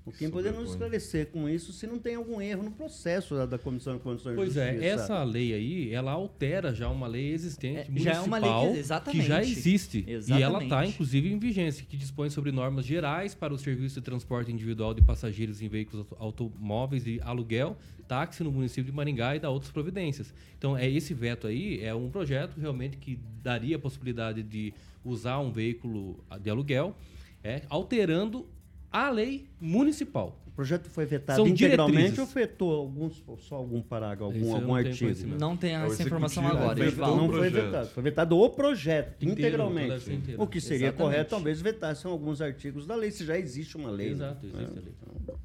O 0.04 0.12
que 0.12 0.28
poder 0.30 0.50
nos 0.50 0.72
Sobrepõe. 0.72 0.72
esclarecer 0.98 1.28
com 1.28 1.48
isso 1.48 1.72
se 1.72 1.86
não 1.86 2.00
tem 2.00 2.16
algum 2.16 2.42
erro 2.42 2.64
no 2.64 2.72
processo 2.72 3.36
da, 3.36 3.46
da 3.46 3.60
Comissão 3.60 3.98
de 3.98 4.02
Constituição 4.02 4.36
Pois 4.36 4.56
e 4.56 4.60
é, 4.60 4.72
Justiça. 4.74 4.86
essa 4.94 5.24
lei 5.24 5.54
aí, 5.54 5.94
ela 5.94 6.12
altera 6.12 6.74
já 6.74 6.90
uma 6.90 7.06
lei 7.06 7.32
existente 7.32 7.92
É, 7.96 8.00
já 8.00 8.14
é 8.14 8.20
uma 8.22 8.40
lei 8.40 8.50
que- 8.50 8.56
municipal 8.56 8.76
exatamente. 8.80 9.22
que 9.22 9.28
já 9.28 9.42
existe. 9.44 10.04
E 10.08 10.12
ela 10.14 10.20
está, 10.24 10.40
Exatamente. 10.66 10.94
inclusive, 10.94 11.32
em 11.32 11.38
vigência, 11.38 11.86
que 11.88 11.96
dispõe 11.96 12.32
sobre 12.32 12.52
normas 12.52 12.84
gerais 12.86 13.36
para 13.36 13.54
o 13.54 13.58
serviço 13.60 14.00
de 14.00 14.02
transporte 14.06 14.52
individual 14.52 14.94
de 14.96 15.04
passageiros 15.04 15.62
em 15.62 15.68
veículos 15.68 16.00
auto- 16.20 16.46
automóveis 16.48 17.04
de 17.04 17.22
aluguel, 17.22 17.78
táxi 18.08 18.44
no 18.44 18.52
município 18.52 18.86
de 18.86 18.92
Maringá 18.92 19.36
e 19.36 19.40
da 19.40 19.52
outras 19.52 19.72
providências. 19.72 20.34
Então, 20.58 20.76
é 20.76 20.90
esse 20.90 21.14
veto 21.14 21.46
aí 21.46 21.80
é 21.84 21.94
um 21.94 22.10
projeto 22.10 22.60
realmente 22.60 22.98
que 22.98 23.20
daria 23.44 23.76
a 23.76 23.80
possibilidade 23.80 24.42
de 24.42 24.74
usar 25.06 25.38
um 25.40 25.52
veículo 25.52 26.24
de 26.42 26.50
aluguel, 26.50 26.96
é, 27.44 27.62
alterando 27.70 28.48
a 28.92 29.10
lei 29.10 29.48
municipal. 29.60 30.38
O 30.46 30.52
projeto 30.52 30.90
foi 30.90 31.06
vetado 31.06 31.38
São 31.38 31.48
integralmente 31.48 31.94
diretrizes. 32.12 32.20
ou 32.20 32.26
vetou 32.26 32.74
alguns, 32.74 33.24
só 33.40 33.56
algum 33.56 33.82
parágrafo, 33.82 34.26
algum, 34.26 34.54
algum 34.54 34.76
artigo? 34.76 35.36
Não 35.40 35.56
tem 35.56 35.76
É, 35.76 35.86
essa 35.86 36.04
informação 36.04 36.46
agora, 36.46 36.76
vetou 36.76 36.88
Edivaldo. 36.88 37.16
Não 37.22 37.30
foi 37.32 37.50
vetado, 37.50 37.88
foi 37.90 38.04
vetado 38.04 38.38
o 38.38 38.50
projeto 38.50 39.24
Inteiro, 39.24 39.40
integralmente. 39.64 40.36
O 40.38 40.46
que 40.46 40.60
seria 40.60 40.88
Exatamente. 40.88 40.98
correto, 40.98 41.30
talvez 41.30 41.62
vetassem 41.62 42.12
alguns 42.12 42.42
artigos 42.42 42.86
da 42.86 42.96
lei, 42.96 43.12
se 43.12 43.24
já 43.26 43.38
existe 43.40 43.78
uma 43.78 43.90
lei. 43.90 44.08
né? 44.10 44.14
Exato, 44.14 44.46
existe 44.46 44.66
a 44.66 44.74
lei. 44.76 45.38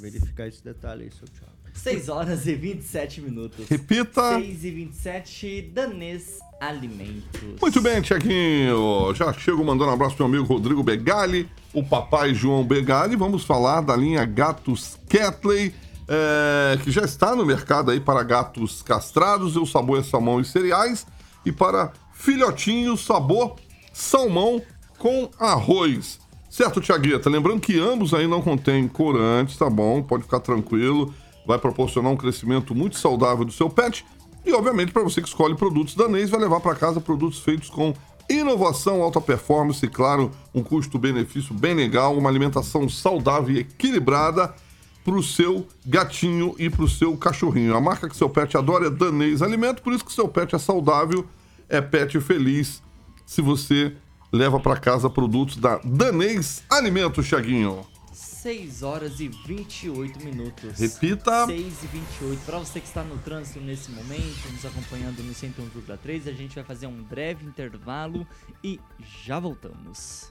Verificar 0.00 0.46
esse 0.46 0.62
detalhe 0.62 1.04
aí, 1.04 1.10
seu 1.10 1.26
Thiago. 1.28 1.56
6 1.76 2.08
horas 2.08 2.46
e 2.46 2.54
27 2.54 3.20
minutos. 3.20 3.68
Repita. 3.68 4.38
6 4.38 4.64
e 4.64 4.70
27, 4.70 5.62
Danês 5.74 6.38
Alimentos. 6.60 7.60
Muito 7.60 7.80
bem, 7.80 8.00
Tiaguinho. 8.00 9.14
Já 9.14 9.32
chego 9.32 9.62
mandando 9.64 9.90
um 9.90 9.94
abraço 9.94 10.16
pro 10.16 10.26
meu 10.26 10.40
amigo 10.40 10.52
Rodrigo 10.52 10.82
Begali, 10.82 11.48
o 11.72 11.84
papai 11.84 12.34
João 12.34 12.64
Begali. 12.64 13.14
Vamos 13.14 13.44
falar 13.44 13.82
da 13.82 13.94
linha 13.94 14.24
Gatos 14.24 14.98
Catley, 15.08 15.74
é, 16.08 16.78
que 16.82 16.90
já 16.90 17.02
está 17.02 17.36
no 17.36 17.44
mercado 17.44 17.90
aí 17.90 18.00
para 18.00 18.22
gatos 18.22 18.82
castrados, 18.82 19.56
o 19.56 19.66
sabor 19.66 20.00
é 20.00 20.02
salmão 20.02 20.40
e 20.40 20.44
cereais, 20.44 21.06
e 21.44 21.52
para 21.52 21.92
filhotinhos, 22.14 23.04
sabor 23.04 23.56
salmão 23.92 24.62
com 24.98 25.30
arroz. 25.38 26.18
Certo, 26.48 26.80
Tiagueta? 26.80 27.28
Lembrando 27.28 27.60
que 27.60 27.78
ambos 27.78 28.14
aí 28.14 28.26
não 28.26 28.40
contêm 28.40 28.88
corantes, 28.88 29.56
tá 29.56 29.68
bom? 29.68 30.02
Pode 30.02 30.22
ficar 30.22 30.40
tranquilo. 30.40 31.12
Vai 31.46 31.58
proporcionar 31.58 32.10
um 32.10 32.16
crescimento 32.16 32.74
muito 32.74 32.98
saudável 32.98 33.44
do 33.44 33.52
seu 33.52 33.68
pet. 33.68 34.04
E, 34.44 34.52
obviamente, 34.52 34.92
para 34.92 35.02
você 35.02 35.20
que 35.20 35.28
escolhe 35.28 35.54
produtos 35.56 35.94
danês, 35.94 36.30
vai 36.30 36.40
levar 36.40 36.60
para 36.60 36.74
casa 36.74 37.00
produtos 37.00 37.40
feitos 37.40 37.68
com 37.68 37.92
inovação, 38.28 39.02
alta 39.02 39.20
performance 39.20 39.84
e, 39.84 39.88
claro, 39.88 40.30
um 40.54 40.62
custo-benefício 40.62 41.54
bem 41.54 41.74
legal, 41.74 42.16
uma 42.16 42.28
alimentação 42.28 42.88
saudável 42.88 43.54
e 43.54 43.60
equilibrada 43.60 44.54
para 45.04 45.14
o 45.14 45.22
seu 45.22 45.66
gatinho 45.84 46.54
e 46.58 46.68
para 46.68 46.82
o 46.82 46.88
seu 46.88 47.16
cachorrinho. 47.16 47.76
A 47.76 47.80
marca 47.80 48.08
que 48.08 48.16
seu 48.16 48.28
pet 48.28 48.56
adora 48.56 48.88
é 48.88 48.90
Danês 48.90 49.42
Alimento, 49.42 49.82
por 49.82 49.92
isso 49.92 50.04
que 50.04 50.12
seu 50.12 50.26
pet 50.26 50.54
é 50.54 50.58
saudável, 50.58 51.24
é 51.68 51.80
pet 51.80 52.20
feliz. 52.20 52.82
Se 53.24 53.40
você 53.40 53.94
leva 54.36 54.60
para 54.60 54.76
casa 54.76 55.08
produtos 55.08 55.56
da 55.56 55.80
Danês 55.82 56.62
Alimentos, 56.70 57.28
Thiaguinho. 57.28 57.86
6 58.12 58.82
horas 58.82 59.18
e 59.18 59.28
28 59.28 60.24
minutos. 60.24 60.78
Repita. 60.78 61.46
6 61.46 61.82
e 61.82 61.86
28. 61.86 62.44
Para 62.44 62.58
você 62.58 62.80
que 62.80 62.86
está 62.86 63.02
no 63.02 63.18
trânsito 63.18 63.60
nesse 63.60 63.90
momento, 63.90 64.52
nos 64.52 64.64
acompanhando 64.64 65.22
no 65.22 65.32
101,3, 65.32 66.28
a 66.28 66.32
gente 66.32 66.54
vai 66.54 66.62
fazer 66.62 66.86
um 66.86 67.02
breve 67.02 67.44
intervalo 67.44 68.26
e 68.62 68.78
já 69.24 69.40
voltamos. 69.40 70.30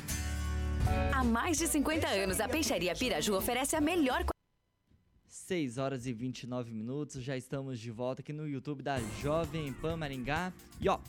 Há 1.13 1.23
mais 1.23 1.57
de 1.57 1.67
50 1.67 2.07
anos, 2.07 2.39
a 2.39 2.47
Peixaria 2.47 2.95
Piraju 2.95 3.35
oferece 3.35 3.75
a 3.75 3.81
melhor 3.81 4.25
6 5.27 5.77
horas 5.77 6.07
e 6.07 6.13
29 6.13 6.73
minutos, 6.73 7.21
já 7.23 7.35
estamos 7.35 7.79
de 7.79 7.91
volta 7.91 8.21
aqui 8.21 8.31
no 8.31 8.47
YouTube 8.47 8.81
da 8.81 8.99
Jovem 9.21 9.71
Pan 9.73 9.97
Maringá. 9.97 10.53
E 10.79 10.87
ó, 10.87 10.99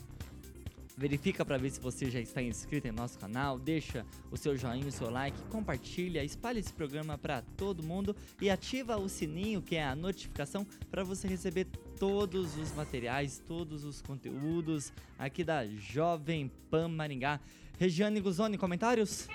verifica 0.97 1.43
para 1.45 1.57
ver 1.57 1.69
se 1.71 1.79
você 1.79 2.09
já 2.09 2.19
está 2.19 2.41
inscrito 2.41 2.87
em 2.87 2.91
nosso 2.91 3.17
canal, 3.17 3.57
deixa 3.57 4.05
o 4.31 4.37
seu 4.37 4.55
joinha, 4.55 4.87
o 4.87 4.91
seu 4.91 5.09
like, 5.09 5.41
compartilha, 5.43 6.23
espalhe 6.23 6.59
esse 6.59 6.73
programa 6.73 7.17
para 7.17 7.41
todo 7.57 7.83
mundo 7.83 8.15
e 8.41 8.49
ativa 8.49 8.97
o 8.97 9.07
sininho, 9.07 9.61
que 9.61 9.75
é 9.75 9.83
a 9.83 9.95
notificação, 9.95 10.65
para 10.91 11.03
você 11.03 11.27
receber 11.27 11.67
todos 11.97 12.57
os 12.57 12.73
materiais, 12.73 13.41
todos 13.47 13.83
os 13.83 14.01
conteúdos 14.01 14.91
aqui 15.17 15.43
da 15.43 15.65
Jovem 15.65 16.51
Pan 16.69 16.87
Maringá. 16.87 17.39
Regiane 17.79 18.19
Guzoni, 18.19 18.57
comentários? 18.57 19.27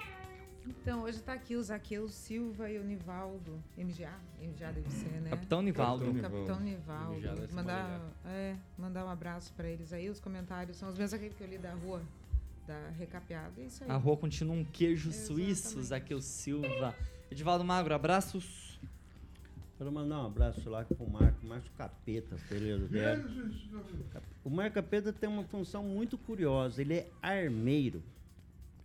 Então, 0.68 1.04
hoje 1.04 1.22
tá 1.22 1.33
aqui 1.33 1.57
o 1.57 1.62
Zaqueu 1.62 2.09
Silva 2.09 2.70
e 2.70 2.78
o 2.78 2.85
Nivaldo, 2.85 3.59
MGA, 3.76 4.12
MGA 4.38 4.70
deve 4.72 4.90
ser, 4.90 5.20
né? 5.22 5.31
Capitão 5.31 5.62
Nivaldo. 5.62 6.04
Capitão, 6.04 6.61
Nivaldo. 6.61 7.20
Capitão 7.22 7.31
Nivaldo. 7.40 7.54
Mandar, 7.54 8.12
é, 8.26 8.57
mandar 8.76 9.07
um 9.07 9.09
abraço 9.09 9.52
pra 9.54 9.66
eles 9.66 9.92
aí. 9.94 10.11
Os 10.11 10.20
comentários 10.20 10.76
são 10.76 10.90
os 10.90 10.98
mesmos 10.98 11.33
que 11.35 11.40
eu 11.40 11.48
li 11.48 11.57
da 11.57 11.72
rua, 11.72 12.02
da 12.66 12.90
recapeada. 12.98 13.59
É 13.59 13.64
isso 13.64 13.83
aí. 13.83 13.90
A 13.90 13.96
rua 13.96 14.16
continua 14.18 14.54
um 14.54 14.64
queijo 14.64 15.09
Exatamente. 15.09 15.57
suíço, 15.57 15.83
Zaqueu 15.83 16.20
Silva. 16.20 16.94
Edivaldo 17.31 17.64
Magro, 17.64 17.94
abraços. 17.94 18.78
Quero 19.78 19.90
mandar 19.90 20.22
um 20.22 20.26
abraço 20.26 20.68
lá 20.68 20.85
pro 20.85 21.09
Marco, 21.09 21.46
Marco 21.46 21.70
Capeta, 21.78 22.37
Pereira 22.48 22.87
dela. 22.88 23.24
O 24.44 24.50
Marco 24.50 24.74
Capeta 24.74 25.12
tem 25.12 25.28
uma 25.28 25.44
função 25.44 25.83
muito 25.83 26.18
curiosa, 26.18 26.83
ele 26.83 26.94
é 26.94 27.09
armeiro. 27.22 28.02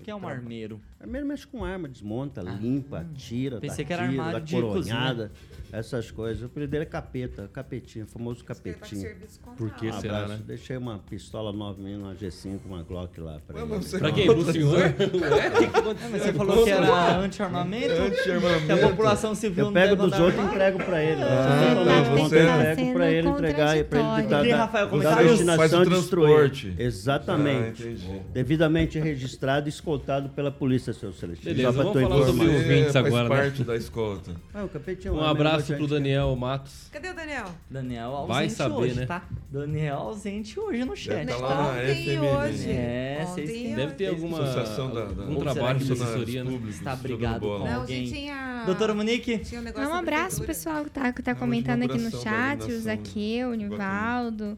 Quem 0.03 0.11
é 0.11 0.15
um 0.15 0.27
armeiro? 0.27 0.79
Armeiro 0.99 1.27
mexe 1.27 1.45
com 1.47 1.63
arma, 1.65 1.87
desmonta, 1.87 2.41
limpa, 2.41 3.05
tira, 3.15 3.57
Ah. 3.57 3.61
Pensei 3.61 3.83
dá 3.83 3.87
que 3.87 3.93
era 3.93 4.07
tiro, 4.07 4.21
armário 4.21 4.45
de 4.45 4.55
coronhada, 4.55 5.31
essas 5.71 6.09
coisas. 6.11 6.41
O 6.43 6.45
apelido 6.45 6.71
dele 6.71 6.83
é 6.83 6.85
Capeta, 6.87 7.49
Capetinha, 7.51 8.05
famoso 8.05 8.43
tá 8.43 8.53
Capetinha. 8.53 9.15
Por 9.57 9.69
que 9.71 9.87
Um 9.87 9.99
será, 9.99 10.27
né? 10.27 10.39
Deixei 10.45 10.77
uma 10.77 10.99
pistola 10.99 11.51
nova 11.51 11.81
minha, 11.81 11.97
uma 11.97 12.15
G5, 12.15 12.59
uma 12.65 12.83
Glock 12.83 13.19
lá 13.19 13.39
pra 13.45 13.57
Ué, 13.57 13.61
ele. 13.63 13.71
mas 13.75 13.85
você- 13.85 13.99
Pra 13.99 14.11
quem? 14.11 14.25
Pro 14.27 14.51
senhor? 14.51 14.77
Ué, 14.77 14.89
que 14.91 15.07
que 15.09 15.75
Ah, 15.75 15.79
aconteceu? 15.79 16.09
mas 16.11 16.21
você 16.21 16.33
falou 16.33 16.63
que 16.63 16.69
era 16.69 17.17
anti-armamento? 17.19 17.93
Anti-armamento. 17.93 18.65
Que 18.65 18.71
a 18.71 18.87
população 18.89 19.35
civil 19.35 19.65
Eu 19.65 19.71
não 19.71 19.73
pego 19.73 19.95
dos 19.95 20.19
outros 20.19 20.43
e 20.43 20.47
entrego 20.47 20.77
pra 20.83 21.03
ele. 21.03 21.21
Ah, 21.21 21.25
Você 21.27 21.75
tá, 21.75 22.03
falou, 22.05 22.29
você 22.29 22.35
eu 22.41 22.47
tá 22.47 22.71
entrego 22.71 22.93
pra 22.93 23.11
ele, 23.11 23.27
entregar 23.29 23.77
e 23.77 23.83
pra 23.83 23.99
ele 24.19 24.27
dar, 24.27 24.45
E, 24.45 24.49
dar, 24.49 24.57
Rafael, 24.57 24.87
destinação 24.89 25.83
destruir. 25.85 26.27
transporte. 26.27 26.73
Exatamente. 26.77 27.97
Ah. 28.09 28.19
Devidamente 28.33 28.99
registrado 28.99 29.67
e 29.67 29.69
escoltado 29.93 30.29
pela 30.29 30.51
polícia, 30.51 30.91
seu 30.93 31.13
Celestino. 31.13 31.53
Beleza, 31.55 31.71
vamos 31.71 31.93
falar 31.93 32.25
sobre 32.25 32.31
informação. 32.31 32.47
o- 32.47 32.57
ouvintes 32.57 32.93
faz 32.93 33.05
agora, 33.05 33.29
né? 33.29 33.35
parte 33.35 33.63
da 33.63 33.75
escolta. 33.75 34.31
Ah, 34.53 34.63
o 34.63 34.69
capetinho 34.69 35.11
é 35.11 35.13
Um 35.13 35.17
homem, 35.19 35.29
abraço 35.29 35.75
pro 35.75 35.87
Daniel 35.87 36.35
Matos. 36.35 36.87
Cadê 36.91 37.09
o 37.09 37.13
Daniel? 37.15 37.45
Daniel 37.69 38.09
ausente 38.09 38.27
Vai 38.33 38.49
saber, 38.49 38.73
hoje, 38.75 38.95
né? 38.95 39.05
tá? 39.05 39.23
Daniel 39.51 39.97
ausente 39.97 40.59
hoje 40.59 40.83
no 40.85 40.95
chat. 40.95 41.27
Tá 41.27 41.35
tá? 41.35 41.41
lá 41.45 41.55
na 41.55 41.69
Ontem 41.81 41.91
e 41.91 42.03
FMN. 42.17 42.27
hoje. 42.27 42.71
É, 42.71 43.17
Ontem 43.21 43.33
vocês 43.33 43.49
e 43.49 43.53
têm- 43.53 43.75
Deve 43.75 43.93
ter 43.93 44.07
alguma, 44.07 44.43
Associação 44.43 44.91
da- 44.93 45.05
da- 45.05 45.25
será 45.27 45.39
trabalho 45.53 45.79
de 45.79 45.85
Funcionários 45.85 46.01
assessoria, 46.01 46.43
né? 46.43 46.51
públicos, 46.51 46.75
Está 46.75 46.91
jogando 46.95 47.03
brigado 47.03 47.39
bola. 47.39 47.59
com 47.59 47.65
Não, 47.71 47.81
alguém. 47.81 48.05
gente 48.05 48.13
tinha... 48.19 48.63
Doutora 48.65 48.93
Monique? 48.93 49.37
Tinha 49.39 49.61
um 49.61 49.63
negócio 49.63 49.89
Um 49.89 49.93
abraço, 49.93 50.43
pessoal, 50.43 50.83
que 50.85 50.89
tá, 50.91 51.11
que 51.13 51.21
tá 51.21 51.31
É, 51.31 51.35
comentando 51.35 51.83
aqui 51.83 51.97
no 51.97 52.09
da 52.09 52.17
chat, 52.17 52.61
o 52.61 52.69
iluminação 52.69 52.81
Zaqueu, 52.81 53.49
o 53.49 53.51
do 53.51 53.57
Nivaldo, 53.57 54.57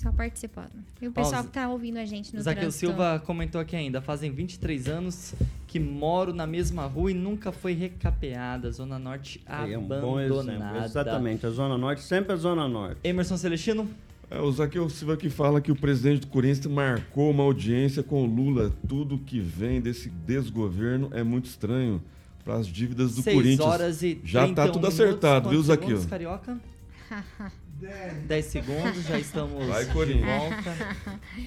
pessoal 0.00 0.14
participando. 0.14 0.72
E 1.00 1.08
o 1.08 1.12
pessoal 1.12 1.42
Ó, 1.42 1.44
que 1.44 1.50
tá 1.50 1.68
ouvindo 1.68 1.98
a 1.98 2.04
gente 2.06 2.34
no 2.34 2.40
Zaqueu 2.40 2.62
trânsito. 2.62 2.86
Silva 2.86 3.22
comentou 3.24 3.60
aqui 3.60 3.76
ainda. 3.76 4.00
Fazem 4.00 4.30
23 4.30 4.88
anos 4.88 5.34
que 5.66 5.78
moro 5.78 6.32
na 6.32 6.46
mesma 6.46 6.86
rua 6.86 7.10
e 7.10 7.14
nunca 7.14 7.52
foi 7.52 7.74
recapeada. 7.74 8.70
Zona 8.72 8.98
Norte 8.98 9.42
Aí 9.46 9.74
é 9.74 9.78
um 9.78 9.86
bom 9.86 10.18
exemplo. 10.18 10.40
abandonada. 10.40 10.84
Exatamente. 10.86 11.46
A 11.46 11.50
Zona 11.50 11.76
Norte 11.76 12.02
sempre 12.02 12.32
é 12.32 12.34
a 12.34 12.38
Zona 12.38 12.66
Norte. 12.66 12.98
Emerson 13.04 13.36
Celestino? 13.36 13.88
É, 14.30 14.40
o 14.40 14.50
Zaqueu 14.50 14.88
Silva 14.88 15.16
que 15.16 15.28
fala 15.28 15.60
que 15.60 15.70
o 15.70 15.76
presidente 15.76 16.20
do 16.20 16.28
Corinthians 16.28 16.66
marcou 16.66 17.30
uma 17.30 17.42
audiência 17.42 18.02
com 18.02 18.22
o 18.22 18.26
Lula. 18.26 18.72
Tudo 18.88 19.18
que 19.18 19.38
vem 19.38 19.80
desse 19.80 20.08
desgoverno 20.08 21.10
é 21.12 21.22
muito 21.22 21.46
estranho 21.46 22.02
para 22.42 22.54
as 22.54 22.66
dívidas 22.66 23.16
do 23.16 23.22
6 23.22 23.36
Corinthians. 23.36 23.68
horas 23.68 24.02
e 24.02 24.18
Já 24.24 24.48
tá 24.48 24.62
31 24.62 24.72
tudo 24.72 24.86
acertado, 24.86 25.50
viu, 25.50 25.62
Zaqueu? 25.62 26.06
Carioca? 26.08 26.58
10 28.26 28.44
segundos, 28.46 29.04
já 29.04 29.18
estamos 29.18 29.66
Vai, 29.66 29.84
de 30.06 30.20
volta. 30.20 30.76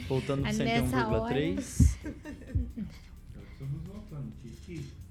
Voltando 0.08 0.42
Ah, 0.46 0.52
nessa 0.52 0.64
101,3. 0.64 1.98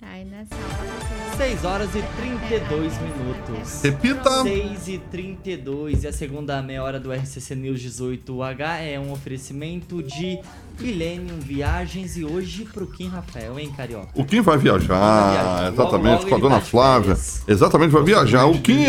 Aí 0.03 0.25
nessa 0.25 0.55
hora. 0.55 1.37
6 1.37 1.65
horas 1.65 1.89
e 1.95 2.03
32 2.49 2.93
minutos. 3.01 3.83
Repita. 3.83 4.43
6 4.43 4.89
e 4.89 4.99
32 4.99 6.03
e 6.05 6.07
a 6.09 6.13
segunda 6.13 6.61
meia 6.61 6.83
hora 6.83 6.99
do 6.99 7.13
RCC 7.13 7.55
News 7.55 7.81
18H 7.81 8.81
é 8.81 8.99
um 8.99 9.13
oferecimento 9.13 10.03
de 10.03 10.41
Millennium 10.81 11.39
Viagens 11.39 12.17
e 12.17 12.25
hoje 12.25 12.65
pro 12.65 12.87
Kim 12.87 13.09
Rafael, 13.09 13.59
hein, 13.59 13.73
Carioca? 13.77 14.09
O 14.15 14.25
Kim 14.25 14.41
vai 14.41 14.59
viajar, 14.59 14.99
Vai 14.99 15.33
viajar. 15.35 15.73
exatamente, 15.73 16.05
Logo, 16.05 16.25
logo 16.25 16.29
com 16.29 16.35
a 16.35 16.39
dona 16.39 16.55
tá 16.57 16.61
Flávia. 16.67 17.17
Exatamente, 17.47 17.91
vai 17.91 18.03
viajar. 18.03 18.47
O 18.47 18.61
Kim, 18.61 18.85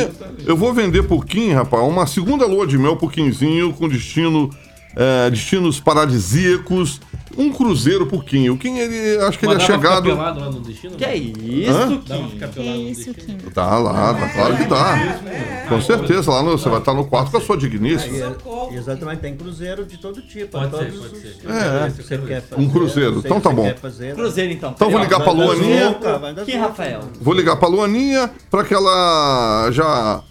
eu 0.45 0.57
vou 0.57 0.73
vender 0.73 1.03
pro 1.03 1.21
Kim, 1.21 1.51
rapaz, 1.51 1.83
uma 1.83 2.07
segunda 2.07 2.45
lua 2.47 2.65
de 2.65 2.77
mel 2.77 2.97
pro 2.97 3.07
Quinzinho 3.09 3.71
com 3.73 3.87
destino, 3.87 4.49
é, 4.95 5.29
destinos 5.29 5.79
paradisíacos, 5.79 6.99
um 7.37 7.51
cruzeiro 7.51 8.05
pro 8.05 8.21
Kim. 8.21 8.49
O 8.49 8.57
Kim, 8.57 8.77
ele, 8.77 9.17
acho 9.23 9.37
que 9.39 9.45
ele 9.45 9.53
é 9.53 9.57
Mas 9.57 9.65
pra 9.65 9.75
ficar 9.75 9.87
chegado... 9.89 10.03
pelado 10.03 10.39
lá 10.39 10.51
no 10.51 10.59
destino? 10.59 10.95
Que 10.95 11.05
é 11.05 11.15
isso, 11.17 12.01
pra 12.05 12.17
Kim? 12.17 12.29
Que 12.29 12.59
no 12.59 12.89
isso? 12.89 13.13
Kim? 13.13 13.37
Tá 13.53 13.77
lá, 13.79 14.13
tá 14.13 14.29
claro 14.29 14.57
que 14.57 14.65
dá. 14.65 15.65
Com 15.69 15.81
certeza, 15.81 16.31
lá 16.31 16.43
no, 16.43 16.51
você 16.57 16.69
vai 16.69 16.79
estar 16.79 16.93
no 16.93 17.05
quarto 17.05 17.31
com 17.31 17.37
a 17.37 17.41
sua 17.41 17.57
digníssima. 17.57 18.35
Exatamente, 18.71 19.19
tem 19.19 19.35
cruzeiro 19.35 19.85
de 19.85 19.97
todo 19.97 20.21
tipo. 20.21 20.51
Pode 20.51 20.71
todos 20.71 20.85
ser, 20.93 20.99
pode 20.99 21.13
os- 21.15 21.21
ser. 21.21 21.37
É. 21.49 21.91
que 21.91 22.03
você 22.03 22.17
quer 22.19 22.41
fazer, 22.41 22.61
Um 22.61 22.69
cruzeiro, 22.69 23.19
então 23.19 23.37
que 23.37 23.43
tá 23.43 23.53
bom. 23.53 23.73
fazer. 23.81 24.15
Cruzeiro 24.15 24.51
então. 24.53 24.71
Então 24.71 24.89
vou 24.89 24.99
ligar 24.99 25.19
pra 25.21 25.31
Luaninha. 25.31 25.87
zunca. 25.89 26.57
Rafael. 26.59 26.99
Vou 27.19 27.33
ligar 27.33 27.55
pra 27.55 27.67
Luaninha 27.67 28.29
para 28.49 28.63
que 28.63 28.73
ela 28.73 29.69
já 29.71 30.21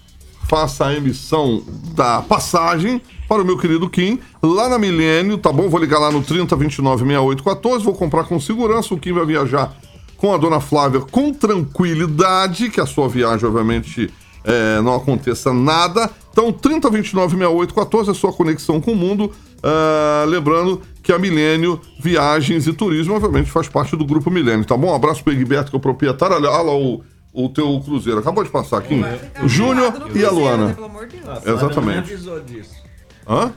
faça 0.48 0.86
a 0.86 0.94
emissão 0.94 1.62
da 1.94 2.22
passagem 2.22 3.00
para 3.28 3.42
o 3.42 3.44
meu 3.44 3.56
querido 3.56 3.88
Kim, 3.88 4.18
lá 4.42 4.68
na 4.68 4.78
Milênio, 4.78 5.38
tá 5.38 5.52
bom? 5.52 5.68
Vou 5.68 5.80
ligar 5.80 5.98
lá 5.98 6.10
no 6.10 6.22
30296814, 6.22 7.80
vou 7.80 7.94
comprar 7.94 8.24
com 8.24 8.38
segurança. 8.38 8.92
O 8.92 8.98
Kim 8.98 9.12
vai 9.12 9.24
viajar 9.24 9.74
com 10.16 10.34
a 10.34 10.36
dona 10.36 10.60
Flávia 10.60 11.00
com 11.00 11.32
tranquilidade, 11.32 12.68
que 12.70 12.80
a 12.80 12.86
sua 12.86 13.08
viagem, 13.08 13.46
obviamente, 13.46 14.12
é, 14.44 14.80
não 14.82 14.94
aconteça 14.94 15.52
nada. 15.52 16.10
Então, 16.30 16.52
30296814 16.52 18.08
é 18.08 18.10
a 18.10 18.14
sua 18.14 18.32
conexão 18.32 18.80
com 18.80 18.92
o 18.92 18.96
mundo. 18.96 19.32
Ah, 19.62 20.24
lembrando 20.26 20.82
que 21.02 21.12
a 21.12 21.18
Milênio 21.18 21.80
Viagens 22.00 22.66
e 22.66 22.72
Turismo, 22.72 23.14
obviamente, 23.14 23.50
faz 23.50 23.68
parte 23.68 23.96
do 23.96 24.04
Grupo 24.04 24.30
Milênio, 24.30 24.64
tá 24.64 24.76
bom? 24.76 24.90
Um 24.90 24.94
abraço 24.94 25.22
pro 25.22 25.32
Egberto, 25.32 25.70
que 25.70 25.76
é 25.76 25.78
o 25.78 25.80
proprietário. 25.80 26.36
Olha, 26.36 26.50
olha 26.50 26.72
o, 26.72 27.02
o 27.32 27.48
teu 27.48 27.80
cruzeiro. 27.84 28.18
Acabou 28.20 28.44
de 28.44 28.50
passar 28.50 28.78
aqui. 28.78 29.00
O 29.42 29.48
Júnior 29.48 29.86
e 29.86 29.96
a 29.96 30.00
cruzeiro, 30.00 30.34
né, 30.34 30.40
Luana. 30.40 30.74
Pelo 30.74 30.86
amor 30.86 31.06
de 31.06 31.16
Deus. 31.18 31.46
Exatamente. 31.46 31.96
não 31.96 32.14
avisou 32.14 32.40
disso, 32.40 32.82
Hã? 33.28 33.52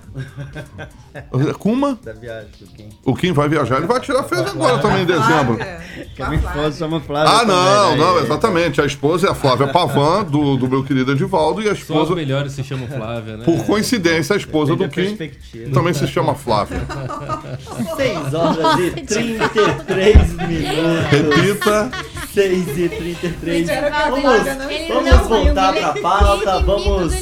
Kuma? 1.58 1.98
da 2.04 2.14
viagem 2.14 2.52
do 2.60 2.68
Kim. 2.68 2.90
O 3.04 3.16
Kim 3.16 3.32
vai 3.32 3.50
viajar, 3.50 3.78
ele 3.78 3.88
vai 3.88 4.00
tirar 4.00 4.22
férias 4.24 4.52
agora 4.52 4.78
também 4.78 5.02
em 5.02 5.06
dezembro. 5.06 5.56
Flávia. 5.56 5.82
Que 6.16 6.22
a 6.22 6.30
minha 6.30 6.40
esposa 6.40 6.78
chama 6.78 7.00
Flávia 7.02 7.32
Ah, 7.34 7.40
também, 7.40 7.56
não, 7.56 7.92
né? 7.92 7.98
não, 7.98 8.20
exatamente. 8.20 8.80
A 8.80 8.86
esposa 8.86 9.28
é 9.28 9.32
a 9.32 9.34
Flávia 9.34 9.68
Pavan, 9.70 10.24
do, 10.24 10.56
do 10.56 10.70
meu 10.70 10.84
querido 10.84 11.12
Edivaldo, 11.14 11.62
e 11.64 11.66
a 11.66 11.70
Só 11.70 11.72
os 11.74 11.80
esposa, 11.80 12.14
melhores 12.16 12.52
se 12.54 12.64
chamam 12.64 12.88
Flávia, 12.88 13.38
né? 13.38 13.44
por 13.44 13.66
coincidência, 13.66 14.36
a 14.36 14.38
esposa 14.38 14.76
do 14.76 14.88
Kim 14.88 15.18
também 15.74 15.96
se 15.96 16.06
chama 16.08 16.36
Flávia. 16.36 16.82
6 17.98 18.34
horas 18.36 18.80
e 18.82 18.92
33 18.92 20.32
minutos. 20.34 21.10
Repita. 21.10 21.92
6 22.36 22.78
e 22.78 22.90
33. 22.90 23.68
Mentira, 23.68 23.90
que 23.90 23.96
a 23.96 24.10
Vamos, 24.10 25.10
vamos 25.10 25.28
voltar 25.30 25.74
pra 25.74 25.94
pauta, 26.02 26.60
vamos 26.60 27.14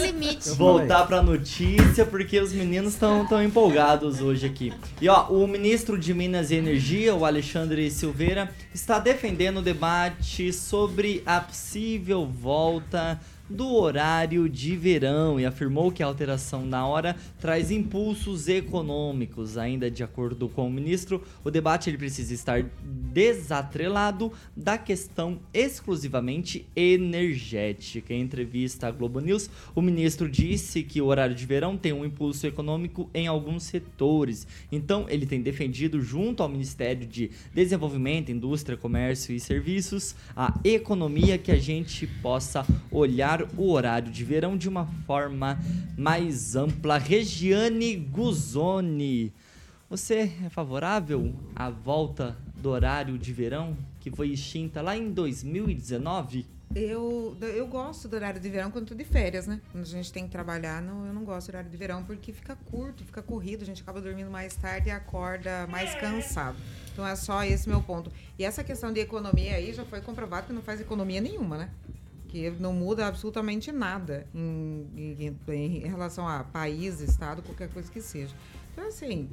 voltar 0.57 1.05
pra 1.05 1.21
notícia, 1.21 2.03
porque 2.03 2.39
os 2.39 2.51
meninos 2.51 2.93
estão 2.93 3.23
tão 3.27 3.43
empolgados 3.43 4.21
hoje 4.21 4.47
aqui. 4.47 4.73
E 4.99 5.07
ó, 5.07 5.27
o 5.27 5.47
ministro 5.47 5.99
de 5.99 6.15
Minas 6.15 6.49
e 6.49 6.55
Energia, 6.55 7.13
o 7.13 7.25
Alexandre 7.25 7.91
Silveira, 7.91 8.49
está 8.73 8.97
defendendo 8.97 9.57
o 9.57 9.61
debate 9.61 10.51
sobre 10.51 11.21
a 11.27 11.39
possível 11.39 12.25
volta 12.25 13.21
do 13.53 13.73
horário 13.75 14.49
de 14.49 14.75
verão 14.75 15.39
e 15.39 15.45
afirmou 15.45 15.91
que 15.91 16.01
a 16.01 16.05
alteração 16.05 16.65
na 16.65 16.85
hora 16.87 17.15
traz 17.39 17.71
impulsos 17.71 18.47
econômicos. 18.47 19.57
Ainda 19.57 19.89
de 19.89 20.03
acordo 20.03 20.49
com 20.49 20.67
o 20.67 20.71
ministro, 20.71 21.21
o 21.43 21.51
debate 21.51 21.89
ele 21.89 21.97
precisa 21.97 22.33
estar 22.33 22.65
desatrelado 22.83 24.31
da 24.57 24.77
questão 24.77 25.39
exclusivamente 25.53 26.65
energética. 26.75 28.13
Em 28.13 28.21
entrevista 28.21 28.87
à 28.87 28.91
Globo 28.91 29.19
News, 29.19 29.49
o 29.75 29.81
ministro 29.81 30.27
disse 30.27 30.81
que 30.81 30.99
o 30.99 31.05
horário 31.05 31.35
de 31.35 31.45
verão 31.45 31.77
tem 31.77 31.93
um 31.93 32.03
impulso 32.03 32.47
econômico 32.47 33.09
em 33.13 33.27
alguns 33.27 33.63
setores. 33.63 34.47
Então, 34.71 35.05
ele 35.07 35.25
tem 35.27 35.41
defendido 35.41 36.01
junto 36.01 36.41
ao 36.41 36.49
Ministério 36.49 37.05
de 37.05 37.29
Desenvolvimento, 37.53 38.31
Indústria, 38.31 38.75
Comércio 38.75 39.35
e 39.35 39.39
Serviços 39.39 40.15
a 40.35 40.53
economia 40.63 41.37
que 41.37 41.51
a 41.51 41.59
gente 41.59 42.07
possa 42.07 42.65
olhar 42.91 43.42
o 43.57 43.71
horário 43.71 44.11
de 44.11 44.23
verão 44.23 44.57
de 44.57 44.69
uma 44.69 44.85
forma 45.05 45.59
mais 45.97 46.55
ampla. 46.55 46.97
Regiane 46.97 47.95
Guzoni, 47.95 49.33
você 49.89 50.31
é 50.45 50.49
favorável 50.49 51.33
à 51.55 51.69
volta 51.69 52.37
do 52.55 52.69
horário 52.69 53.17
de 53.17 53.33
verão? 53.33 53.75
que 54.03 54.11
foi 54.11 54.31
extinta 54.31 54.81
lá 54.81 54.97
em 54.97 55.11
2019? 55.11 56.45
Eu, 56.75 57.37
eu 57.39 57.65
gosto 57.67 58.09
do 58.09 58.15
horário 58.17 58.41
de 58.41 58.49
verão 58.49 58.69
quando 58.69 58.87
tô 58.87 58.95
de 58.95 59.05
férias, 59.05 59.47
né? 59.47 59.61
Quando 59.71 59.83
a 59.83 59.87
gente 59.87 60.11
tem 60.11 60.25
que 60.25 60.31
trabalhar, 60.31 60.81
não, 60.81 61.05
eu 61.05 61.13
não 61.13 61.23
gosto 61.23 61.47
do 61.47 61.51
horário 61.51 61.69
de 61.69 61.77
verão 61.77 62.03
porque 62.03 62.33
fica 62.33 62.53
curto, 62.69 63.05
fica 63.05 63.21
corrido, 63.21 63.61
a 63.61 63.65
gente 63.65 63.81
acaba 63.81 64.01
dormindo 64.01 64.29
mais 64.29 64.55
tarde 64.57 64.89
e 64.89 64.91
acorda 64.91 65.67
mais 65.67 65.95
cansado. 65.95 66.57
Então 66.91 67.07
é 67.07 67.15
só 67.15 67.45
esse 67.45 67.69
meu 67.69 67.81
ponto. 67.81 68.11
E 68.37 68.43
essa 68.43 68.61
questão 68.61 68.91
de 68.91 68.99
economia 68.99 69.55
aí 69.55 69.71
já 69.71 69.85
foi 69.85 70.01
comprovado 70.01 70.47
que 70.47 70.53
não 70.53 70.61
faz 70.61 70.81
economia 70.81 71.21
nenhuma, 71.21 71.57
né? 71.57 71.69
Que 72.33 72.49
não 72.49 72.73
muda 72.73 73.05
absolutamente 73.05 73.71
nada 73.71 74.25
em, 74.33 74.89
em, 74.97 75.39
em 75.47 75.87
relação 75.87 76.27
a 76.27 76.43
país, 76.43 76.99
estado, 76.99 77.43
qualquer 77.43 77.69
coisa 77.69 77.91
que 77.91 78.01
seja. 78.01 78.33
Então, 78.71 78.87
assim, 78.87 79.29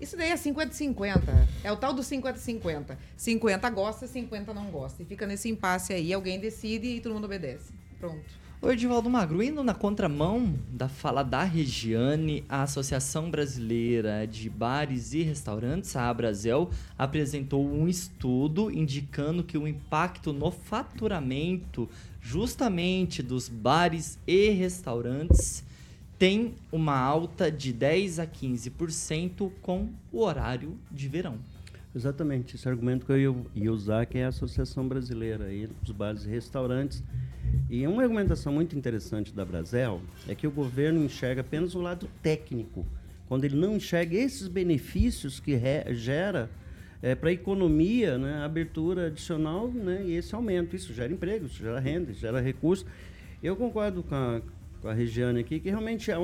isso 0.00 0.16
daí 0.16 0.30
é 0.30 0.34
50-50. 0.34 1.20
É 1.62 1.70
o 1.70 1.76
tal 1.76 1.92
do 1.92 2.00
50-50. 2.00 2.96
50 3.18 3.68
gosta, 3.68 4.06
50 4.06 4.54
não 4.54 4.70
gosta. 4.70 5.02
E 5.02 5.04
fica 5.04 5.26
nesse 5.26 5.50
impasse 5.50 5.92
aí. 5.92 6.10
Alguém 6.10 6.40
decide 6.40 6.86
e 6.86 7.00
todo 7.02 7.12
mundo 7.12 7.26
obedece. 7.26 7.70
Pronto. 8.00 8.24
O 8.60 8.72
Edivaldo 8.72 9.08
Magro, 9.08 9.40
indo 9.40 9.62
na 9.62 9.72
contramão 9.72 10.52
da 10.68 10.88
fala 10.88 11.22
da 11.22 11.44
Regiane, 11.44 12.44
a 12.48 12.64
Associação 12.64 13.30
Brasileira 13.30 14.26
de 14.26 14.50
Bares 14.50 15.14
e 15.14 15.22
Restaurantes, 15.22 15.94
a 15.94 16.10
Abrazel, 16.10 16.68
apresentou 16.98 17.64
um 17.64 17.86
estudo 17.86 18.68
indicando 18.68 19.44
que 19.44 19.56
o 19.56 19.68
impacto 19.68 20.32
no 20.32 20.50
faturamento 20.50 21.88
justamente 22.20 23.22
dos 23.22 23.48
bares 23.48 24.18
e 24.26 24.50
restaurantes 24.50 25.62
tem 26.18 26.56
uma 26.72 26.98
alta 26.98 27.52
de 27.52 27.72
10 27.72 28.18
a 28.18 28.26
15% 28.26 29.52
com 29.62 29.88
o 30.12 30.20
horário 30.20 30.76
de 30.90 31.06
verão. 31.06 31.38
Exatamente, 31.94 32.56
esse 32.56 32.68
argumento 32.68 33.06
que 33.06 33.12
eu 33.12 33.46
ia, 33.54 33.72
usar, 33.72 34.04
que 34.04 34.18
é 34.18 34.24
a 34.24 34.28
Associação 34.28 34.86
Brasileira 34.88 35.44
aí, 35.44 35.68
dos 35.80 35.92
Bares 35.92 36.24
e 36.24 36.28
Restaurantes. 36.28 37.04
E 37.70 37.86
uma 37.86 38.02
argumentação 38.02 38.52
muito 38.52 38.76
interessante 38.76 39.32
da 39.32 39.44
Brasel 39.44 40.00
é 40.26 40.34
que 40.34 40.46
o 40.46 40.50
governo 40.50 41.04
enxerga 41.04 41.42
apenas 41.42 41.74
o 41.74 41.80
lado 41.80 42.08
técnico, 42.22 42.86
quando 43.28 43.44
ele 43.44 43.56
não 43.56 43.76
enxerga 43.76 44.16
esses 44.16 44.48
benefícios 44.48 45.38
que 45.38 45.58
gera 45.94 46.48
é, 47.02 47.14
para 47.14 47.28
a 47.28 47.32
economia, 47.32 48.18
né, 48.18 48.34
a 48.36 48.44
abertura 48.44 49.06
adicional 49.06 49.68
né, 49.68 50.02
e 50.06 50.14
esse 50.14 50.34
aumento. 50.34 50.74
Isso 50.74 50.92
gera 50.92 51.12
emprego, 51.12 51.46
isso 51.46 51.62
gera 51.62 51.78
renda, 51.78 52.10
isso 52.10 52.20
gera 52.20 52.40
recursos. 52.40 52.86
Eu 53.42 53.54
concordo 53.54 54.02
com 54.02 54.14
a, 54.14 54.40
com 54.80 54.88
a 54.88 54.92
Regiane 54.92 55.40
aqui, 55.40 55.60
que 55.60 55.68
realmente 55.68 56.10
é, 56.10 56.16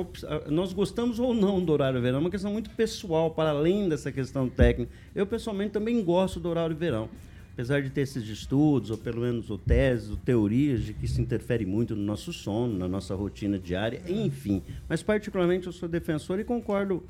nós 0.47 0.73
gostamos 0.73 1.19
ou 1.19 1.33
não 1.33 1.63
do 1.63 1.71
horário 1.71 2.01
verão, 2.01 2.17
é 2.17 2.21
uma 2.21 2.29
questão 2.29 2.51
muito 2.51 2.69
pessoal, 2.71 3.31
para 3.31 3.51
além 3.51 3.87
dessa 3.87 4.11
questão 4.11 4.49
técnica. 4.49 4.91
Eu, 5.13 5.25
pessoalmente, 5.25 5.71
também 5.71 6.03
gosto 6.03 6.39
do 6.39 6.49
horário 6.49 6.75
verão. 6.75 7.09
Apesar 7.55 7.81
de 7.81 7.89
ter 7.89 8.01
esses 8.01 8.27
estudos, 8.27 8.91
ou 8.91 8.97
pelo 8.97 9.21
menos 9.21 9.49
ou 9.49 9.57
teses, 9.57 10.09
ou 10.09 10.17
teorias 10.17 10.83
de 10.83 10.93
que 10.93 11.05
isso 11.05 11.21
interfere 11.21 11.65
muito 11.65 11.95
no 11.95 12.03
nosso 12.03 12.33
sono, 12.33 12.77
na 12.77 12.85
nossa 12.85 13.15
rotina 13.15 13.57
diária, 13.57 14.01
enfim. 14.09 14.61
Mas, 14.89 15.01
particularmente, 15.01 15.65
eu 15.65 15.71
sou 15.71 15.87
defensor 15.87 16.37
e 16.37 16.43
concordo 16.43 17.01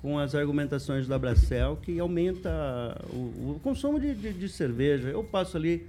com 0.00 0.18
as 0.18 0.34
argumentações 0.34 1.06
da 1.06 1.18
Bracel, 1.18 1.78
que 1.82 2.00
aumenta 2.00 2.50
o, 3.12 3.52
o 3.56 3.60
consumo 3.62 4.00
de, 4.00 4.14
de, 4.14 4.32
de 4.32 4.48
cerveja. 4.48 5.08
Eu 5.10 5.22
passo 5.22 5.58
ali 5.58 5.86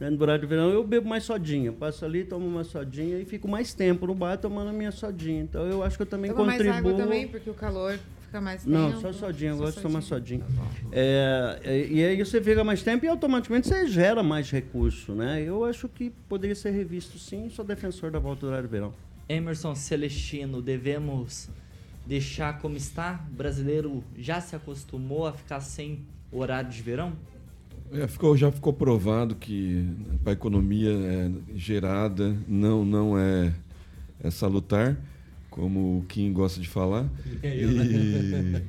né, 0.00 0.10
no 0.10 0.20
horário 0.20 0.40
de 0.42 0.46
verão 0.48 0.70
eu 0.70 0.82
bebo 0.82 1.08
mais 1.08 1.22
sodinha. 1.22 1.72
Passo 1.72 2.04
ali, 2.04 2.24
tomo 2.24 2.44
uma 2.44 2.64
sodinha 2.64 3.18
e 3.20 3.24
fico 3.24 3.46
mais 3.46 3.72
tempo 3.72 4.04
no 4.06 4.16
bar 4.16 4.36
tomando 4.36 4.70
a 4.70 4.72
minha 4.72 4.90
sodinha. 4.90 5.40
Então 5.40 5.64
eu 5.64 5.84
acho 5.84 5.96
que 5.96 6.02
eu 6.02 6.06
também 6.06 6.32
Toma 6.32 6.50
contribuo. 6.50 6.72
mais 6.72 6.84
água 6.84 6.94
também, 6.94 7.28
porque 7.28 7.48
o 7.48 7.54
calor 7.54 7.98
fica 8.34 8.40
mais 8.40 8.64
tempo. 8.64 8.76
Não, 8.76 9.00
só 9.00 9.12
sodinha, 9.12 9.50
eu 9.50 9.58
gosto 9.58 9.76
de 9.76 9.82
tomar 9.82 10.00
sodinha. 10.00 10.44
É, 10.90 11.88
e 11.90 12.04
aí 12.04 12.24
você 12.24 12.42
fica 12.42 12.64
mais 12.64 12.82
tempo 12.82 13.04
e 13.04 13.08
automaticamente 13.08 13.68
você 13.68 13.86
gera 13.86 14.22
mais 14.22 14.50
recurso, 14.50 15.12
né? 15.12 15.42
Eu 15.42 15.64
acho 15.64 15.88
que 15.88 16.10
poderia 16.28 16.56
ser 16.56 16.70
revisto 16.70 17.18
sim, 17.18 17.48
sou 17.48 17.64
defensor 17.64 18.10
da 18.10 18.18
volta 18.18 18.40
do 18.40 18.46
horário 18.48 18.66
de 18.66 18.72
verão. 18.72 18.92
Emerson 19.28 19.74
Celestino, 19.74 20.60
devemos 20.60 21.48
deixar 22.04 22.58
como 22.58 22.76
está? 22.76 23.24
O 23.30 23.36
brasileiro 23.36 24.02
já 24.18 24.40
se 24.40 24.56
acostumou 24.56 25.26
a 25.26 25.32
ficar 25.32 25.60
sem 25.60 26.00
horário 26.32 26.70
de 26.70 26.82
verão? 26.82 27.12
É, 27.92 28.08
ficou, 28.08 28.36
já 28.36 28.50
ficou 28.50 28.72
provado 28.72 29.36
que 29.36 29.86
a 30.26 30.32
economia 30.32 30.90
é, 30.90 31.30
gerada 31.54 32.36
não, 32.48 32.84
não 32.84 33.16
é, 33.16 33.52
é 34.20 34.30
salutar, 34.30 34.96
como 35.54 35.98
o 35.98 36.04
Kim 36.08 36.32
gosta 36.32 36.60
de 36.60 36.68
falar. 36.68 37.06
E, 37.40 37.46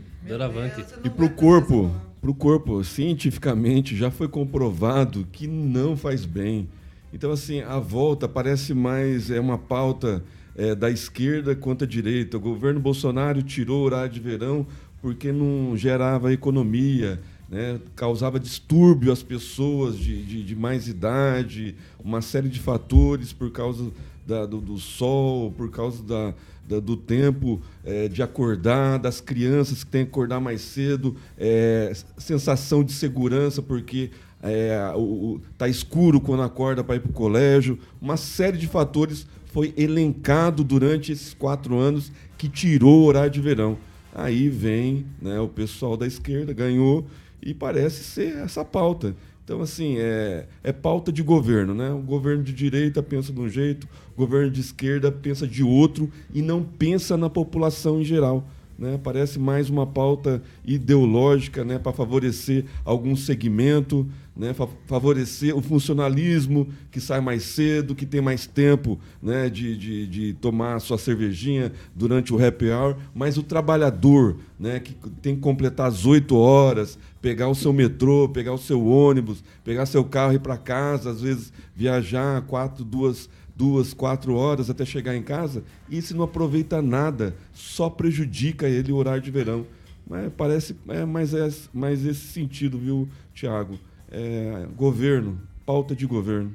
e 1.03 1.09
para 1.09 1.25
o 1.25 1.29
corpo, 1.31 1.91
para 2.21 2.29
o 2.29 2.35
corpo, 2.35 2.83
cientificamente 2.83 3.97
já 3.97 4.11
foi 4.11 4.27
comprovado 4.27 5.27
que 5.31 5.47
não 5.47 5.97
faz 5.97 6.25
bem. 6.25 6.69
Então, 7.11 7.31
assim, 7.31 7.61
a 7.61 7.79
volta 7.79 8.27
parece 8.27 8.75
mais 8.75 9.31
é 9.31 9.39
uma 9.39 9.57
pauta 9.57 10.23
é, 10.55 10.75
da 10.75 10.91
esquerda 10.91 11.55
contra 11.55 11.87
a 11.87 11.89
direita. 11.89 12.37
O 12.37 12.39
governo 12.39 12.79
Bolsonaro 12.79 13.41
tirou 13.41 13.81
o 13.81 13.85
horário 13.85 14.13
de 14.13 14.19
verão 14.19 14.67
porque 15.01 15.31
não 15.31 15.75
gerava 15.75 16.31
economia 16.31 17.19
né, 17.49 17.79
causava 17.95 18.39
distúrbio 18.39 19.11
às 19.11 19.21
pessoas 19.21 19.97
de, 19.97 20.23
de, 20.23 20.43
de, 20.43 20.55
mais 20.55 20.87
idade, 20.87 21.75
uma 22.03 22.21
série 22.21 22.49
de 22.49 22.59
fatores 22.59 23.31
por 23.31 23.51
causa 23.51 23.91
da, 24.25 24.45
do, 24.45 24.59
do, 24.59 24.77
sol, 24.77 25.51
por 25.51 25.69
causa 25.69 26.01
da, 26.03 26.33
da 26.67 26.79
do 26.79 26.97
tempo 26.97 27.61
é, 27.83 28.07
de 28.07 28.23
acordar, 28.23 28.97
das 28.97 29.21
crianças 29.21 29.83
que 29.83 29.91
têm 29.91 30.05
que 30.05 30.11
acordar 30.11 30.39
mais 30.39 30.61
cedo, 30.61 31.15
é, 31.37 31.93
sensação 32.17 32.83
de 32.83 32.91
segurança 32.91 33.61
porque 33.61 34.09
é, 34.41 34.91
o, 34.95 34.99
o, 34.99 35.41
tá 35.57 35.67
escuro 35.67 36.19
quando 36.19 36.43
acorda 36.43 36.83
para 36.83 36.95
ir 36.95 36.99
para 36.99 37.11
o 37.11 37.13
colégio, 37.13 37.77
uma 38.01 38.17
série 38.17 38.57
de 38.57 38.67
fatores 38.67 39.27
foi 39.45 39.73
elencado 39.77 40.63
durante 40.63 41.11
esses 41.11 41.33
quatro 41.33 41.77
anos 41.77 42.11
que 42.37 42.49
tirou 42.49 43.03
o 43.03 43.05
horário 43.05 43.31
de 43.31 43.39
verão. 43.39 43.77
Aí 44.13 44.49
vem 44.49 45.05
né, 45.21 45.39
o 45.39 45.47
pessoal 45.47 45.95
da 45.97 46.05
esquerda, 46.05 46.53
ganhou 46.53 47.05
e 47.45 47.53
parece 47.53 48.03
ser 48.03 48.37
essa 48.37 48.65
pauta. 48.65 49.15
Então, 49.45 49.61
assim, 49.61 49.97
é, 49.99 50.47
é 50.63 50.73
pauta 50.73 51.11
de 51.11 51.21
governo, 51.21 51.75
né? 51.75 51.91
O 51.91 51.99
governo 51.99 52.43
de 52.43 52.51
direita 52.51 53.03
pensa 53.03 53.31
de 53.31 53.39
um 53.39 53.47
jeito, 53.47 53.87
o 54.15 54.17
governo 54.17 54.49
de 54.49 54.59
esquerda 54.59 55.11
pensa 55.11 55.47
de 55.47 55.63
outro 55.63 56.11
e 56.33 56.41
não 56.41 56.63
pensa 56.63 57.15
na 57.15 57.29
população 57.29 58.01
em 58.01 58.03
geral. 58.03 58.49
Né? 58.77 58.99
Parece 59.01 59.39
mais 59.39 59.69
uma 59.69 59.87
pauta 59.87 60.41
ideológica 60.65 61.63
né? 61.63 61.79
para 61.79 61.93
favorecer 61.93 62.65
algum 62.83 63.15
segmento, 63.15 64.05
né? 64.35 64.53
Fa 64.53 64.67
favorecer 64.85 65.55
o 65.55 65.61
funcionalismo 65.61 66.67
que 66.91 66.99
sai 66.99 67.21
mais 67.21 67.43
cedo, 67.43 67.95
que 67.95 68.05
tem 68.05 68.19
mais 68.19 68.45
tempo 68.45 68.99
né? 69.23 69.49
de, 69.49 69.77
de, 69.77 70.07
de 70.07 70.33
tomar 70.33 70.79
sua 70.81 70.97
cervejinha 70.97 71.71
durante 71.95 72.33
o 72.33 72.45
happy 72.45 72.69
hour, 72.69 72.97
mas 73.13 73.37
o 73.37 73.43
trabalhador 73.43 74.35
né? 74.59 74.81
que 74.81 74.93
tem 75.21 75.35
que 75.35 75.41
completar 75.41 75.87
as 75.87 76.05
oito 76.05 76.35
horas, 76.35 76.99
pegar 77.21 77.47
o 77.47 77.55
seu 77.55 77.71
metrô, 77.71 78.27
pegar 78.27 78.51
o 78.51 78.57
seu 78.57 78.85
ônibus, 78.85 79.41
pegar 79.63 79.85
seu 79.85 80.03
carro 80.03 80.33
e 80.33 80.35
ir 80.35 80.39
para 80.39 80.57
casa, 80.57 81.11
às 81.11 81.21
vezes 81.21 81.53
viajar 81.73 82.41
quatro, 82.41 82.83
duas 82.83 83.29
duas, 83.55 83.93
quatro 83.93 84.35
horas 84.35 84.69
até 84.69 84.85
chegar 84.85 85.15
em 85.15 85.23
casa, 85.23 85.63
e 85.89 86.01
se 86.01 86.13
não 86.13 86.23
aproveita 86.23 86.81
nada, 86.81 87.35
só 87.53 87.89
prejudica 87.89 88.67
ele 88.67 88.91
o 88.91 88.95
horário 88.95 89.21
de 89.21 89.31
verão. 89.31 89.65
Mas 90.07 90.31
parece 90.37 90.75
é 90.87 91.05
mais, 91.05 91.33
é, 91.33 91.49
mais 91.73 92.05
esse 92.05 92.27
sentido, 92.27 92.77
viu, 92.77 93.09
Tiago? 93.33 93.79
É, 94.11 94.67
governo, 94.75 95.41
pauta 95.65 95.95
de 95.95 96.05
governo. 96.05 96.53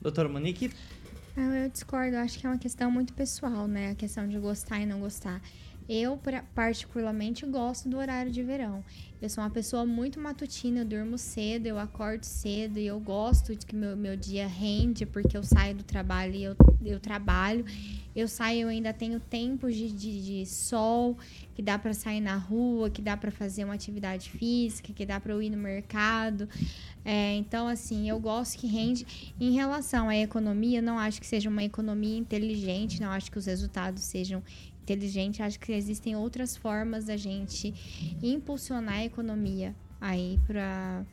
Doutora 0.00 0.28
Monique? 0.28 0.70
Eu 1.36 1.68
discordo, 1.70 2.16
acho 2.16 2.38
que 2.38 2.46
é 2.46 2.50
uma 2.50 2.58
questão 2.58 2.90
muito 2.90 3.12
pessoal, 3.14 3.66
né? 3.66 3.90
A 3.90 3.94
questão 3.94 4.28
de 4.28 4.38
gostar 4.38 4.80
e 4.80 4.86
não 4.86 5.00
gostar. 5.00 5.40
Eu, 5.88 6.18
particularmente, 6.54 7.44
gosto 7.46 7.88
do 7.88 7.96
horário 7.96 8.30
de 8.30 8.42
verão. 8.42 8.84
Eu 9.22 9.28
sou 9.28 9.44
uma 9.44 9.50
pessoa 9.50 9.86
muito 9.86 10.18
matutina, 10.18 10.80
eu 10.80 10.84
durmo 10.84 11.16
cedo, 11.16 11.68
eu 11.68 11.78
acordo 11.78 12.24
cedo 12.24 12.80
e 12.80 12.88
eu 12.88 12.98
gosto 12.98 13.54
de 13.54 13.64
que 13.64 13.72
meu, 13.72 13.96
meu 13.96 14.16
dia 14.16 14.48
rende, 14.48 15.06
porque 15.06 15.36
eu 15.36 15.44
saio 15.44 15.76
do 15.76 15.84
trabalho 15.84 16.34
e 16.34 16.42
eu, 16.42 16.56
eu 16.84 16.98
trabalho. 16.98 17.64
Eu 18.16 18.26
saio, 18.26 18.62
eu 18.62 18.68
ainda 18.68 18.92
tenho 18.92 19.20
tempo 19.20 19.70
de, 19.70 19.92
de, 19.92 20.40
de 20.40 20.44
sol, 20.44 21.16
que 21.54 21.62
dá 21.62 21.78
para 21.78 21.94
sair 21.94 22.20
na 22.20 22.34
rua, 22.36 22.90
que 22.90 23.00
dá 23.00 23.16
para 23.16 23.30
fazer 23.30 23.64
uma 23.64 23.74
atividade 23.74 24.28
física, 24.28 24.92
que 24.92 25.06
dá 25.06 25.20
para 25.20 25.32
eu 25.32 25.40
ir 25.40 25.50
no 25.50 25.56
mercado. 25.56 26.48
É, 27.04 27.36
então, 27.36 27.68
assim, 27.68 28.08
eu 28.08 28.18
gosto 28.18 28.58
que 28.58 28.66
rende. 28.66 29.06
Em 29.40 29.52
relação 29.52 30.08
à 30.08 30.16
economia, 30.16 30.82
não 30.82 30.98
acho 30.98 31.20
que 31.20 31.26
seja 31.28 31.48
uma 31.48 31.62
economia 31.62 32.18
inteligente, 32.18 33.00
não 33.00 33.10
acho 33.10 33.30
que 33.30 33.38
os 33.38 33.46
resultados 33.46 34.02
sejam 34.02 34.42
inteligente, 34.82 35.42
acho 35.42 35.58
que 35.58 35.72
existem 35.72 36.16
outras 36.16 36.56
formas 36.56 37.04
da 37.06 37.16
gente 37.16 37.72
impulsionar 38.22 38.96
a 38.96 39.04
economia 39.04 39.74
aí 40.00 40.38
para 40.46 41.04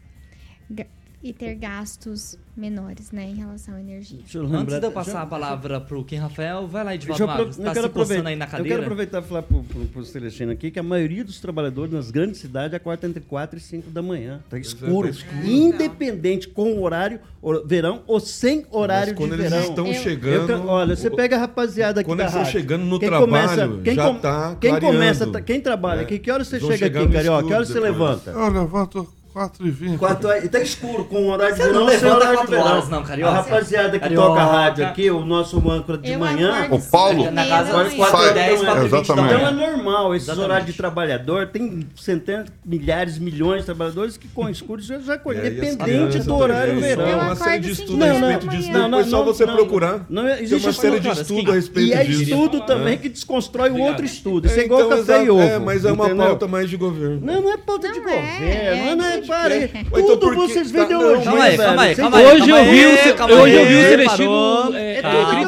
e 1.22 1.34
ter 1.34 1.56
gastos 1.56 2.38
menores, 2.56 3.12
né, 3.12 3.24
em 3.24 3.36
relação 3.36 3.76
à 3.76 3.80
energia. 3.80 4.20
Deixa 4.20 4.38
eu 4.38 4.44
Antes 4.44 4.58
lembrar- 4.58 4.80
de 4.80 4.86
eu 4.86 4.92
passar 4.92 5.12
já- 5.14 5.22
a 5.22 5.26
palavra 5.26 5.80
pro 5.82 6.04
Kim 6.04 6.16
Rafael, 6.18 6.68
vai 6.68 6.84
lá, 6.84 6.96
eu, 6.96 7.28
Magro. 7.28 7.46
tá 7.46 7.54
quero 7.54 7.54
se 7.54 7.56
coçando 7.72 7.86
aproveitar, 7.88 8.30
aí 8.30 8.36
na 8.36 8.46
eu 8.46 8.50
quero 8.50 8.58
cadeira? 8.64 8.82
aproveitar 8.82 9.20
e 9.20 9.26
falar 9.26 9.42
pro, 9.44 9.64
pro, 9.64 9.86
pro 9.86 10.04
Celestino 10.06 10.52
aqui 10.52 10.72
que 10.72 10.80
a 10.80 10.84
maioria 10.84 11.24
dos 11.24 11.40
trabalhadores 11.40 11.94
nas 11.94 12.12
grandes 12.12 12.40
cidades 12.40 12.74
acorda 12.74 13.08
entre 13.08 13.22
4 13.22 13.58
e 13.58 13.62
5 13.62 13.90
da 13.90 14.02
manhã. 14.02 14.42
Tá 14.50 14.58
escuro. 14.60 15.08
tá 15.08 15.14
escuro. 15.14 15.46
Independente 15.48 16.48
com 16.50 16.82
horário, 16.82 17.20
hor- 17.42 17.66
verão 17.66 18.02
ou 18.08 18.20
sem 18.20 18.66
horário 18.72 19.16
quando 19.16 19.36
de 19.36 19.42
eles 19.42 19.52
verão. 19.52 19.70
estão 19.70 19.88
Eu- 19.88 19.94
chegando- 19.94 20.50
eu 20.52 20.68
olha, 20.68 20.96
você 20.96 21.10
pega 21.10 21.36
a 21.38 21.40
rapaziada 21.40 22.02
aqui 22.02 22.10
Quando 22.10 22.20
eles 22.22 22.32
estão 22.32 22.44
rádio. 22.44 22.60
chegando 22.60 22.86
no 22.86 23.00
Quem 23.00 23.10
trabalho, 23.10 23.82
quem 23.84 23.96
já 23.96 24.04
com- 24.08 24.20
tá 24.20 24.56
Quem 24.60 24.80
começa, 24.80 25.26
clareando. 25.26 25.46
quem 25.46 25.62
trabalha 25.62 26.00
É. 26.00 26.04
aqui, 26.04 26.20
que 26.20 26.30
hora 26.32 26.44
você 26.44 26.58
Eles 26.58 26.68
chega 26.78 27.00
aqui, 27.02 27.12
Carioca? 27.14 27.48
Que 27.48 27.54
hora 27.54 27.66
você 27.66 27.74
depois. 27.74 27.92
levanta? 27.94 28.32
Eu 28.32 28.50
levanto 28.50 29.08
4 29.40 29.66
e 29.68 29.72
20. 29.72 29.98
Quatro, 29.98 30.30
e 30.44 30.50
tá 30.50 30.60
escuro, 30.60 31.06
com 31.06 31.24
o 31.24 31.30
horário 31.30 31.56
de 31.56 31.62
Você 31.62 31.72
não 31.72 31.86
verão, 31.86 31.90
sem 32.00 32.10
levanta 32.10 32.16
horário 32.18 32.30
de 32.32 32.36
quatro 32.40 32.52
verão. 32.52 32.72
horas, 32.74 32.90
não, 32.90 33.04
Carioca. 33.04 33.32
A 33.32 33.36
rapaziada 33.36 33.92
que 33.92 34.00
Carioca. 34.00 34.28
toca 34.28 34.44
rádio 34.44 34.86
aqui, 34.86 35.10
o 35.12 35.26
nosso 35.26 35.72
âncora 35.72 35.98
de 35.98 36.12
Eu 36.12 36.20
manhã. 36.20 36.68
O 36.72 36.82
Paulo? 36.82 37.24
e 37.26 37.32
manhã. 37.32 37.96
4 37.96 38.18
Sai. 38.18 38.30
e 38.30 38.34
10, 38.34 38.62
4 38.64 38.80
e 38.80 38.88
20 38.88 38.92
da 38.92 39.00
Exatamente. 39.00 39.34
Então 39.36 39.48
é 39.48 39.52
normal, 39.52 40.14
esses 40.16 40.28
Exatamente. 40.28 40.50
horários 40.52 40.68
de 40.68 40.74
trabalhador, 40.78 41.48
tem 41.48 41.88
centenas, 41.96 42.48
milhares, 42.66 43.18
milhões 43.18 43.60
de 43.62 43.66
trabalhadores 43.68 44.18
que 44.18 44.28
com 44.28 44.50
escuros 44.50 44.86
já, 44.86 45.00
já 45.00 45.14
E 45.14 45.18
aí 45.30 45.38
as 45.38 45.46
independente 45.54 46.20
do 46.20 46.36
horário 46.36 46.74
também, 46.74 46.90
verão. 46.96 47.08
Eu 47.10 47.20
uma 47.20 47.36
série 47.36 47.60
de 47.60 47.72
estudo 47.72 48.04
a 48.04 48.08
respeito 48.12 48.48
disso. 48.50 48.72
Não, 48.74 48.90
Depois 48.90 49.06
não, 49.06 49.12
só 49.12 49.18
não, 49.20 49.26
você 49.26 49.46
não. 49.46 49.56
procurar. 49.56 50.06
Não, 50.10 50.28
existe 50.28 50.68
uma 50.68 50.74
série 50.74 51.00
de 51.00 51.08
estudo 51.10 51.44
Kim. 51.46 51.52
a 51.52 51.54
respeito 51.54 51.88
E 51.90 51.94
é 51.94 52.04
disso. 52.04 52.24
estudo 52.24 52.58
Falar. 52.58 52.66
também 52.66 52.98
que 52.98 53.08
desconstrói 53.08 53.70
o 53.70 53.78
outro 53.80 54.04
estudo. 54.06 54.48
Isso 54.48 54.60
é 54.60 54.66
igual 54.66 54.82
Então, 54.82 54.98
café 54.98 55.24
e 55.24 55.30
ovo. 55.30 55.42
É, 55.42 55.58
mas 55.60 55.86
é 55.86 55.92
uma 55.94 56.14
pauta 56.14 56.46
mais 56.46 56.70
de 56.70 56.76
governo. 56.76 57.22
Não, 57.24 57.42
não 57.42 57.54
é 57.54 57.58
pauta 57.58 57.90
de 57.90 58.00
Não 58.02 58.10
é, 58.10 58.16
governo. 58.16 58.46
é 58.46 58.96
não 58.96 59.06
é, 59.06 59.22
para 59.30 59.58
então 59.58 59.92
Tudo 60.08 60.20
por 60.20 60.32
que- 60.32 60.40
vocês 60.42 60.72
vendem 60.72 60.98
hoje. 60.98 61.24
Calma 61.24 61.44
aí, 61.44 61.52
velho. 61.58 61.64
calma 61.70 61.82
aí, 61.84 61.96
calma 61.96 62.18
aí. 62.18 62.26
Hoje 62.26 62.50
eu 62.50 62.66
vi, 62.66 62.86
o, 63.12 63.16
calma 63.16 63.34
hoje 63.36 63.56
eu 63.56 63.66
vi 63.66 63.76
o 63.76 63.82
Celestino 63.90 64.76
é, 64.76 64.98
É 64.98 65.02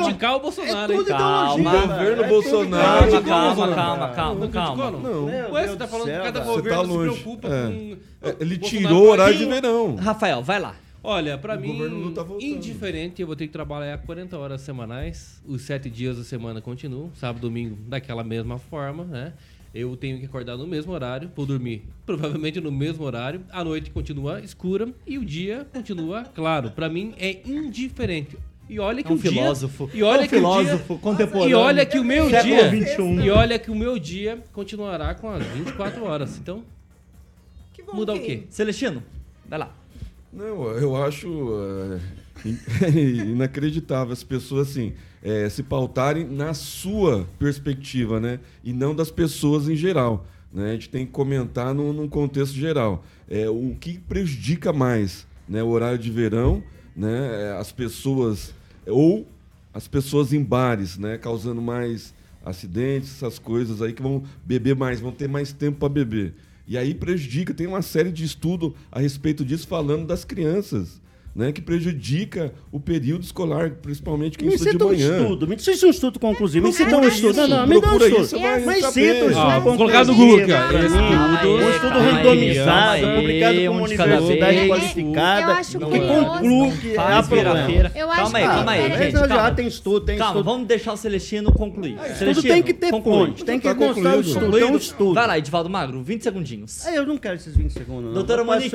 criticar 0.03 0.35
o 0.35 0.39
Bolsonaro. 0.39 0.91
É 0.91 0.95
hein? 0.95 0.99
tudo 1.03 1.07
Calma. 1.07 1.53
ideologia, 1.59 1.87
Governo. 1.87 2.23
É 2.23 2.27
Bolsonaro. 2.27 3.11
tudo 3.11 3.21
Calma, 3.23 3.75
calma, 3.75 4.09
calma, 4.09 4.47
calma, 4.47 4.91
não? 4.91 5.25
Ué, 5.51 5.67
você 5.67 5.75
tá 5.75 5.85
do 5.85 5.91
falando 5.91 6.07
que 6.07 6.11
cada 6.21 6.39
velho. 6.39 6.45
Você 6.53 6.69
tá 6.69 6.75
governo 6.75 6.85
se 6.85 6.89
longe. 6.97 7.21
preocupa 7.21 7.47
É. 7.47 7.51
com... 7.67 7.97
É, 8.29 8.35
Ele 8.39 8.57
tirou 8.57 9.03
o 9.05 9.09
horário 9.09 9.37
de 9.37 9.45
verão. 9.45 9.95
Rafael, 9.95 10.41
vai 10.43 10.59
lá. 10.59 10.75
Olha, 11.03 11.35
pra 11.35 11.55
O 11.57 11.59
mim, 11.59 11.73
governo 11.77 12.11
tá 12.11 12.23
indiferente, 12.39 13.21
eu 13.21 13.27
vou 13.27 13.35
ter 13.35 13.47
que 13.47 13.53
trabalhar 13.53 13.97
40 13.97 14.37
horas 14.37 14.61
semanais. 14.61 15.41
Os 15.47 15.63
sete 15.63 15.89
dias 15.89 16.17
da 16.17 16.23
semana 16.23 16.61
continuam. 16.61 17.09
Sábado, 17.15 17.41
domingo, 17.41 17.75
daquela 17.87 18.23
mesma 18.23 18.59
forma, 18.59 19.03
né? 19.05 19.33
Eu 19.73 19.95
tenho 19.95 20.19
que 20.19 20.25
acordar 20.25 20.57
no 20.57 20.67
mesmo 20.67 20.91
horário, 20.91 21.31
vou 21.35 21.45
dormir 21.45 21.83
provavelmente 22.05 22.59
no 22.59 22.71
mesmo 22.71 23.05
horário. 23.05 23.41
A 23.51 23.63
noite 23.63 23.89
continua 23.89 24.41
escura 24.41 24.89
e 25.07 25.17
o 25.17 25.23
dia 25.23 25.65
continua 25.73 26.23
claro. 26.35 26.71
Pra 26.71 26.89
mim 26.89 27.13
é 27.17 27.39
indiferente. 27.47 28.37
E 28.69 28.79
olha 28.79 29.01
que 29.03 29.09
É 29.09 29.11
um 29.11 29.15
o 29.15 29.19
dia, 29.19 29.31
filósofo. 29.31 29.89
E 29.93 30.03
olha 30.03 30.21
É 30.21 30.25
um 30.25 30.27
que 30.27 30.35
o 30.35 30.37
filósofo 30.39 30.87
dia, 30.93 30.97
contemporâneo. 31.01 31.49
E 31.49 31.53
olha 31.53 31.85
que 31.85 31.99
o 31.99 32.03
meu 32.03 32.29
Século 32.29 32.55
dia, 32.69 32.85
XXI. 32.87 33.25
e 33.25 33.29
olha 33.29 33.59
que 33.59 33.71
o 33.71 33.75
meu 33.75 33.97
dia 33.99 34.43
continuará 34.53 35.13
com 35.15 35.29
as 35.29 35.45
24 35.45 36.03
horas. 36.05 36.37
Então, 36.37 36.63
Que 37.73 37.81
bom 37.83 37.93
mudar 37.95 38.13
o 38.13 38.19
quê? 38.19 38.43
Celestino, 38.49 39.01
vai 39.47 39.59
lá. 39.59 39.73
Não, 40.31 40.45
eu 40.77 40.95
acho 40.95 41.27
é, 41.27 41.95
in- 41.97 42.30
inacreditável 43.27 44.13
as 44.13 44.23
pessoas 44.23 44.69
assim 44.69 44.93
é, 45.23 45.47
se 45.49 45.61
pautarem 45.61 46.25
na 46.25 46.53
sua 46.53 47.27
perspectiva, 47.37 48.19
né? 48.19 48.39
E 48.63 48.73
não 48.73 48.95
das 48.95 49.11
pessoas 49.11 49.69
em 49.69 49.75
geral. 49.75 50.25
Né? 50.51 50.71
A 50.71 50.73
gente 50.73 50.89
tem 50.89 51.05
que 51.05 51.11
comentar 51.11 51.73
num, 51.73 51.93
num 51.93 52.07
contexto 52.07 52.55
geral. 52.55 53.05
É, 53.29 53.49
o 53.49 53.75
que 53.79 53.99
prejudica 53.99 54.73
mais, 54.73 55.27
né? 55.47 55.61
O 55.61 55.67
horário 55.67 55.99
de 55.99 56.09
verão, 56.09 56.63
né? 56.95 57.49
É, 57.49 57.51
As 57.57 57.71
pessoas 57.71 58.53
ou 58.87 59.27
as 59.73 59.87
pessoas 59.87 60.33
em 60.33 60.43
bares, 60.43 60.97
né? 60.97 61.17
Causando 61.17 61.61
mais 61.61 62.13
acidentes, 62.43 63.15
essas 63.15 63.37
coisas 63.37 63.81
aí 63.81 63.93
que 63.93 64.01
vão 64.01 64.23
beber 64.43 64.75
mais, 64.75 64.99
vão 64.99 65.11
ter 65.11 65.29
mais 65.29 65.53
tempo 65.53 65.77
para 65.77 65.89
beber. 65.89 66.33
E 66.67 66.77
aí 66.77 66.93
prejudica, 66.93 67.53
tem 67.53 67.67
uma 67.67 67.81
série 67.81 68.11
de 68.11 68.23
estudo 68.23 68.75
a 68.91 68.99
respeito 68.99 69.45
disso 69.45 69.67
falando 69.67 70.07
das 70.07 70.25
crianças, 70.25 70.99
né, 71.35 71.51
que 71.51 71.61
prejudica 71.61 72.53
o 72.71 72.79
período 72.79 73.23
escolar, 73.23 73.71
principalmente 73.81 74.37
quem 74.37 74.47
Me 74.49 74.55
estuda 74.55 74.71
de 74.71 74.73
cita 74.73 74.85
um 74.85 74.89
manhã. 74.89 75.21
estudo, 75.21 75.47
me 75.47 75.59
cita 75.59 75.85
um 75.85 75.89
estudo 75.89 76.19
conclusivo, 76.19 76.67
me 76.67 76.73
cita 76.73 76.97
um 76.97 77.07
estudo. 77.07 77.35
Não, 77.35 77.47
não, 77.47 77.67
me 77.67 77.79
dá 77.81 77.91
um 77.93 77.97
estudo. 77.97 78.41
Mas 78.65 78.85
cita 78.87 78.99
um 78.99 79.29
estudo 79.29 79.39
Ah, 79.39 79.59
vou 79.59 79.77
colocar 79.77 80.05
no 80.05 80.13
Google 80.15 80.39
estudo- 80.39 80.51
Um 80.51 81.69
estudo 81.69 81.89
Calma 81.91 82.11
randomizado, 82.11 83.01
calma 83.01 83.15
publicado 83.21 83.55
por 83.55 83.61
um 83.61 83.71
uma 83.71 83.81
universidade 83.83 84.67
qualificada, 84.67 85.51
acho 85.53 85.71
que 85.71 85.85
conclui 85.85 86.71
que 86.81 86.97
há 86.97 87.23
problema. 87.23 87.89
Calma 88.15 88.37
aí, 88.37 88.45
calma 88.45 88.71
aí, 88.71 88.97
gente. 88.97 89.11
já 89.13 89.27
Calma, 89.27 89.51
tem 89.51 89.67
estudo, 89.67 90.05
tem 90.05 90.17
calma 90.17 90.33
estudo. 90.39 90.45
vamos 90.51 90.67
deixar 90.67 90.93
o 90.93 90.97
Celestino 90.97 91.51
concluir. 91.53 91.95
Tudo 91.95 92.15
Celestino, 92.17 92.53
tem 92.53 92.63
que 92.63 92.73
ter 92.73 92.89
fonte, 92.91 93.45
tem 93.45 93.59
que 93.59 93.67
Tá 93.67 93.73
mostrar 93.73 94.17
o 94.17 94.21
estudo, 94.21 94.51
tem 94.51 94.63
um 94.65 94.75
estudo. 94.77 95.13
Vai 95.13 95.27
lá, 95.27 95.37
Edivaldo 95.37 95.69
Magro, 95.69 96.01
20 96.03 96.23
segundinhos. 96.23 96.85
Ah, 96.85 96.93
Eu 96.95 97.05
não 97.05 97.17
quero 97.17 97.35
esses 97.35 97.55
20 97.55 97.71
segundos, 97.71 98.05
não. 98.05 98.13
Doutora 98.13 98.43
Monique. 98.43 98.71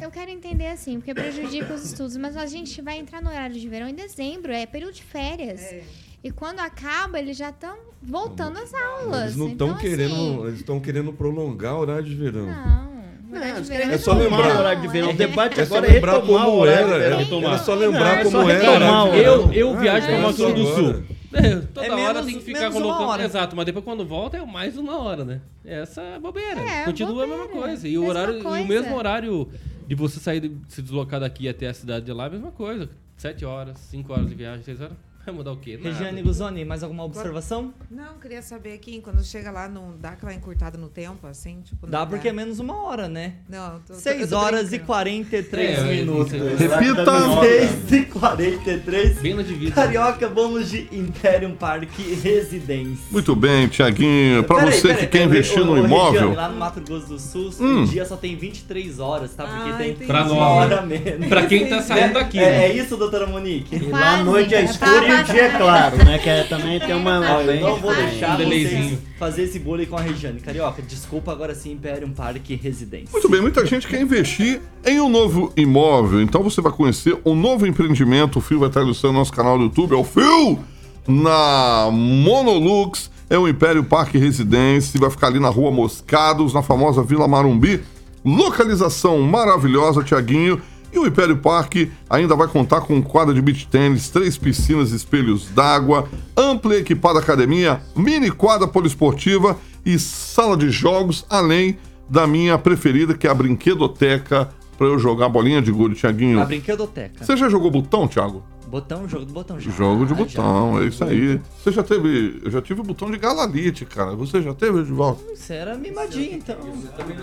eu 0.00 0.10
quero 0.10 0.30
entender 0.30 0.66
assim, 0.68 0.91
porque 0.98 1.14
prejudica 1.14 1.74
os 1.74 1.84
estudos, 1.84 2.16
mas 2.16 2.36
a 2.36 2.46
gente 2.46 2.80
vai 2.82 2.98
entrar 2.98 3.22
no 3.22 3.28
horário 3.30 3.54
de 3.58 3.68
verão 3.68 3.88
em 3.88 3.94
dezembro, 3.94 4.52
é 4.52 4.66
período 4.66 4.94
de 4.94 5.02
férias. 5.02 5.60
É. 5.60 5.82
E 6.24 6.30
quando 6.30 6.60
acaba, 6.60 7.18
eles 7.18 7.36
já 7.36 7.50
estão 7.50 7.76
voltando 8.00 8.56
às 8.58 8.72
aulas. 8.72 9.22
Eles 9.22 9.36
não 9.36 9.48
estão 9.48 9.68
então, 9.68 9.78
querendo, 9.78 10.12
assim, 10.14 10.42
eles 10.46 10.60
estão 10.60 10.80
querendo 10.80 11.12
prolongar 11.12 11.74
o 11.76 11.80
horário 11.80 12.04
de 12.04 12.14
verão. 12.14 12.46
Não. 12.46 12.92
Não, 13.32 13.40
É 13.42 13.96
só 13.98 14.12
lembrar. 14.12 14.54
o 14.56 14.58
horário 14.60 14.82
de 14.82 14.88
verão. 14.88 15.10
O 15.10 15.14
debate 15.14 15.58
É 15.58 15.64
só 15.64 15.76
agora 15.78 15.90
é 15.90 15.94
lembrar 15.94 16.12
retomar 16.20 16.46
o 16.48 16.50
como 16.50 16.66
era, 16.66 16.76
de 16.76 16.84
verão. 16.84 17.38
era, 17.38 17.46
era 17.48 17.58
só 17.58 17.72
Não, 17.74 17.80
lembrar 17.80 18.18
é 18.18 18.24
como 18.24 18.30
só 18.42 18.50
era. 18.50 19.04
o 19.04 19.10
o 19.10 19.14
Eu, 19.14 19.52
eu 19.52 19.76
viajo 19.78 20.06
pra 20.06 20.14
É, 20.14 20.20
Mato 20.20 20.36
Grosso 20.36 20.54
do 20.54 20.66
Sul. 20.66 21.02
É, 21.34 21.56
toda 21.72 21.86
É 21.86 21.90
hora 21.92 22.02
menos- 22.12 22.26
tem 22.26 22.34
que 22.38 22.44
ficar 22.44 22.70
colocando. 22.70 23.08
hora. 23.08 23.24
Exato, 23.24 23.56
mas 23.56 23.64
depois 23.64 23.82
quando 23.84 24.04
volta 24.04 24.36
é 24.36 24.44
mais 24.44 24.76
uma 24.76 24.98
hora, 24.98 25.24
né? 25.24 25.40
Essa 25.64 26.02
é 26.02 26.18
bobeira. 26.20 26.60
É, 26.60 26.84
Continua 26.84 27.24
a 27.24 27.26
mesma 27.26 27.44
bobeira. 27.46 27.66
coisa. 27.68 27.88
E 27.88 27.96
o, 27.98 28.04
horário, 28.06 28.38
e 28.38 28.42
coisa. 28.42 28.64
o 28.64 28.68
mesmo 28.68 28.94
horário 28.94 29.48
de 29.94 30.00
você 30.00 30.18
sair, 30.18 30.40
de- 30.40 30.56
se 30.68 30.80
deslocar 30.82 31.20
daqui 31.20 31.48
até 31.48 31.68
a 31.68 31.74
cidade 31.74 32.06
de 32.06 32.12
lá, 32.12 32.28
mesma 32.30 32.50
coisa. 32.50 32.88
Sete 33.16 33.44
horas, 33.44 33.78
cinco 33.78 34.12
horas 34.12 34.28
de 34.28 34.34
viagem, 34.34 34.64
seis 34.64 34.80
horas. 34.80 34.96
Vai 35.24 35.32
mudar 35.32 35.52
o 35.52 35.56
quê? 35.56 35.78
Nada. 35.80 35.96
Regiane 35.96 36.20
Guzoni, 36.20 36.64
mais 36.64 36.82
alguma 36.82 37.04
observação? 37.04 37.72
Não, 37.88 38.14
queria 38.20 38.42
saber 38.42 38.72
aqui, 38.72 39.00
quando 39.00 39.22
chega 39.22 39.52
lá, 39.52 39.68
não 39.68 39.94
dá 39.96 40.10
aquela 40.10 40.34
encurtada 40.34 40.76
no 40.76 40.88
tempo, 40.88 41.28
assim? 41.28 41.60
Tipo, 41.62 41.86
Dá 41.86 42.04
porque 42.04 42.26
é 42.28 42.32
menos 42.32 42.58
uma 42.58 42.82
hora, 42.82 43.08
né? 43.08 43.34
Não, 43.48 43.78
tô, 43.86 43.92
tô- 43.92 43.92
eu 43.92 44.00
6 44.00 44.30
tô 44.30 44.36
horas 44.36 44.70
brincando. 44.70 44.74
e 44.82 44.86
43 44.86 45.78
É, 45.78 45.82
minutos. 45.84 46.32
Repita. 46.32 47.40
6 47.40 47.92
e 47.92 48.02
43. 48.06 49.18
Bem 49.20 49.34
na 49.34 49.42
divisa. 49.42 49.72
Carioca, 49.74 50.28
vamos 50.28 50.68
de 50.68 50.88
Imperium 50.90 51.54
Park 51.54 51.88
Residência. 52.20 53.04
Muito 53.10 53.36
bem, 53.36 53.68
Tiaguinho. 53.68 54.42
Pra 54.42 54.56
Peraí, 54.56 54.72
você 54.72 54.82
peraí, 54.88 54.96
que 54.96 55.02
quer 55.06 55.10
peraí, 55.10 55.26
investir 55.26 55.62
ô, 55.62 55.64
no 55.64 55.78
imóvel, 55.84 56.12
Regiane, 56.30 56.34
lá 56.36 56.48
no 56.48 56.56
Mato 56.58 56.80
Grosso 56.80 57.06
do 57.06 57.18
Sul, 57.20 57.50
Hum. 57.60 57.82
o 57.84 57.86
dia 57.86 58.04
só 58.04 58.16
tem 58.16 58.34
23 58.36 58.98
horas, 58.98 59.32
tá? 59.34 59.44
Porque 59.46 59.70
Ah, 59.70 59.76
tem 59.76 59.90
entendi. 59.90 60.06
Pra 60.06 60.24
uma 60.24 60.34
nós, 60.34 60.72
hora 60.72 60.82
menos. 60.82 61.28
Pra 61.28 61.46
quem 61.46 61.68
tá 61.68 61.80
saindo 61.80 62.14
daqui, 62.14 62.38
É, 62.38 62.42
né? 62.50 62.64
é 62.64 62.72
isso, 62.76 62.96
doutora 62.96 63.26
Monique? 63.26 63.76
E 63.76 63.88
lá 63.88 64.18
a 64.18 64.24
noite 64.24 64.52
é 64.54 64.62
Quase. 64.62 64.78
É 65.12 65.48
claro, 65.56 65.96
né? 66.04 66.18
Que 66.18 66.28
é, 66.28 66.44
também 66.44 66.80
tem 66.80 66.94
uma... 66.94 67.20
Ó, 67.20 67.40
eu 67.40 67.46
bem 67.46 67.60
não 67.60 67.76
vou 67.76 67.90
diferente. 67.90 68.10
deixar 68.10 68.40
Um 68.40 68.48
vocês 68.48 68.98
fazer 69.18 69.42
esse 69.44 69.58
bullying 69.58 69.86
com 69.86 69.96
a 69.96 70.00
Regiane. 70.00 70.40
Carioca, 70.40 70.82
desculpa, 70.82 71.30
agora 71.30 71.54
sim, 71.54 71.72
Imperium 71.72 72.10
Park 72.10 72.48
Residência. 72.60 73.10
Muito 73.12 73.28
bem, 73.28 73.40
muita 73.40 73.64
gente 73.64 73.86
quer 73.86 74.00
investir 74.00 74.60
em 74.84 75.00
um 75.00 75.08
novo 75.08 75.52
imóvel. 75.56 76.20
Então 76.20 76.42
você 76.42 76.60
vai 76.60 76.72
conhecer 76.72 77.16
um 77.24 77.34
novo 77.34 77.66
empreendimento. 77.66 78.40
O 78.40 78.42
Fio 78.42 78.58
vai 78.58 78.68
estar 78.68 78.80
ilustrando 78.80 79.12
no 79.12 79.18
nosso 79.20 79.32
canal 79.32 79.56
do 79.56 79.64
YouTube. 79.64 79.94
É 79.94 79.96
o 79.96 80.02
Fio 80.02 80.58
na 81.06 81.88
Monolux. 81.92 83.10
É 83.30 83.38
o 83.38 83.48
Império 83.48 83.84
Parque 83.84 84.18
Residência. 84.18 84.98
Vai 84.98 85.10
ficar 85.10 85.28
ali 85.28 85.38
na 85.38 85.48
rua 85.48 85.70
Moscados, 85.70 86.52
na 86.52 86.62
famosa 86.62 87.02
Vila 87.02 87.28
Marumbi. 87.28 87.80
Localização 88.24 89.20
maravilhosa, 89.22 90.02
Tiaguinho. 90.02 90.60
E 90.92 90.98
o 90.98 91.06
Império 91.06 91.38
Parque 91.38 91.90
ainda 92.08 92.36
vai 92.36 92.46
contar 92.46 92.82
com 92.82 93.02
quadra 93.02 93.32
de 93.34 93.40
beach 93.40 93.66
tênis, 93.66 94.10
três 94.10 94.36
piscinas, 94.36 94.92
espelhos 94.92 95.48
d'água, 95.48 96.06
ampla 96.36 96.74
e 96.74 96.80
equipada 96.80 97.18
academia, 97.18 97.80
mini 97.96 98.30
quadra 98.30 98.68
poliesportiva 98.68 99.56
e 99.86 99.98
sala 99.98 100.56
de 100.56 100.70
jogos, 100.70 101.24
além 101.30 101.78
da 102.08 102.26
minha 102.26 102.58
preferida, 102.58 103.14
que 103.14 103.26
é 103.26 103.30
a 103.30 103.34
brinquedoteca, 103.34 104.50
para 104.76 104.86
eu 104.86 104.98
jogar 104.98 105.28
bolinha 105.28 105.62
de 105.62 105.72
gude, 105.72 105.94
Tiaguinho. 105.94 106.40
A 106.40 106.44
brinquedoteca. 106.44 107.24
Você 107.24 107.36
já 107.36 107.48
jogou 107.48 107.70
botão, 107.70 108.06
Thiago? 108.06 108.42
Botão, 108.72 109.06
jogo 109.06 109.26
do 109.26 109.34
botão. 109.34 109.60
Já, 109.60 109.70
Jogo 109.70 110.04
de 110.06 110.10
já. 110.12 110.16
botão, 110.16 110.82
é 110.82 110.86
isso 110.86 111.04
aí. 111.04 111.38
Você 111.62 111.70
já 111.70 111.82
teve. 111.82 112.40
Eu 112.42 112.50
já 112.50 112.62
tive 112.62 112.80
o 112.80 112.82
botão 112.82 113.10
de 113.10 113.18
galalite, 113.18 113.84
cara. 113.84 114.16
Você 114.16 114.40
já 114.40 114.54
teve, 114.54 114.78
Edivaldo? 114.80 115.20
Você 115.36 115.52
era 115.52 115.76
mimadinho, 115.76 116.38
então. 116.38 116.56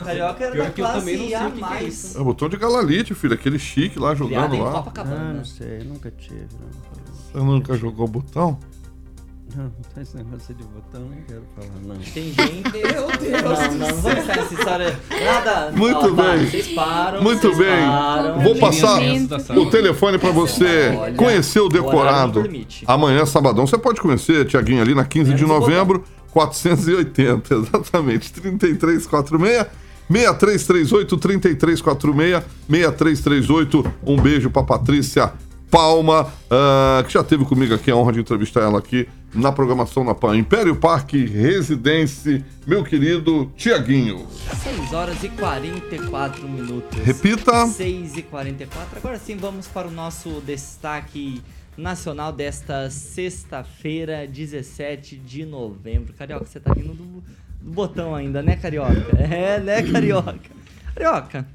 Carioca 0.06 0.44
era 0.44 0.52
Pior 0.54 0.66
da 0.68 0.72
que 0.72 0.82
eu 0.82 0.86
também 0.86 1.18
não 1.18 1.28
classe 1.28 1.32
sei 1.32 1.34
A 1.34 1.46
é 1.48 1.50
mais. 1.56 2.16
É 2.16 2.20
o 2.20 2.24
botão 2.24 2.48
de 2.50 2.56
galalite, 2.56 3.16
filho. 3.16 3.34
Aquele 3.34 3.58
chique 3.58 3.98
lá 3.98 4.16
Criado 4.16 4.30
jogando 4.30 4.56
em 4.58 4.62
lá. 4.62 4.94
Ah, 4.96 5.34
não 5.34 5.44
sei, 5.44 5.80
nunca 5.80 6.12
tive. 6.12 6.46
não. 6.62 7.10
Você 7.32 7.38
nunca 7.40 7.76
jogou 7.76 8.08
botão? 8.08 8.60
Não, 9.60 9.66
não 9.66 10.02
esse 10.02 10.16
negócio 10.16 10.56
de 10.56 10.64
botão, 10.64 11.02
não 11.02 11.22
quero 11.28 11.44
falar, 11.54 11.82
não. 11.84 11.98
Tem 11.98 12.32
gente. 12.32 12.72
Meu 12.72 13.08
Deus 13.18 13.60
Não, 13.60 13.88
não, 13.88 13.96
vamos 13.98 14.20
ficar 14.22 14.36
nessa 14.38 14.54
história. 14.54 15.00
Nada. 15.26 15.72
Muito 15.76 15.98
Ó, 15.98 16.16
para, 16.16 16.38
bem. 16.38 16.46
Vocês 16.46 16.68
param. 16.70 17.22
Muito 17.22 17.42
vocês 17.42 17.58
bem. 17.58 17.86
param. 17.86 18.40
Vou 18.40 18.56
passar 18.56 19.02
o 19.58 19.70
telefone 19.70 20.18
para 20.18 20.32
você 20.32 20.96
Olha, 20.98 21.14
conhecer 21.14 21.60
o 21.60 21.66
o 21.66 21.70
decorado. 21.70 22.36
não 22.36 22.44
permite. 22.44 22.86
Amanhã, 22.88 23.26
sabadão, 23.26 23.68
você 23.68 23.78
pode 23.78 24.00
conhecer, 24.00 24.46
Tiaguinho, 24.46 24.82
ali 24.82 24.96
na 24.96 25.04
15 25.04 25.34
de 25.34 25.44
Menos 25.44 25.58
o 25.58 25.60
novembro, 25.60 26.06
480, 26.32 27.52
exatamente. 27.54 28.32
3346 28.32 29.68
6338 30.10 31.18
3346 31.18 32.44
6338. 32.70 33.94
Um 34.06 34.16
beijo 34.16 34.50
para 34.50 34.64
Patrícia 34.64 35.34
Palma, 35.70 36.34
ah, 36.50 37.04
que 37.06 37.14
já 37.14 37.24
teve 37.24 37.46
comigo 37.46 37.74
aqui 37.74 37.92
a 37.92 37.96
honra 37.96 38.14
de 38.14 38.20
entrevistar 38.20 38.62
ela 38.62 38.80
aqui 38.80 39.08
na 39.34 39.52
programação 39.52 40.04
na 40.04 40.16
PAN. 40.16 40.36
Império 40.36 40.76
Parque 40.76 41.26
Residência, 41.26 42.44
meu 42.66 42.84
querido 42.84 43.52
Tiaguinho. 43.56 44.26
6 44.64 44.94
horas 44.94 45.24
e 45.24 45.30
44 45.30 46.48
minutos. 46.48 47.00
Repita. 47.00 47.68
6 47.68 48.18
e 48.18 48.22
44. 48.24 48.98
Agora 48.98 49.20
sim, 49.20 49.38
vamos 49.38 49.68
para 49.68 49.88
o 49.88 49.92
nosso 49.92 50.42
destaque 50.42 51.42
nacional 51.78 52.32
desta 52.32 52.90
sexta-feira, 52.90 54.28
17 54.28 55.18
de 55.18 55.46
novembro. 55.46 56.14
Carioca, 56.14 56.46
você 56.46 56.60
tá 56.60 56.74
vindo 56.74 56.94
do, 56.94 57.24
do 57.62 57.72
botão 57.72 58.16
ainda, 58.16 58.42
né, 58.42 58.56
Carioca? 58.56 59.16
É, 59.18 59.60
né, 59.60 59.84
Carioca? 59.84 60.40
Carioca, 60.96 61.48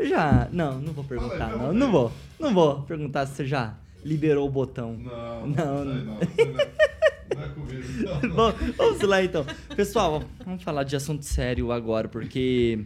já. 0.00 0.48
Não, 0.52 0.78
não 0.80 0.92
vou 0.92 1.04
perguntar, 1.04 1.56
não. 1.56 1.72
Não 1.72 1.90
vou. 1.90 2.12
Não 2.38 2.52
vou 2.52 2.82
perguntar 2.82 3.26
se 3.26 3.34
você 3.36 3.46
já 3.46 3.74
liberou 4.04 4.46
o 4.46 4.50
botão. 4.50 4.96
Não, 4.98 5.46
Não, 5.46 5.84
não. 5.84 6.04
não 6.04 6.22
é 6.22 6.26
comigo. 6.26 6.58
Bom, 8.34 8.52
vamos 8.76 9.00
lá 9.02 9.22
então. 9.22 9.44
Pessoal, 9.74 10.22
vamos 10.44 10.62
falar 10.62 10.84
de 10.84 10.94
assunto 10.94 11.24
sério 11.24 11.72
agora, 11.72 12.08
porque 12.08 12.84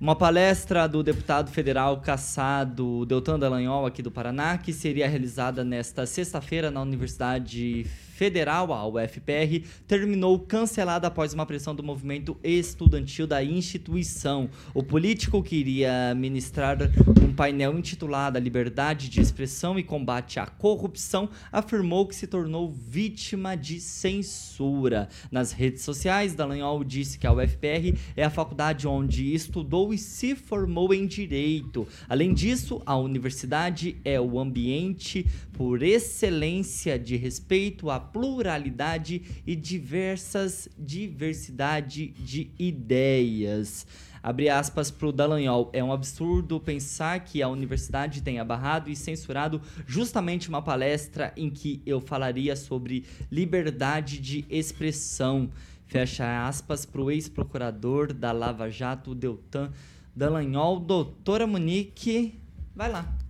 uma 0.00 0.14
palestra 0.14 0.86
do 0.86 1.02
deputado 1.02 1.50
federal 1.50 2.00
caçado 2.00 3.06
Deltan 3.06 3.38
Dallagnol, 3.38 3.86
aqui 3.86 4.02
do 4.02 4.10
Paraná, 4.10 4.58
que 4.58 4.72
seria 4.72 5.08
realizada 5.08 5.64
nesta 5.64 6.04
sexta-feira 6.04 6.70
na 6.70 6.82
Universidade 6.82 7.86
Federal, 8.16 8.72
a 8.72 8.88
UFPR, 8.88 9.62
terminou 9.86 10.38
cancelada 10.38 11.06
após 11.06 11.34
uma 11.34 11.44
pressão 11.44 11.74
do 11.74 11.82
movimento 11.82 12.34
estudantil 12.42 13.26
da 13.26 13.44
instituição. 13.44 14.48
O 14.72 14.82
político 14.82 15.42
queria 15.42 16.14
ministrar 16.14 16.78
um 17.22 17.34
painel 17.34 17.78
intitulado 17.78 18.38
Liberdade 18.38 19.10
de 19.10 19.20
Expressão 19.20 19.78
e 19.78 19.82
Combate 19.82 20.38
à 20.38 20.46
Corrupção, 20.46 21.28
afirmou 21.52 22.06
que 22.06 22.14
se 22.14 22.26
tornou 22.26 22.70
vítima 22.70 23.54
de 23.54 23.80
censura. 23.80 25.08
Nas 25.30 25.52
redes 25.52 25.82
sociais, 25.82 26.34
Dallagnol 26.34 26.84
disse 26.84 27.18
que 27.18 27.26
a 27.26 27.32
UFPR 27.32 27.98
é 28.16 28.24
a 28.24 28.30
faculdade 28.30 28.88
onde 28.88 29.34
estudou 29.34 29.92
e 29.92 29.98
se 29.98 30.34
formou 30.34 30.94
em 30.94 31.06
Direito. 31.06 31.86
Além 32.08 32.32
disso, 32.32 32.80
a 32.86 32.96
universidade 32.96 33.96
é 34.04 34.20
o 34.20 34.38
ambiente 34.38 35.26
por 35.52 35.82
excelência 35.82 36.98
de 36.98 37.16
respeito 37.16 37.90
à 37.90 38.05
pluralidade 38.12 39.42
e 39.46 39.54
diversas 39.54 40.68
diversidade 40.78 42.08
de 42.08 42.50
ideias. 42.58 43.86
Abre 44.22 44.48
aspas 44.48 44.90
para 44.90 45.06
o 45.06 45.12
Dallagnol. 45.12 45.70
É 45.72 45.84
um 45.84 45.92
absurdo 45.92 46.58
pensar 46.58 47.20
que 47.20 47.42
a 47.42 47.48
universidade 47.48 48.22
tenha 48.22 48.44
barrado 48.44 48.90
e 48.90 48.96
censurado 48.96 49.62
justamente 49.86 50.48
uma 50.48 50.60
palestra 50.60 51.32
em 51.36 51.48
que 51.48 51.80
eu 51.86 52.00
falaria 52.00 52.56
sobre 52.56 53.04
liberdade 53.30 54.18
de 54.18 54.44
expressão. 54.50 55.48
Fecha 55.86 56.46
aspas 56.46 56.84
para 56.84 57.00
o 57.00 57.10
ex-procurador 57.10 58.12
da 58.12 58.32
Lava 58.32 58.68
Jato, 58.68 59.14
Deltan 59.14 59.70
Dallagnol. 60.14 60.80
Doutora 60.80 61.46
Monique, 61.46 62.34
vai 62.74 62.90
lá. 62.90 63.25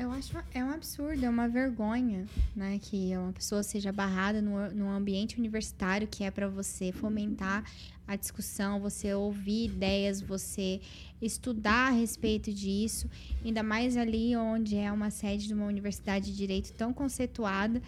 Eu 0.00 0.10
acho 0.12 0.32
é 0.54 0.64
um 0.64 0.70
absurdo, 0.70 1.26
é 1.26 1.28
uma 1.28 1.46
vergonha, 1.46 2.24
né, 2.56 2.78
que 2.80 3.14
uma 3.14 3.34
pessoa 3.34 3.62
seja 3.62 3.92
barrada 3.92 4.40
no, 4.40 4.70
no 4.70 4.88
ambiente 4.88 5.38
universitário 5.38 6.08
que 6.08 6.24
é 6.24 6.30
para 6.30 6.48
você 6.48 6.90
fomentar 6.90 7.62
a 8.08 8.16
discussão, 8.16 8.80
você 8.80 9.12
ouvir 9.12 9.66
ideias, 9.66 10.22
você 10.22 10.80
estudar 11.20 11.88
a 11.88 11.90
respeito 11.90 12.50
disso, 12.50 13.10
ainda 13.44 13.62
mais 13.62 13.94
ali 13.94 14.34
onde 14.34 14.74
é 14.74 14.90
uma 14.90 15.10
sede 15.10 15.46
de 15.46 15.52
uma 15.52 15.66
universidade 15.66 16.30
de 16.30 16.36
direito 16.38 16.72
tão 16.72 16.94
conceituada, 16.94 17.82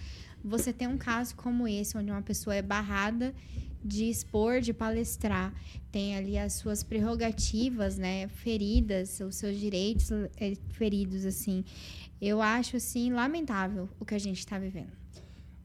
você 0.44 0.70
tem 0.70 0.88
um 0.88 0.98
caso 0.98 1.34
como 1.34 1.66
esse, 1.66 1.96
onde 1.96 2.10
uma 2.10 2.20
pessoa 2.20 2.54
é 2.54 2.60
barrada 2.60 3.34
de 3.84 4.04
expor, 4.04 4.60
de 4.60 4.72
palestrar, 4.72 5.52
tem 5.90 6.16
ali 6.16 6.38
as 6.38 6.54
suas 6.54 6.82
prerrogativas, 6.82 7.98
né, 7.98 8.28
feridas, 8.28 9.20
os 9.20 9.36
seus 9.36 9.58
direitos 9.58 10.10
eh, 10.36 10.54
feridos, 10.70 11.24
assim. 11.24 11.64
Eu 12.20 12.40
acho, 12.40 12.76
assim, 12.76 13.12
lamentável 13.12 13.88
o 13.98 14.04
que 14.04 14.14
a 14.14 14.18
gente 14.18 14.38
está 14.38 14.58
vivendo. 14.58 14.92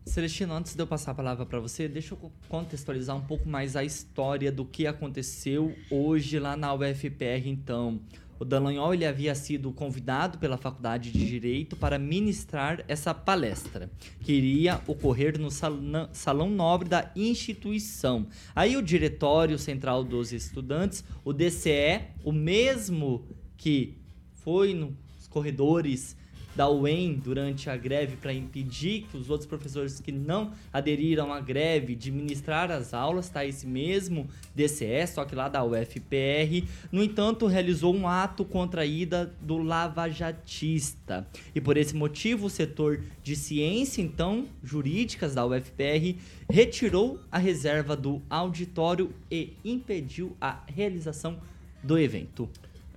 Celestino, 0.05 0.53
antes 0.53 0.73
de 0.73 0.81
eu 0.81 0.87
passar 0.87 1.11
a 1.11 1.15
palavra 1.15 1.45
para 1.45 1.59
você, 1.59 1.87
deixa 1.87 2.13
eu 2.13 2.31
contextualizar 2.47 3.15
um 3.15 3.21
pouco 3.21 3.47
mais 3.47 3.75
a 3.75 3.83
história 3.83 4.51
do 4.51 4.65
que 4.65 4.87
aconteceu 4.87 5.75
hoje 5.91 6.39
lá 6.39 6.55
na 6.55 6.73
UFPR, 6.73 7.45
então. 7.45 7.99
O 8.39 8.45
Dallagnol 8.45 8.93
ele 8.93 9.05
havia 9.05 9.33
sido 9.33 9.71
convidado 9.71 10.37
pela 10.37 10.57
Faculdade 10.57 11.11
de 11.11 11.25
Direito 11.25 11.75
para 11.75 11.97
ministrar 11.97 12.83
essa 12.87 13.13
palestra, 13.13 13.89
que 14.21 14.31
iria 14.31 14.79
ocorrer 14.85 15.39
no 15.39 15.49
salão, 15.49 16.49
nobre 16.49 16.87
da 16.87 17.11
instituição. 17.15 18.27
Aí 18.55 18.77
o 18.77 18.81
Diretório 18.81 19.57
Central 19.57 20.03
dos 20.03 20.31
Estudantes, 20.31 21.03
o 21.25 21.33
DCE, 21.33 22.01
o 22.23 22.31
mesmo 22.31 23.25
que 23.57 23.97
foi 24.33 24.73
nos 24.73 25.27
corredores 25.29 26.15
da 26.57 26.67
UEM 26.67 27.21
durante 27.23 27.69
a 27.69 27.77
greve 27.77 28.15
para 28.15 28.33
impedir 28.33 29.05
que 29.11 29.15
os 29.15 29.29
outros 29.29 29.47
professores 29.47 29.99
que 29.99 30.11
não 30.11 30.51
aderiram 30.73 31.31
à 31.31 31.39
greve 31.39 31.95
de 31.95 32.11
ministrar 32.11 32.71
as 32.71 32.95
aulas, 32.95 33.29
tá? 33.29 33.45
Esse 33.45 33.67
mesmo 33.67 34.27
DCE, 34.55 35.05
só 35.05 35.23
que 35.23 35.35
lá 35.35 35.47
da 35.47 35.63
UFPR, 35.63 36.67
no 36.91 37.03
entanto, 37.03 37.45
realizou 37.45 37.95
um 37.95 38.07
ato 38.07 38.43
contra 38.43 38.81
a 38.81 38.85
ida 38.85 39.31
do 39.39 39.59
lavajatista. 39.59 41.27
E 41.53 41.61
por 41.61 41.77
esse 41.77 41.95
motivo, 41.95 42.47
o 42.47 42.49
setor 42.49 43.03
de 43.21 43.35
ciência, 43.35 44.01
então, 44.01 44.47
jurídicas 44.63 45.35
da 45.35 45.45
UFPR, 45.45 46.15
retirou 46.49 47.19
a 47.31 47.37
reserva 47.37 47.95
do 47.95 48.19
auditório 48.27 49.13
e 49.29 49.53
impediu 49.63 50.35
a 50.41 50.63
realização 50.65 51.37
do 51.83 51.99
evento. 51.99 52.49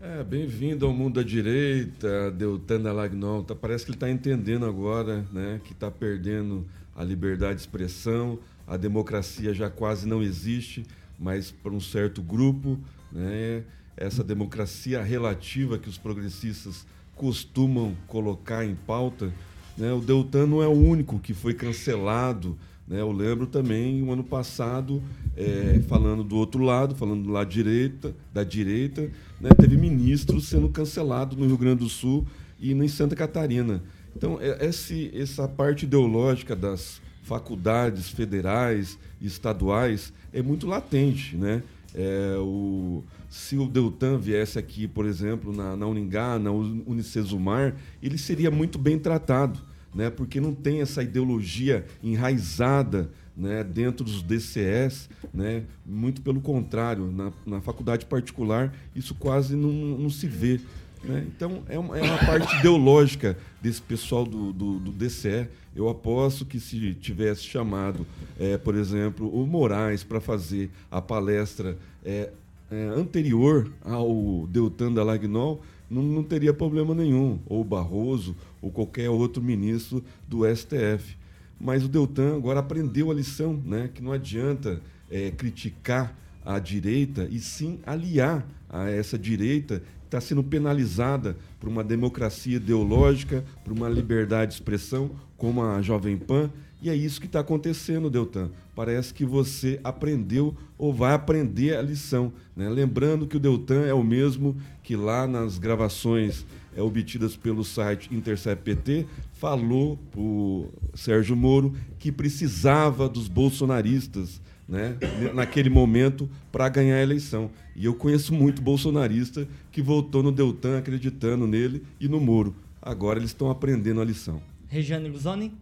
É, 0.02 0.24
bem-vindo 0.24 0.86
ao 0.86 0.94
mundo 0.94 1.16
da 1.16 1.22
direita, 1.22 2.30
Deltan 2.30 2.80
Dallagnol. 2.80 3.44
Tá, 3.44 3.54
parece 3.54 3.84
que 3.84 3.90
ele 3.90 3.96
está 3.96 4.08
entendendo 4.08 4.64
agora 4.64 5.26
né, 5.30 5.60
que 5.62 5.74
está 5.74 5.90
perdendo 5.90 6.66
a 6.96 7.04
liberdade 7.04 7.56
de 7.56 7.60
expressão, 7.60 8.38
a 8.66 8.78
democracia 8.78 9.52
já 9.52 9.68
quase 9.68 10.08
não 10.08 10.22
existe, 10.22 10.86
mas 11.18 11.50
para 11.50 11.72
um 11.72 11.80
certo 11.80 12.22
grupo, 12.22 12.78
né, 13.12 13.62
essa 13.94 14.24
democracia 14.24 15.02
relativa 15.02 15.76
que 15.76 15.90
os 15.90 15.98
progressistas 15.98 16.86
costumam 17.14 17.94
colocar 18.06 18.64
em 18.64 18.74
pauta, 18.74 19.30
né, 19.76 19.92
o 19.92 20.00
Deltan 20.00 20.46
não 20.46 20.62
é 20.62 20.66
o 20.66 20.72
único 20.72 21.18
que 21.18 21.34
foi 21.34 21.52
cancelado. 21.52 22.56
Né, 22.90 23.00
eu 23.00 23.12
lembro 23.12 23.46
também, 23.46 24.02
o 24.02 24.10
ano 24.10 24.24
passado, 24.24 25.00
é, 25.36 25.80
falando 25.86 26.24
do 26.24 26.36
outro 26.36 26.60
lado, 26.64 26.96
falando 26.96 27.22
do 27.22 27.30
lado 27.30 27.48
direita, 27.48 28.12
da 28.34 28.42
direita, 28.42 29.08
né, 29.40 29.50
teve 29.56 29.76
ministros 29.76 30.48
sendo 30.48 30.68
cancelados 30.68 31.38
no 31.38 31.46
Rio 31.46 31.56
Grande 31.56 31.84
do 31.84 31.88
Sul 31.88 32.26
e 32.58 32.72
em 32.72 32.88
Santa 32.88 33.14
Catarina. 33.14 33.80
Então, 34.16 34.38
é- 34.40 34.66
esse, 34.66 35.08
essa 35.14 35.46
parte 35.46 35.84
ideológica 35.84 36.56
das 36.56 37.00
faculdades 37.22 38.08
federais 38.08 38.98
e 39.20 39.26
estaduais 39.28 40.12
é 40.32 40.42
muito 40.42 40.66
latente. 40.66 41.36
Né? 41.36 41.62
É, 41.94 42.34
o, 42.38 43.04
se 43.28 43.56
o 43.56 43.68
Deltan 43.68 44.18
viesse 44.18 44.58
aqui, 44.58 44.88
por 44.88 45.06
exemplo, 45.06 45.52
na, 45.52 45.76
na 45.76 45.86
Uningá, 45.86 46.40
na 46.40 46.50
Unicesumar, 46.50 47.76
ele 48.02 48.18
seria 48.18 48.50
muito 48.50 48.80
bem 48.80 48.98
tratado, 48.98 49.60
né? 49.94 50.10
porque 50.10 50.40
não 50.40 50.54
tem 50.54 50.80
essa 50.80 51.02
ideologia 51.02 51.86
enraizada 52.02 53.10
né, 53.36 53.64
dentro 53.64 54.04
dos 54.04 54.22
DCS, 54.22 55.08
né, 55.32 55.64
muito 55.84 56.20
pelo 56.20 56.40
contrário, 56.40 57.10
na, 57.10 57.32
na 57.46 57.60
faculdade 57.60 58.04
particular 58.04 58.72
isso 58.94 59.14
quase 59.14 59.56
não, 59.56 59.70
não 59.70 60.10
se 60.10 60.26
vê. 60.26 60.60
né? 61.02 61.24
Então 61.26 61.62
é 61.68 61.78
uma, 61.78 61.98
é 61.98 62.02
uma 62.02 62.18
parte 62.18 62.54
ideológica 62.58 63.36
desse 63.62 63.80
pessoal 63.80 64.24
do, 64.24 64.52
do, 64.52 64.78
do 64.78 64.92
DCE. 64.92 65.48
Eu 65.74 65.88
aposto 65.88 66.44
que 66.44 66.58
se 66.58 66.94
tivesse 66.94 67.44
chamado, 67.44 68.06
eh, 68.38 68.58
por 68.58 68.74
exemplo, 68.74 69.28
o 69.28 69.46
Moraes 69.46 70.02
para 70.02 70.20
fazer 70.20 70.68
a 70.90 71.00
palestra 71.00 71.78
eh, 72.04 72.30
eh, 72.70 72.92
anterior 72.96 73.72
ao 73.82 74.46
Deltan 74.48 74.92
Dallagnol, 74.92 75.62
não, 75.90 76.02
não 76.02 76.22
teria 76.22 76.54
problema 76.54 76.94
nenhum, 76.94 77.40
ou 77.46 77.64
Barroso, 77.64 78.36
ou 78.62 78.70
qualquer 78.70 79.10
outro 79.10 79.42
ministro 79.42 80.04
do 80.28 80.42
STF. 80.54 81.16
mas 81.60 81.84
o 81.84 81.88
Deltan 81.88 82.36
agora 82.36 82.60
aprendeu 82.60 83.10
a 83.10 83.14
lição, 83.14 83.60
né? 83.64 83.90
Que 83.92 84.02
não 84.02 84.12
adianta 84.12 84.80
é, 85.10 85.30
criticar 85.30 86.16
a 86.44 86.58
direita 86.58 87.28
e 87.30 87.38
sim 87.38 87.80
aliar 87.84 88.46
a 88.68 88.88
essa 88.88 89.18
direita 89.18 89.80
que 89.80 90.06
está 90.06 90.20
sendo 90.20 90.42
penalizada 90.42 91.36
por 91.58 91.68
uma 91.68 91.84
democracia 91.84 92.56
ideológica, 92.56 93.44
por 93.64 93.72
uma 93.72 93.88
liberdade 93.88 94.52
de 94.52 94.54
expressão, 94.54 95.10
como 95.36 95.62
a 95.62 95.82
Jovem 95.82 96.16
Pan. 96.16 96.50
E 96.82 96.88
é 96.88 96.94
isso 96.94 97.20
que 97.20 97.26
está 97.26 97.40
acontecendo, 97.40 98.08
Deltan. 98.08 98.50
Parece 98.74 99.12
que 99.12 99.24
você 99.24 99.78
aprendeu 99.84 100.56
ou 100.78 100.94
vai 100.94 101.12
aprender 101.12 101.76
a 101.76 101.82
lição. 101.82 102.32
Né? 102.56 102.68
Lembrando 102.68 103.26
que 103.26 103.36
o 103.36 103.40
Deltan 103.40 103.82
é 103.82 103.92
o 103.92 104.02
mesmo 104.02 104.56
que 104.82 104.96
lá 104.96 105.26
nas 105.26 105.58
gravações 105.58 106.46
é, 106.74 106.80
obtidas 106.80 107.36
pelo 107.36 107.64
site 107.64 108.14
Intercept 108.14 108.64
PT 108.64 109.06
falou 109.34 109.98
o 110.16 110.68
Sérgio 110.94 111.36
Moro 111.36 111.74
que 111.98 112.10
precisava 112.10 113.08
dos 113.08 113.28
bolsonaristas 113.28 114.40
né, 114.66 114.96
naquele 115.34 115.68
momento 115.68 116.30
para 116.50 116.68
ganhar 116.68 116.96
a 116.96 117.02
eleição. 117.02 117.50
E 117.76 117.84
eu 117.84 117.94
conheço 117.94 118.32
muito 118.32 118.62
bolsonarista 118.62 119.46
que 119.70 119.82
votou 119.82 120.22
no 120.22 120.32
Deltan 120.32 120.78
acreditando 120.78 121.46
nele 121.46 121.82
e 122.00 122.08
no 122.08 122.20
Moro. 122.20 122.54
Agora 122.80 123.18
eles 123.18 123.30
estão 123.30 123.50
aprendendo 123.50 124.00
a 124.00 124.04
lição. 124.04 124.40
Regiane 124.68 125.08
Luzoni? 125.08 125.52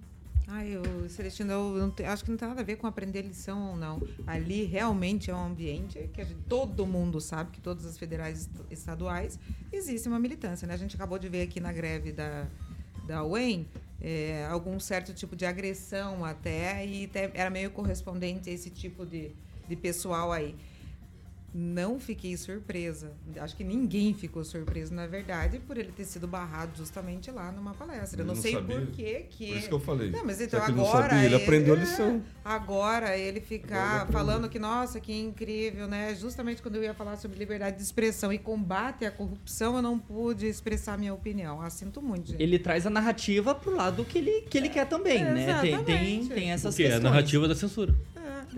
Ah, 0.51 0.65
eu, 0.65 0.83
Celestino, 1.11 1.53
eu 1.53 1.93
acho 2.07 2.25
que 2.25 2.31
não 2.31 2.39
tem 2.39 2.49
nada 2.49 2.63
a 2.63 2.65
ver 2.65 2.77
com 2.77 2.87
aprender 2.87 3.21
lição 3.21 3.71
ou 3.73 3.77
não. 3.77 4.01
Ali 4.27 4.65
realmente 4.65 5.31
é 5.31 5.35
um 5.35 5.45
ambiente 5.45 5.99
que 6.13 6.25
gente- 6.25 6.41
todo 6.49 6.87
mundo 6.87 7.21
sabe 7.21 7.51
que 7.51 7.61
todas 7.61 7.85
as 7.85 7.99
federais 7.99 8.41
est- 8.43 8.51
estaduais 8.73 9.39
existe 9.71 10.09
uma 10.09 10.19
militância. 10.19 10.67
Né? 10.67 10.73
A 10.73 10.77
gente 10.79 10.97
acabou 10.97 11.19
de 11.19 11.29
ver 11.29 11.43
aqui 11.43 11.61
na 11.61 11.71
greve 11.71 12.13
da, 12.13 12.47
da 13.07 13.23
UEM 13.25 13.67
é, 14.01 14.47
algum 14.51 14.81
certo 14.81 15.13
tipo 15.13 15.37
de 15.37 15.45
agressão 15.45 16.25
até, 16.25 16.87
e 16.87 17.11
era 17.35 17.51
meio 17.51 17.71
correspondente 17.71 18.49
a 18.49 18.53
esse 18.53 18.71
tipo 18.71 19.05
de, 19.05 19.33
de 19.69 19.77
pessoal 19.77 20.33
aí. 20.33 20.55
Não 21.55 21.99
fiquei 21.99 22.37
surpresa. 22.37 23.13
Acho 23.41 23.57
que 23.57 23.65
ninguém 23.65 24.13
ficou 24.13 24.45
surpreso, 24.45 24.93
na 24.93 25.07
verdade, 25.07 25.59
por 25.59 25.79
ele 25.79 25.91
ter 25.91 26.05
sido 26.05 26.27
barrado 26.29 26.77
justamente 26.77 27.31
lá 27.31 27.51
numa 27.51 27.73
palestra. 27.73 28.21
Eu 28.21 28.23
Ele 28.23 28.29
não, 28.29 28.35
não 28.35 28.43
sei 28.43 28.53
sabia. 28.53 28.77
por 28.77 28.87
quê 28.89 29.27
que. 29.31 29.47
Por 29.49 29.57
isso 29.57 29.69
que 29.69 29.75
eu 29.75 29.81
falei. 29.81 30.11
Não, 30.11 30.25
mas 30.25 30.41
então 30.41 30.61
que 30.61 30.71
ele 30.71 30.77
não 30.77 30.87
agora. 30.87 31.09
sabia, 31.09 31.25
ele 31.25 31.35
aprendeu 31.37 31.75
a 31.75 31.77
é, 31.77 31.81
lição. 31.81 32.23
Agora 32.45 33.17
ele 33.17 33.39
Agora 33.39 33.47
ficar 33.47 34.03
ele 34.03 34.13
falando 34.13 34.49
que, 34.49 34.59
nossa, 34.59 35.01
que 35.01 35.13
incrível, 35.13 35.89
né? 35.89 36.15
Justamente 36.15 36.61
quando 36.61 36.77
eu 36.77 36.83
ia 36.83 36.93
falar 36.95 37.17
sobre 37.17 37.39
liberdade 37.39 37.77
de 37.77 37.83
expressão 37.83 38.33
e 38.33 38.39
combate 38.39 39.05
à 39.07 39.11
corrupção, 39.11 39.77
eu 39.77 39.83
não 39.83 39.99
pude 39.99 40.47
expressar 40.47 40.99
minha 40.99 41.15
opinião. 41.15 41.61
Ah, 41.63 41.71
sinto 41.71 42.03
muito, 42.03 42.31
gente. 42.33 42.43
Ele 42.43 42.59
traz 42.59 42.87
a 42.87 42.91
narrativa 42.91 43.55
pro 43.55 43.75
lado 43.75 44.05
que 44.05 44.19
ele, 44.19 44.43
que 44.43 44.59
ele 44.59 44.69
quer 44.69 44.87
também, 44.87 45.25
né? 45.25 45.61
Tem, 45.61 45.85
tem, 45.85 46.27
tem 46.27 46.53
essas 46.53 46.75
Porque 46.75 46.83
é 46.85 46.87
a 46.87 46.91
questões. 46.91 47.11
narrativa 47.11 47.49
da 47.49 47.55
censura. 47.55 47.95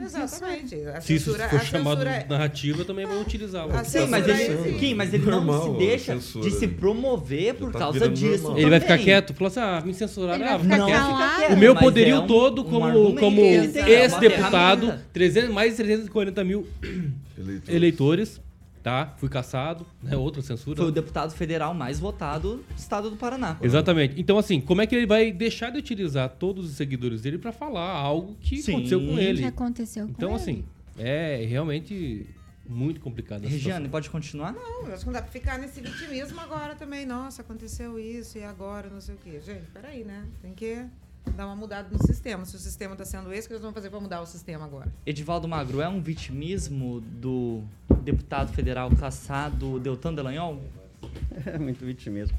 É, 0.00 0.04
exatamente. 0.06 0.74
A 0.86 1.00
Se 1.00 1.14
isso 1.14 1.24
censura, 1.26 1.48
for 1.48 1.56
a 1.56 1.64
chamado 1.64 1.98
censura 2.00 2.18
de 2.22 2.28
narrativa, 2.28 2.84
também 2.84 3.06
vão 3.06 3.20
utilizá-la. 3.20 3.80
A 3.80 3.84
Sim, 3.84 4.06
mas 4.08 4.24
censura 4.24 4.68
ele. 4.68 4.78
Kim, 4.78 4.94
mas 4.94 5.12
ele 5.14 5.24
não 5.24 5.32
Normal, 5.44 5.62
se 5.62 5.68
a 5.70 5.72
deixa 5.78 6.14
censura 6.14 6.44
de 6.50 6.56
se 6.56 6.64
ali. 6.64 6.74
promover 6.74 7.54
por 7.54 7.72
tá 7.72 7.78
causa 7.78 8.08
disso. 8.08 8.42
normal. 8.44 8.58
Ele 8.58 8.70
vai 8.70 8.80
ficar 8.80 8.98
quieto, 8.98 9.34
falou 9.34 9.48
assim: 9.48 9.60
ah, 9.60 9.82
me 9.84 9.94
censuraram, 9.94 10.44
ah, 10.44 10.58
ficar 10.58 10.58
ficar 10.60 10.76
Não, 10.78 10.86
quieto. 10.86 10.98
calado. 11.00 11.22
fica 11.30 11.36
quieto, 11.38 11.52
O 11.52 11.58
meu 11.58 11.76
poderio 11.76 12.14
é 12.14 12.18
um- 12.20 12.26
todo 12.26 12.64
como, 12.64 13.14
como 13.16 13.40
é 13.40 13.54
ex-deputado, 14.02 14.80
ferramenta. 14.86 15.06
300 15.12 15.50
mais 15.54 15.70
de 15.76 15.82
340 15.82 16.44
mil 16.44 16.66
Eleitores. 17.38 17.68
eleitores, 17.74 18.40
tá? 18.82 19.14
Fui 19.18 19.28
caçado, 19.28 19.86
né? 20.02 20.16
Outra 20.16 20.40
censura. 20.42 20.76
Foi 20.76 20.86
o 20.86 20.90
deputado 20.92 21.32
federal 21.32 21.74
mais 21.74 21.98
votado 22.00 22.56
do 22.56 22.64
estado 22.76 23.10
do 23.10 23.16
Paraná. 23.16 23.56
Exatamente. 23.60 24.20
Então, 24.20 24.38
assim, 24.38 24.60
como 24.60 24.80
é 24.82 24.86
que 24.86 24.94
ele 24.94 25.06
vai 25.06 25.30
deixar 25.32 25.70
de 25.70 25.78
utilizar 25.78 26.28
todos 26.30 26.64
os 26.66 26.72
seguidores 26.76 27.22
dele 27.22 27.38
pra 27.38 27.52
falar 27.52 27.90
algo 27.90 28.36
que 28.40 28.58
Sim. 28.62 28.72
aconteceu 28.72 29.00
com 29.00 29.12
O 29.12 29.16
que 29.16 29.20
ele? 29.24 29.44
aconteceu 29.44 30.04
com 30.06 30.12
Então, 30.12 30.30
ele? 30.30 30.36
assim, 30.36 30.64
é 30.98 31.44
realmente 31.48 32.26
muito 32.68 33.00
complicado. 33.00 33.44
Regiane, 33.46 33.88
pode 33.88 34.08
continuar? 34.08 34.52
Não, 34.52 34.86
eu 34.86 34.92
acho 34.94 35.00
que 35.00 35.06
não 35.06 35.12
dá 35.12 35.22
pra 35.22 35.30
ficar 35.30 35.58
nesse 35.58 35.80
vitimismo 35.80 36.40
agora 36.40 36.74
também. 36.76 37.04
Nossa, 37.04 37.42
aconteceu 37.42 37.98
isso 37.98 38.38
e 38.38 38.44
agora 38.44 38.88
não 38.88 39.00
sei 39.00 39.16
o 39.16 39.18
quê. 39.18 39.40
Gente, 39.44 39.66
peraí, 39.72 40.04
né? 40.04 40.24
Tem 40.40 40.52
que 40.54 40.84
dar 41.36 41.46
uma 41.46 41.56
mudada 41.56 41.88
no 41.90 42.06
sistema. 42.06 42.44
Se 42.44 42.56
o 42.56 42.58
sistema 42.58 42.96
tá 42.96 43.04
sendo 43.04 43.32
esse, 43.32 43.46
o 43.46 43.48
que 43.48 43.54
eles 43.54 43.62
vão 43.62 43.72
fazer 43.72 43.90
pra 43.90 44.00
mudar 44.00 44.20
o 44.20 44.26
sistema 44.26 44.64
agora? 44.64 44.92
Edivaldo 45.06 45.48
Magro, 45.48 45.80
é 45.80 45.88
um 45.88 46.00
vitimismo 46.00 47.00
do 47.00 47.62
deputado 48.02 48.52
federal 48.52 48.90
caçado 48.90 49.78
Deltan 49.78 50.14
Delanhol? 50.14 50.62
É 51.46 51.56
muito 51.58 51.84
vitimismo. 51.84 52.36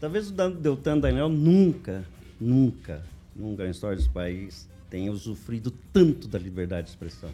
Talvez 0.00 0.30
o 0.30 0.32
Deltan 0.32 0.98
Daniel 0.98 1.28
nunca, 1.28 2.04
nunca, 2.40 3.02
nunca 3.34 3.64
na 3.64 3.70
história 3.70 3.96
desse 3.96 4.08
país 4.08 4.68
tenha 4.90 5.10
usufruído 5.10 5.70
tanto 5.92 6.28
da 6.28 6.38
liberdade 6.38 6.84
de 6.84 6.90
expressão. 6.90 7.30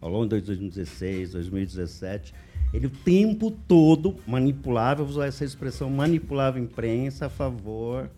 Ao 0.00 0.08
longo 0.08 0.24
de 0.24 0.40
2016, 0.40 1.32
2017, 1.32 2.34
ele 2.72 2.86
o 2.86 2.90
tempo 2.90 3.50
todo 3.50 4.16
manipulava, 4.26 5.02
vou 5.02 5.12
usar 5.12 5.26
essa 5.26 5.44
expressão, 5.44 5.90
manipulava 5.90 6.58
a 6.58 6.60
imprensa 6.60 7.26
a 7.26 7.28
favor 7.28 8.10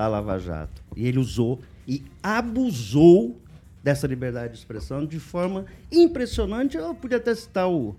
da 0.00 0.08
Lava 0.08 0.38
Jato. 0.38 0.82
E 0.96 1.06
ele 1.06 1.18
usou 1.18 1.60
e 1.86 2.02
abusou 2.22 3.38
dessa 3.84 4.06
liberdade 4.06 4.54
de 4.54 4.58
expressão 4.58 5.04
de 5.04 5.18
forma 5.20 5.66
impressionante. 5.92 6.76
Eu 6.78 6.94
podia 6.94 7.18
até 7.18 7.34
citar 7.34 7.68
o, 7.68 7.94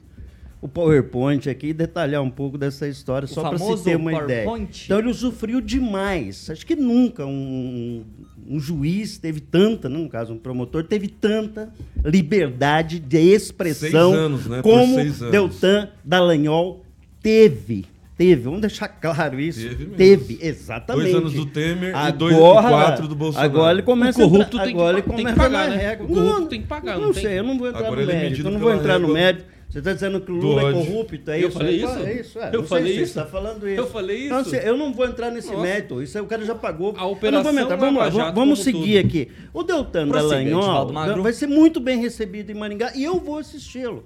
o 0.60 0.68
PowerPoint 0.68 1.48
aqui 1.48 1.68
e 1.68 1.74
detalhar 1.74 2.24
um 2.24 2.30
pouco 2.32 2.58
dessa 2.58 2.88
história, 2.88 3.26
O 3.26 3.28
só 3.28 3.48
para 3.48 3.60
se 3.60 3.84
ter 3.84 3.98
uma 3.98 4.14
ideia. 4.14 4.46
PowerPoint? 4.46 4.86
Então 4.86 4.98
ele 4.98 5.10
usufruiu 5.10 5.62
demais. 5.62 6.50
Acho 6.50 6.66
que 6.66 6.76
nunca 6.76 7.24
um, 7.24 8.04
um 8.48 8.60
juiz 8.60 9.20
teve 9.20 9.40
tanta, 9.40 9.88
não, 9.88 10.02
no 10.02 10.10
caso 10.10 10.34
um 10.34 10.40
promotor, 10.40 10.84
teve 10.84 11.08
tanta 11.08 11.72
liberdade 12.04 13.00
de 13.00 13.20
expressão 13.20 14.12
anos, 14.12 14.48
né? 14.48 14.64
Como. 14.64 14.98
Deltan 15.30 15.90
Dallagnol 16.04 16.84
teve. 17.22 17.86
Teve, 18.22 18.42
vamos 18.44 18.62
deixar 18.62 18.88
claro 18.88 19.40
isso. 19.40 19.62
Teve 19.62 19.76
mesmo. 19.86 19.96
Teve, 19.98 20.38
exatamente. 20.42 21.04
Dois 21.12 21.16
anos 21.16 21.34
do 21.34 21.46
Temer 21.48 21.96
e 21.96 22.12
dois- 22.12 22.36
Agora- 22.36 22.68
e 22.68 22.70
quatro 22.70 23.08
do 23.08 23.16
Bolsonaro. 23.16 23.50
Agora 23.52 23.72
ele 23.74 23.82
começa 23.82 24.20
O 24.24 24.30
corrupto 24.30 24.58
a 24.58 24.62
entrar, 24.62 24.64
tem 24.66 24.74
que 24.76 24.80
agora 24.80 24.98
ele 24.98 25.02
pa- 25.02 25.14
tem 25.16 25.26
que 25.26 25.32
começa 25.34 25.50
pagar, 25.50 25.70
né? 25.72 25.76
regra. 25.78 26.04
O 26.06 26.08
corrupto 26.08 26.46
tem 26.48 26.62
que 26.62 26.68
pagar, 26.68 26.94
Não, 27.00 27.02
não 27.08 27.14
tem? 27.14 27.24
sei, 27.24 27.40
eu 27.40 27.44
não 27.44 27.58
vou 27.58 27.68
entrar 27.68 27.80
Agora 27.88 28.06
no 28.06 28.12
é 28.12 28.14
mérito. 28.16 28.48
Eu 28.48 28.52
não 28.52 28.60
vou 28.60 28.74
entrar 28.74 29.00
no 29.00 29.08
mérito. 29.08 29.46
Você 29.72 29.80
está 29.80 29.94
dizendo 29.94 30.20
que 30.22 30.32
o 30.32 30.36
Lula 30.36 30.70
é 30.70 30.74
corrupto, 30.74 31.32
é 31.32 31.42
Eu 31.44 31.48
isso? 31.48 31.58
falei 31.58 31.74
É, 31.74 31.78
isso? 31.86 31.98
É 32.00 32.14
isso, 32.14 32.40
é. 32.40 32.50
Eu 32.54 32.60
Não 32.62 32.68
falei 32.68 32.92
isso? 32.92 32.98
Você 33.00 33.20
está 33.20 33.26
falando 33.26 33.68
isso. 33.70 33.80
Eu 33.82 33.88
falei 33.88 34.26
Então, 34.26 34.42
isso? 34.42 34.56
assim, 34.56 34.68
eu 34.68 34.78
não 34.78 34.94
vou 34.94 35.06
entrar 35.08 35.32
nesse 35.32 35.48
Nossa. 35.50 35.62
mérito. 35.62 36.04
Isso 36.04 36.18
aí 36.18 36.24
o 36.24 36.28
cara 36.28 36.46
já 36.46 36.54
pagou. 36.54 36.90
A 36.90 36.92
eu 36.92 36.98
não 37.00 37.12
operação 37.14 37.54
vou 37.54 37.62
entrar. 37.62 37.76
Vamos 37.78 38.00
lá, 38.04 38.10
Jato 38.12 38.36
vamos 38.36 38.60
seguir 38.64 38.98
tudo. 39.02 39.08
aqui. 39.08 39.28
O 39.54 39.64
Deltan 39.64 40.10
Dallagnol 40.10 41.24
vai 41.24 41.34
ser 41.34 41.48
muito 41.48 41.80
bem 41.80 42.00
recebido 42.00 42.52
em 42.52 42.56
Maringá 42.56 42.92
e 42.96 43.04
eu 43.04 43.18
vou 43.20 43.38
assisti-lo. 43.40 44.04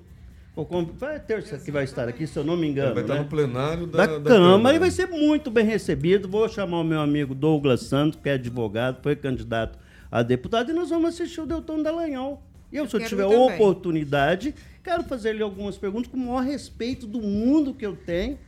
Vai 0.98 1.20
terça 1.20 1.58
que 1.58 1.70
vai 1.70 1.84
estar 1.84 2.08
aqui, 2.08 2.26
se 2.26 2.40
eu 2.40 2.44
não 2.44 2.56
me 2.56 2.68
engano. 2.68 2.94
Vai 2.94 3.04
estar 3.04 3.16
né? 3.16 3.20
no 3.20 3.28
plenário 3.28 3.86
da, 3.88 4.06
da, 4.06 4.20
da 4.20 4.30
Câmara 4.30 4.76
e 4.76 4.80
vai 4.80 4.90
ser 4.90 5.08
muito 5.08 5.52
bem 5.52 5.66
recebido. 5.66 6.30
Vou 6.30 6.48
chamar 6.48 6.80
o 6.80 6.84
meu 6.84 7.02
amigo 7.02 7.36
Douglas 7.36 7.82
Santos, 7.82 8.18
que 8.22 8.30
é 8.30 8.34
advogado, 8.34 9.04
foi 9.04 9.18
candidato 9.18 9.78
a 10.10 10.24
deputado, 10.24 10.72
e 10.72 10.74
nós 10.74 10.90
vamos 10.90 11.10
assistir 11.10 11.42
o 11.42 11.46
Deltan 11.46 11.82
Dallagnol. 11.82 12.42
E 12.72 12.78
eu, 12.78 12.88
se 12.88 12.96
eu 12.96 13.06
tiver 13.06 13.26
oportunidade, 13.26 14.56
quero 14.82 15.04
fazer-lhe 15.04 15.44
algumas 15.44 15.78
perguntas 15.78 16.10
com 16.10 16.16
o 16.16 16.20
maior 16.22 16.44
respeito 16.44 17.06
do 17.06 17.22
mundo 17.22 17.74
que 17.74 17.86
eu 17.86 17.96
tenho. 17.96 18.40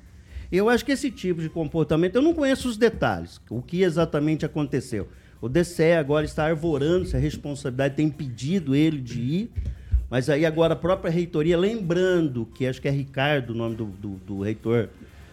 Eu 0.49 0.69
acho 0.69 0.85
que 0.85 0.93
esse 0.93 1.11
tipo 1.11 1.41
de 1.41 1.49
comportamento, 1.49 2.15
eu 2.15 2.21
não 2.21 2.33
conheço 2.33 2.69
os 2.69 2.77
detalhes, 2.77 3.41
o 3.49 3.61
que 3.61 3.81
exatamente 3.81 4.45
aconteceu. 4.45 5.09
O 5.41 5.49
DCE 5.49 5.93
agora 5.93 6.25
está 6.25 6.45
arvorando-se 6.45 7.15
a 7.15 7.19
responsabilidade, 7.19 7.95
tem 7.95 8.07
impedido 8.07 8.73
ele 8.73 8.99
de 8.99 9.19
ir. 9.19 9.51
Mas 10.09 10.29
aí 10.29 10.45
agora 10.45 10.73
a 10.73 10.77
própria 10.77 11.11
reitoria, 11.11 11.57
lembrando 11.57 12.45
que 12.55 12.65
acho 12.65 12.81
que 12.81 12.87
é 12.87 12.91
Ricardo 12.91 13.51
o 13.51 13.53
nome 13.55 13.75
do, 13.75 13.85
do, 13.85 14.09
do 14.25 14.41
reitor 14.41 14.89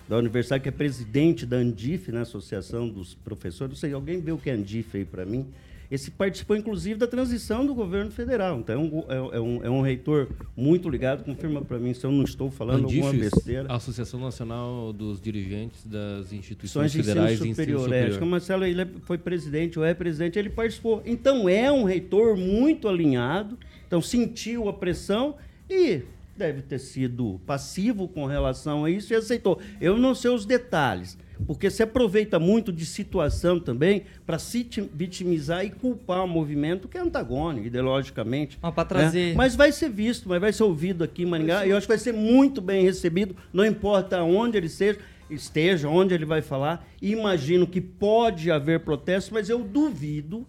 da 0.08 0.18
universidade, 0.18 0.62
que 0.62 0.68
é 0.68 0.72
presidente 0.72 1.46
da 1.46 1.56
Andif, 1.56 2.10
né, 2.12 2.22
Associação 2.22 2.88
dos 2.88 3.14
Professores, 3.14 3.70
não 3.70 3.76
sei, 3.76 3.92
alguém 3.92 4.20
vê 4.20 4.32
o 4.32 4.38
que 4.38 4.50
é 4.50 4.52
Andif 4.52 4.96
aí 4.96 5.04
para 5.04 5.24
mim. 5.24 5.46
Esse 5.90 6.10
participou, 6.10 6.56
inclusive, 6.56 6.98
da 6.98 7.06
transição 7.06 7.64
do 7.64 7.74
governo 7.74 8.10
federal. 8.10 8.58
Então, 8.58 8.74
é 8.74 8.78
um, 8.78 9.32
é, 9.32 9.36
é 9.36 9.40
um, 9.40 9.64
é 9.64 9.70
um 9.70 9.80
reitor 9.80 10.28
muito 10.56 10.88
ligado, 10.88 11.22
confirma 11.24 11.62
para 11.62 11.78
mim 11.78 11.94
se 11.94 12.04
eu 12.04 12.10
não 12.10 12.24
estou 12.24 12.50
falando 12.50 12.84
alguma 12.86 13.10
Andifes, 13.10 13.30
besteira. 13.30 13.72
Associação 13.72 14.18
Nacional 14.18 14.92
dos 14.92 15.20
Dirigentes 15.20 15.84
das 15.86 16.32
Instituições 16.32 16.90
de 16.90 16.98
ensino 16.98 17.14
Federais 17.14 17.38
de 17.38 17.48
superior. 17.50 17.80
Ensino 17.80 17.94
É, 17.94 17.98
Superior. 17.98 18.08
acho 18.08 18.18
que 18.18 18.24
o 18.24 18.26
Marcelo 18.26 18.64
ele 18.64 18.86
foi 19.02 19.18
presidente 19.18 19.78
ou 19.78 19.84
é 19.84 19.94
presidente, 19.94 20.38
ele 20.38 20.50
participou. 20.50 21.02
Então 21.04 21.48
é 21.48 21.70
um 21.70 21.84
reitor 21.84 22.36
muito 22.36 22.88
alinhado, 22.88 23.56
então 23.86 24.00
sentiu 24.02 24.68
a 24.68 24.72
pressão 24.72 25.36
e 25.68 26.02
deve 26.36 26.62
ter 26.62 26.78
sido 26.80 27.40
passivo 27.46 28.08
com 28.08 28.26
relação 28.26 28.84
a 28.84 28.90
isso 28.90 29.12
e 29.12 29.16
aceitou. 29.16 29.60
Eu 29.80 29.96
não 29.96 30.14
sei 30.16 30.30
os 30.32 30.44
detalhes, 30.44 31.16
porque 31.46 31.70
se 31.70 31.80
aproveita 31.82 32.40
muito 32.40 32.72
de 32.72 32.84
situação 32.84 33.60
também 33.60 34.02
para 34.26 34.36
se 34.38 34.64
ti- 34.64 34.90
vitimizar 34.92 35.64
e 35.64 35.70
culpar 35.70 36.24
o 36.24 36.28
movimento 36.28 36.88
que 36.88 36.98
é 36.98 37.00
antagônico, 37.00 37.66
ideologicamente. 37.68 38.58
Mas 38.60 38.74
pra 38.74 38.82
né? 38.82 38.88
trazer- 38.88 39.34
Mas 39.36 39.54
vai 39.54 39.70
ser 39.70 39.90
visto, 39.90 40.28
mas 40.28 40.40
vai 40.40 40.52
ser 40.52 40.64
ouvido 40.64 41.04
aqui 41.04 41.22
em 41.22 41.26
Maringá. 41.26 41.64
E 41.66 41.70
eu 41.70 41.76
acho 41.76 41.86
que 41.86 41.92
vai 41.92 41.98
ser 41.98 42.12
muito 42.12 42.60
bem 42.60 42.82
recebido, 42.82 43.36
não 43.52 43.64
importa 43.64 44.20
onde 44.24 44.56
ele 44.56 44.68
seja, 44.68 44.98
esteja, 45.30 45.88
onde 45.88 46.14
ele 46.14 46.24
vai 46.24 46.42
falar. 46.42 46.84
Imagino 47.00 47.64
que 47.66 47.80
pode 47.80 48.50
haver 48.50 48.80
protesto, 48.80 49.32
mas 49.32 49.48
eu 49.48 49.60
duvido, 49.62 50.44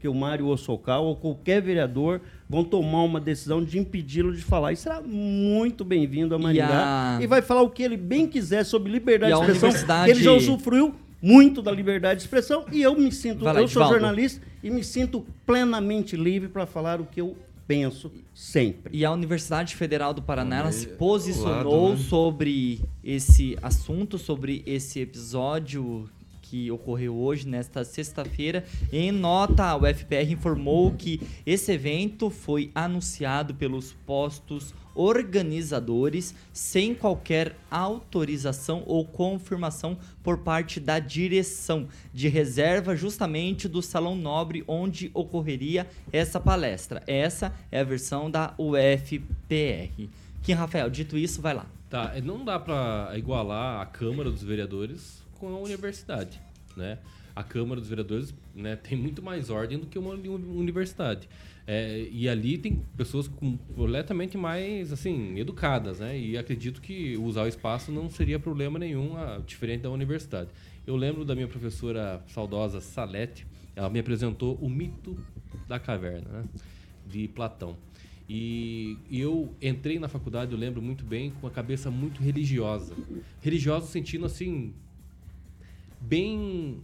que 0.00 0.06
o 0.08 0.14
Mário 0.14 0.46
Ossocal 0.46 1.04
ou 1.06 1.16
qualquer 1.16 1.60
vereador 1.62 2.20
vão 2.48 2.64
tomar 2.64 3.02
uma 3.02 3.20
decisão 3.20 3.62
de 3.62 3.78
impedi-lo 3.78 4.32
de 4.34 4.42
falar. 4.42 4.72
E 4.72 4.76
será 4.76 5.00
muito 5.02 5.84
bem-vindo 5.84 6.34
a 6.34 6.38
Maringá 6.38 7.16
a- 7.18 7.22
e, 7.22 7.26
vai 7.26 7.42
falar 7.42 7.62
o 7.62 7.70
que 7.70 7.82
ele 7.82 7.96
bem 7.96 8.26
quiser 8.26 8.64
sobre 8.64 8.90
liberdade 8.90 9.32
E 9.32 9.36
de 9.36 9.40
expressão. 9.42 9.68
universidade- 9.68 10.10
Ele 10.10 10.22
já 10.22 10.32
usufruiu 10.32 10.94
muito 11.20 11.60
da 11.60 11.70
liberdade 11.72 12.20
de 12.20 12.24
expressão 12.24 12.64
e 12.72 12.80
eu 12.80 12.94
me 12.98 13.10
sinto, 13.12 13.44
lá, 13.44 13.52
eu 13.54 13.68
sou 13.68 13.82
jornalista 13.86 14.40
e 14.62 14.70
me 14.70 14.82
sinto 14.84 15.26
plenamente 15.44 16.16
livre 16.16 16.48
para 16.48 16.64
falar 16.64 17.00
o 17.00 17.04
que 17.06 17.20
eu 17.20 17.36
penso 17.66 18.10
sempre. 18.32 18.96
E 18.96 19.04
a 19.04 19.12
Universidade 19.12 19.76
Federal 19.76 20.14
do 20.14 20.22
Paraná 20.22 20.60
ela 20.60 20.72
se 20.72 20.86
posicionou 20.86 21.88
lado, 21.90 21.98
né? 21.98 22.04
sobre 22.08 22.80
esse 23.04 23.58
assunto, 23.60 24.16
sobre 24.16 24.62
esse 24.64 25.00
episódio 25.00 26.08
que 26.48 26.70
ocorreu 26.70 27.14
hoje, 27.14 27.46
nesta 27.46 27.84
sexta-feira. 27.84 28.64
Em 28.90 29.12
nota, 29.12 29.64
a 29.64 29.76
UFPR 29.76 30.30
informou 30.30 30.92
que 30.92 31.20
esse 31.44 31.72
evento 31.72 32.30
foi 32.30 32.70
anunciado 32.74 33.54
pelos 33.54 33.92
postos 34.06 34.74
organizadores 34.94 36.34
sem 36.52 36.94
qualquer 36.94 37.54
autorização 37.70 38.82
ou 38.86 39.04
confirmação 39.04 39.96
por 40.24 40.38
parte 40.38 40.80
da 40.80 40.98
direção 40.98 41.86
de 42.12 42.28
reserva 42.28 42.96
justamente 42.96 43.68
do 43.68 43.80
Salão 43.80 44.16
Nobre 44.16 44.64
onde 44.66 45.10
ocorreria 45.14 45.86
essa 46.12 46.40
palestra. 46.40 47.02
Essa 47.06 47.54
é 47.70 47.80
a 47.80 47.84
versão 47.84 48.30
da 48.30 48.54
UFPR. 48.58 50.08
Kim 50.42 50.52
Rafael, 50.52 50.90
dito 50.90 51.16
isso, 51.16 51.40
vai 51.40 51.54
lá. 51.54 51.66
Tá, 51.88 52.12
é, 52.14 52.20
não 52.20 52.44
dá 52.44 52.58
pra 52.58 53.12
igualar 53.16 53.80
a 53.80 53.86
Câmara 53.86 54.30
dos 54.30 54.42
Vereadores 54.42 55.22
com 55.38 55.48
a 55.54 55.58
universidade, 55.58 56.40
né? 56.76 56.98
A 57.34 57.42
Câmara 57.44 57.80
dos 57.80 57.88
Vereadores 57.88 58.34
né, 58.54 58.74
tem 58.74 58.98
muito 58.98 59.22
mais 59.22 59.48
ordem 59.48 59.78
do 59.78 59.86
que 59.86 59.96
uma 59.98 60.10
uni- 60.10 60.28
universidade. 60.28 61.28
É, 61.66 62.08
e 62.10 62.28
ali 62.28 62.58
tem 62.58 62.82
pessoas 62.96 63.28
completamente 63.28 64.36
mais, 64.36 64.92
assim, 64.92 65.38
educadas, 65.38 66.00
né? 66.00 66.18
E 66.18 66.36
acredito 66.36 66.80
que 66.80 67.16
usar 67.16 67.42
o 67.42 67.46
espaço 67.46 67.92
não 67.92 68.10
seria 68.10 68.38
problema 68.38 68.78
nenhum, 68.78 69.16
ah, 69.16 69.40
diferente 69.46 69.82
da 69.82 69.90
universidade. 69.90 70.48
Eu 70.86 70.96
lembro 70.96 71.24
da 71.24 71.34
minha 71.34 71.46
professora 71.46 72.24
saudosa 72.28 72.80
Salete, 72.80 73.46
ela 73.76 73.88
me 73.90 74.00
apresentou 74.00 74.56
o 74.56 74.68
mito 74.68 75.16
da 75.68 75.78
caverna, 75.78 76.28
né? 76.28 76.44
De 77.06 77.28
Platão. 77.28 77.76
E 78.28 78.98
eu 79.10 79.54
entrei 79.62 79.98
na 79.98 80.08
faculdade, 80.08 80.52
eu 80.52 80.58
lembro 80.58 80.82
muito 80.82 81.04
bem, 81.04 81.30
com 81.40 81.46
a 81.46 81.50
cabeça 81.50 81.90
muito 81.90 82.22
religiosa. 82.22 82.94
Religiosa 83.40 83.86
no 83.86 83.92
sentido, 83.92 84.26
assim, 84.26 84.74
bem 86.00 86.80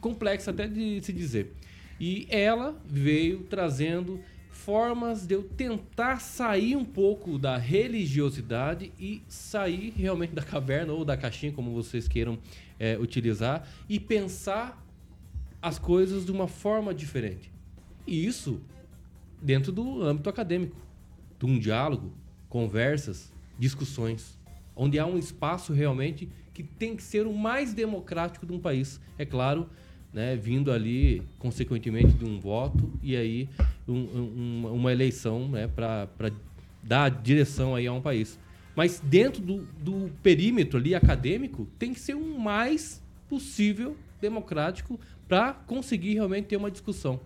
complexa 0.00 0.50
até 0.50 0.66
de 0.66 1.00
se 1.02 1.12
dizer. 1.12 1.54
E 2.00 2.26
ela 2.30 2.80
veio 2.86 3.40
trazendo 3.44 4.20
formas 4.50 5.26
de 5.26 5.34
eu 5.34 5.42
tentar 5.42 6.20
sair 6.20 6.76
um 6.76 6.84
pouco 6.84 7.38
da 7.38 7.56
religiosidade 7.56 8.92
e 8.98 9.22
sair 9.28 9.92
realmente 9.96 10.34
da 10.34 10.42
caverna 10.42 10.92
ou 10.92 11.04
da 11.04 11.16
caixinha, 11.16 11.52
como 11.52 11.72
vocês 11.72 12.06
queiram 12.06 12.38
eh, 12.78 12.98
utilizar, 13.00 13.66
e 13.88 13.98
pensar 13.98 14.84
as 15.60 15.78
coisas 15.78 16.24
de 16.24 16.32
uma 16.32 16.46
forma 16.46 16.94
diferente. 16.94 17.50
E 18.06 18.26
isso 18.26 18.60
dentro 19.40 19.72
do 19.72 20.02
âmbito 20.02 20.28
acadêmico, 20.28 20.76
de 21.38 21.46
um 21.46 21.58
diálogo, 21.58 22.12
conversas, 22.48 23.32
discussões, 23.58 24.38
onde 24.74 24.98
há 24.98 25.06
um 25.06 25.18
espaço 25.18 25.72
realmente 25.72 26.28
que 26.58 26.64
tem 26.64 26.96
que 26.96 27.02
ser 27.04 27.24
o 27.24 27.32
mais 27.32 27.72
democrático 27.72 28.44
de 28.44 28.52
um 28.52 28.58
país. 28.58 29.00
É 29.16 29.24
claro, 29.24 29.70
né, 30.12 30.34
vindo 30.34 30.72
ali, 30.72 31.22
consequentemente, 31.38 32.12
de 32.14 32.24
um 32.24 32.40
voto 32.40 32.92
e 33.00 33.14
aí 33.16 33.48
um- 33.86 34.64
um- 34.64 34.72
uma 34.74 34.90
eleição 34.90 35.48
né, 35.48 35.68
para 35.68 36.08
dar 36.82 37.10
direção 37.10 37.76
aí 37.76 37.86
a 37.86 37.92
um 37.92 38.00
país. 38.00 38.40
Mas 38.74 38.98
dentro 38.98 39.40
do, 39.40 39.58
do 39.80 40.10
perímetro 40.20 40.80
ali 40.80 40.96
acadêmico, 40.96 41.68
tem 41.78 41.94
que 41.94 42.00
ser 42.00 42.14
o 42.16 42.40
mais 42.40 43.00
possível 43.28 43.96
democrático 44.20 44.98
para 45.28 45.52
conseguir 45.52 46.14
realmente 46.14 46.46
ter 46.46 46.56
uma 46.56 46.72
discussão. 46.72 47.20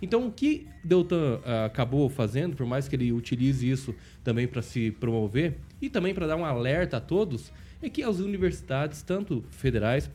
Então, 0.00 0.28
o 0.28 0.30
que 0.30 0.68
Deltan 0.84 1.40
ah, 1.44 1.64
acabou 1.64 2.08
fazendo, 2.08 2.54
por 2.54 2.64
mais 2.64 2.86
que 2.86 2.94
ele 2.94 3.10
utilize 3.12 3.68
isso 3.68 3.92
também 4.22 4.46
para 4.46 4.62
se 4.62 4.92
promover 4.92 5.56
e 5.82 5.90
também 5.90 6.14
para 6.14 6.28
dar 6.28 6.36
um 6.36 6.44
alerta 6.44 6.98
a 6.98 7.00
todos, 7.00 7.52
é 7.80 7.88
que 7.88 8.02
as 8.02 8.18
universidades, 8.18 9.02
tanto 9.02 9.44
federais 9.50 10.10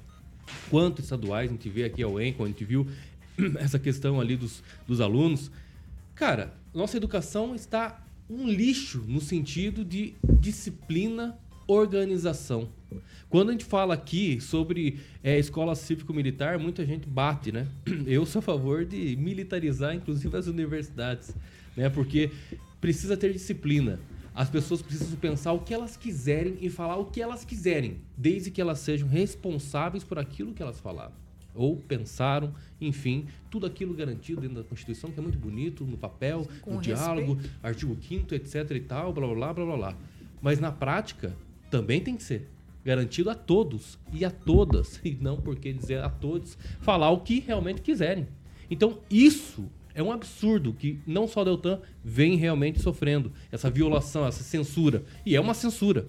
quanto 0.70 1.02
estaduais, 1.02 1.50
a 1.50 1.54
gente 1.54 1.70
vê 1.70 1.86
aqui 1.86 2.04
a 2.04 2.08
UENCO, 2.08 2.44
a 2.44 2.48
gente 2.48 2.66
viu 2.66 2.88
essa 3.60 3.80
questão 3.80 4.20
ali 4.20 4.36
dos, 4.36 4.64
dos 4.88 5.00
alunos. 5.00 5.50
Cara, 6.16 6.54
nossa 6.74 6.98
educação 6.98 7.56
está 7.56 8.04
um 8.30 8.48
lixo 8.48 9.04
no 9.08 9.22
sentido 9.22 9.84
de 9.84 10.16
disciplina, 10.40 11.38
organização. 11.68 12.70
Quando 13.30 13.50
a 13.50 13.52
gente 13.54 13.66
fala 13.66 13.94
aqui 13.94 14.40
sobre 14.42 15.00
é, 15.24 15.40
escola 15.40 15.76
cívico-militar, 15.76 16.60
muita 16.60 16.86
gente 16.86 17.08
bate, 17.08 17.52
né? 17.52 17.68
Eu 18.06 18.26
sou 18.26 18.40
a 18.40 18.42
favor 18.44 18.86
de 18.86 19.16
militarizar, 19.16 19.96
inclusive, 19.96 20.36
as 20.36 20.48
universidades, 20.48 21.36
né? 21.76 21.90
Porque 21.90 22.30
precisa 22.80 23.18
ter 23.18 23.34
disciplina. 23.34 24.00
As 24.36 24.50
pessoas 24.50 24.82
precisam 24.82 25.18
pensar 25.18 25.54
o 25.54 25.60
que 25.60 25.74
elas 25.74 25.96
quiserem 25.96 26.58
e 26.60 26.70
falar 26.70 26.98
o 26.98 27.06
que 27.06 27.22
elas 27.22 27.46
quiserem, 27.46 28.02
desde 28.18 28.50
que 28.50 28.60
elas 28.60 28.80
sejam 28.80 29.08
responsáveis 29.08 30.04
por 30.04 30.18
aquilo 30.18 30.54
que 30.54 30.62
elas 30.64 30.80
falaram 30.80 31.24
ou 31.56 31.78
pensaram, 31.78 32.54
enfim, 32.82 33.28
tudo 33.50 33.66
aquilo 33.66 33.94
garantido 33.94 34.42
dentro 34.42 34.58
da 34.58 34.64
Constituição, 34.64 35.12
que 35.12 35.20
é 35.20 35.22
muito 35.22 35.38
bonito 35.38 35.86
no 35.86 35.98
papel, 35.98 36.48
Com 36.62 36.76
no 36.76 36.82
diálogo, 36.82 37.34
respeito. 37.36 37.60
artigo 37.62 37.98
5 38.02 38.36
etc 38.36 38.72
e 38.72 38.80
tal, 38.82 39.14
blá 39.14 39.28
blá 39.28 39.36
blá 39.36 39.54
blá 39.54 39.66
blá 39.66 39.78
blá. 39.78 39.98
Mas 40.42 40.60
na 40.60 40.72
prática 40.72 41.36
também 41.70 42.02
tem 42.02 42.16
que 42.16 42.24
ser 42.24 42.50
garantido 42.84 43.30
a 43.30 43.36
todos 43.36 43.98
e 44.12 44.26
a 44.26 44.32
todas, 44.32 45.00
e 45.06 45.16
não 45.16 45.40
porque 45.40 45.72
dizer 45.72 46.04
a 46.04 46.10
todos, 46.10 46.58
falar 46.82 47.12
o 47.12 47.22
que 47.22 47.40
realmente 47.40 47.82
quiserem. 47.82 48.28
Então, 48.70 49.00
isso 49.10 49.70
é 49.96 50.02
um 50.02 50.12
absurdo 50.12 50.74
que 50.74 51.00
não 51.06 51.28
só 51.28 51.42
o 51.42 51.46
Deltan 51.46 51.80
vem 52.04 52.36
realmente 52.36 52.80
sofrendo 52.80 53.32
essa 53.52 53.70
violação, 53.70 54.26
essa 54.26 54.44
censura, 54.44 55.04
e 55.26 55.36
é 55.36 55.42
uma 55.42 55.54
censura 55.54 56.08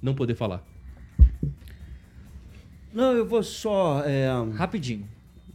não 0.00 0.14
poder 0.14 0.34
falar. 0.34 0.64
Não, 2.92 3.12
eu 3.12 3.26
vou 3.26 3.42
só. 3.42 4.02
é, 4.06 4.26
Rapidinho. 4.54 5.06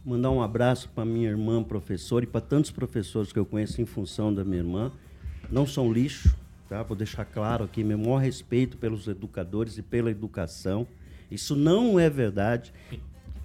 Mandar 0.04 0.30
um 0.30 0.42
abraço 0.42 0.88
para 0.94 1.04
minha 1.04 1.28
irmã 1.28 1.62
professora 1.62 2.24
e 2.24 2.28
para 2.28 2.40
tantos 2.40 2.70
professores 2.70 3.32
que 3.32 3.38
eu 3.38 3.44
conheço 3.46 3.80
em 3.80 3.86
função 3.86 4.32
da 4.34 4.44
minha 4.44 4.58
irmã. 4.58 4.92
Não 5.50 5.66
são 5.66 5.92
lixo, 5.92 6.36
tá? 6.68 6.82
Vou 6.82 6.96
deixar 6.96 7.24
claro 7.24 7.64
aqui 7.64 7.84
meu 7.84 7.98
maior 7.98 8.18
respeito 8.18 8.76
pelos 8.76 9.06
educadores 9.06 9.78
e 9.78 9.82
pela 9.82 10.10
educação. 10.10 10.86
Isso 11.30 11.54
não 11.56 11.98
é 11.98 12.10
verdade. 12.10 12.72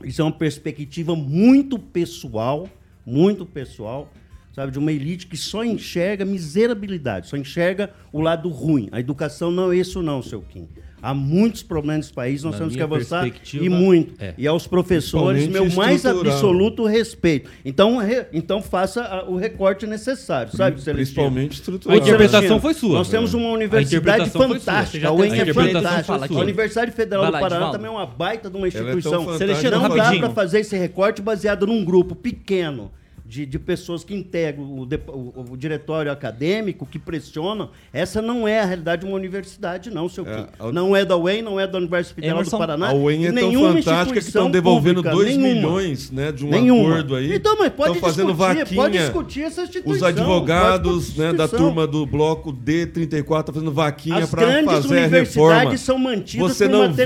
Isso 0.03 0.21
é 0.21 0.23
uma 0.23 0.31
perspectiva 0.31 1.15
muito 1.15 1.79
pessoal, 1.79 2.67
muito 3.05 3.45
pessoal, 3.45 4.11
sabe, 4.57 4.71
de 4.71 4.79
uma 4.79 4.91
elite 4.91 5.27
que 5.27 5.37
só 5.37 5.63
enxerga 5.63 6.25
miserabilidade, 6.25 7.27
só 7.27 7.37
enxerga 7.37 7.91
o 8.11 8.19
lado 8.19 8.49
ruim. 8.49 8.89
A 8.91 8.99
educação 8.99 9.51
não 9.51 9.71
é 9.71 9.77
isso 9.77 10.01
não, 10.01 10.23
seu 10.23 10.41
Kim. 10.41 10.67
Há 10.99 11.13
muitos 11.13 11.61
problemas 11.61 11.97
nesse 12.07 12.13
país, 12.13 12.41
nós 12.43 12.53
Na 12.53 12.57
temos 12.57 12.75
que 12.75 12.81
avançar 12.81 13.31
e 13.53 13.69
muito. 13.69 14.15
é. 14.19 14.33
E 14.35 14.47
aos 14.47 14.65
professores, 14.65 15.47
meu 15.47 15.71
mais 15.73 16.03
absoluto 16.07 16.85
respeito. 16.87 17.51
Então, 17.63 17.97
re- 17.97 18.25
então 18.33 18.63
faça 18.63 19.03
a- 19.03 19.29
o 19.29 19.35
recorte 19.35 19.85
necessário, 19.85 20.51
sabe, 20.57 20.81
Celestino? 20.81 20.95
Principalmente 20.95 21.53
estrutural. 21.53 21.95
A 21.95 22.01
interpretação 22.01 22.59
foi 22.59 22.73
sua. 22.73 22.97
Nós 22.97 23.09
temos 23.09 23.35
uma 23.35 23.49
universidade 23.49 24.27
fantástica. 24.31 25.07
A 25.07 25.11
UEM 25.13 25.39
é 25.39 25.53
fantástica. 25.53 26.33
A 26.35 26.39
Universidade 26.39 26.91
Federal 26.91 27.21
Vai 27.25 27.31
do 27.31 27.33
lá, 27.33 27.39
Paraná 27.41 27.71
também 27.71 27.87
é 27.87 27.91
uma 27.91 28.07
baita 28.07 28.49
de 28.49 28.57
uma 28.57 28.65
é 28.65 28.69
instituição. 28.69 29.23
fantástica 29.23 29.37
Celestino, 29.37 29.79
não 29.79 29.95
dá 29.95 30.15
para 30.17 30.29
fazer 30.31 30.61
esse 30.61 30.75
recorte 30.75 31.21
baseado 31.21 31.67
num 31.67 31.85
grupo 31.85 32.15
pequeno 32.15 32.91
de, 33.27 33.45
de 33.45 33.59
pessoas 33.59 34.03
que 34.05 34.15
integram 34.15 34.63
o, 34.63 34.83
o- 34.83 35.45
o 35.51 35.57
diretório 35.57 36.09
acadêmico, 36.11 36.85
que 36.85 36.97
pressionam. 36.97 37.69
Essa 37.91 38.21
não 38.21 38.47
é 38.47 38.61
a 38.61 38.65
realidade 38.65 39.01
de 39.01 39.07
uma 39.07 39.17
universidade, 39.17 39.89
não, 39.91 40.07
seu 40.07 40.25
É, 40.25 40.47
a- 40.59 40.71
Não 40.71 40.95
é 40.95 41.03
da 41.03 41.17
UEM, 41.17 41.41
não 41.41 41.59
é 41.59 41.67
da 41.67 41.77
Universidade 41.77 42.15
Federal 42.15 42.37
Emerson, 42.37 42.57
do 42.57 42.59
Paraná. 42.59 42.89
A 42.89 42.93
UEM 42.93 43.25
é 43.27 43.31
tão 43.33 43.51
fantástica 43.51 44.19
que 44.19 44.25
estão 44.25 44.49
devolvendo 44.49 45.03
pública, 45.03 45.15
2 45.15 45.37
nenhuma. 45.37 45.53
milhões 45.55 46.09
né, 46.09 46.31
de 46.31 46.45
um 46.45 46.49
Nenhuma. 46.49 46.89
acordo 46.93 47.15
aí. 47.15 47.33
Então, 47.35 47.57
mas 47.59 47.69
pode 47.73 47.99
fazendo 47.99 48.33
discutir, 48.33 48.57
vaquinha. 48.59 48.81
pode 48.81 48.97
discutir 48.97 49.41
essa 49.43 49.61
instituição. 49.63 49.95
Os 49.97 50.03
advogados 50.03 51.17
né, 51.17 51.33
da 51.33 51.47
turma 51.47 51.85
do 51.85 52.05
bloco 52.05 52.53
D34 52.53 53.39
estão 53.39 53.53
fazendo 53.53 53.71
vaquinha 53.71 54.15
para 54.27 54.27
fazer 54.27 54.45
a 54.45 54.59
universidades 55.07 55.35
reforma. 55.35 55.77
são 55.77 55.97
mantidas 55.97 56.47
Você 56.55 56.65
por 56.65 56.71
não 56.71 56.93
vê. 56.93 57.03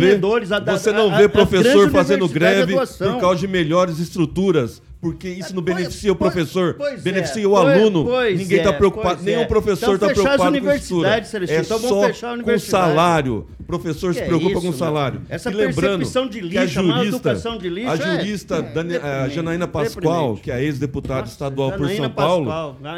A 0.52 0.78
você 0.78 0.92
não 0.92 1.12
a- 1.14 1.18
vê 1.18 1.28
professor 1.28 1.90
fazendo 1.90 2.28
greve 2.28 2.76
por 2.76 3.20
causa 3.20 3.40
de 3.40 3.48
melhores 3.48 4.00
estruturas 4.00 4.82
porque 5.02 5.28
isso 5.28 5.56
não 5.56 5.64
beneficia 5.64 6.12
o 6.12 6.16
professor, 6.16 6.76
pois 6.76 7.02
beneficia 7.02 7.44
é, 7.44 7.48
o 7.48 7.50
pois- 7.50 7.76
aluno. 7.80 8.06
pois 8.06 8.38
Ninguém 8.38 8.60
está 8.60 8.70
é, 8.70 8.74
preocupado, 8.74 9.16
pois 9.16 9.26
nem 9.26 9.34
é. 9.36 9.40
o 9.40 9.48
professor 9.48 9.96
Então 9.96 9.96
está 9.96 10.08
fechar 10.10 10.20
as 10.22 10.36
preocupado 10.36 10.60
com. 10.60 11.24
Celestino. 11.24 11.58
É 11.58 11.62
Então 11.62 11.80
vamos 11.80 11.98
só 11.98 12.08
fechar 12.08 12.40
a 12.40 12.44
com 12.44 12.60
salário. 12.60 13.48
O 13.60 13.64
professor 13.64 14.10
Que 14.10 14.18
se 14.20 14.24
é 14.24 14.26
preocupa 14.28 14.52
isso, 14.52 14.62
com 14.62 14.68
o 14.70 14.74
salário. 14.74 15.22
Essa 15.30 15.50
e 15.50 15.54
lembrando 15.56 15.98
percepção 16.00 16.28
de 16.28 16.42
que 16.42 16.58
a 16.58 16.64
lixo, 16.66 16.80
a 16.80 16.84
má 16.84 16.98
jurista, 16.98 17.16
educação 17.30 17.58
de 17.58 17.70
lixo 17.70 17.90
a 17.90 17.94
é- 17.94 17.98
jurista 18.20 18.56
é 18.58 18.62
Dani- 18.62 18.96
a 18.98 19.30
Janaína 19.30 19.68
Pascoal, 19.68 20.36
que 20.36 20.52
é 20.52 20.56
a 20.56 20.62
ex-deputada 20.62 21.28
estadual 21.28 21.72
por 21.72 21.80
Janaína 21.80 22.06
São 22.08 22.14
Paulo, 22.14 22.52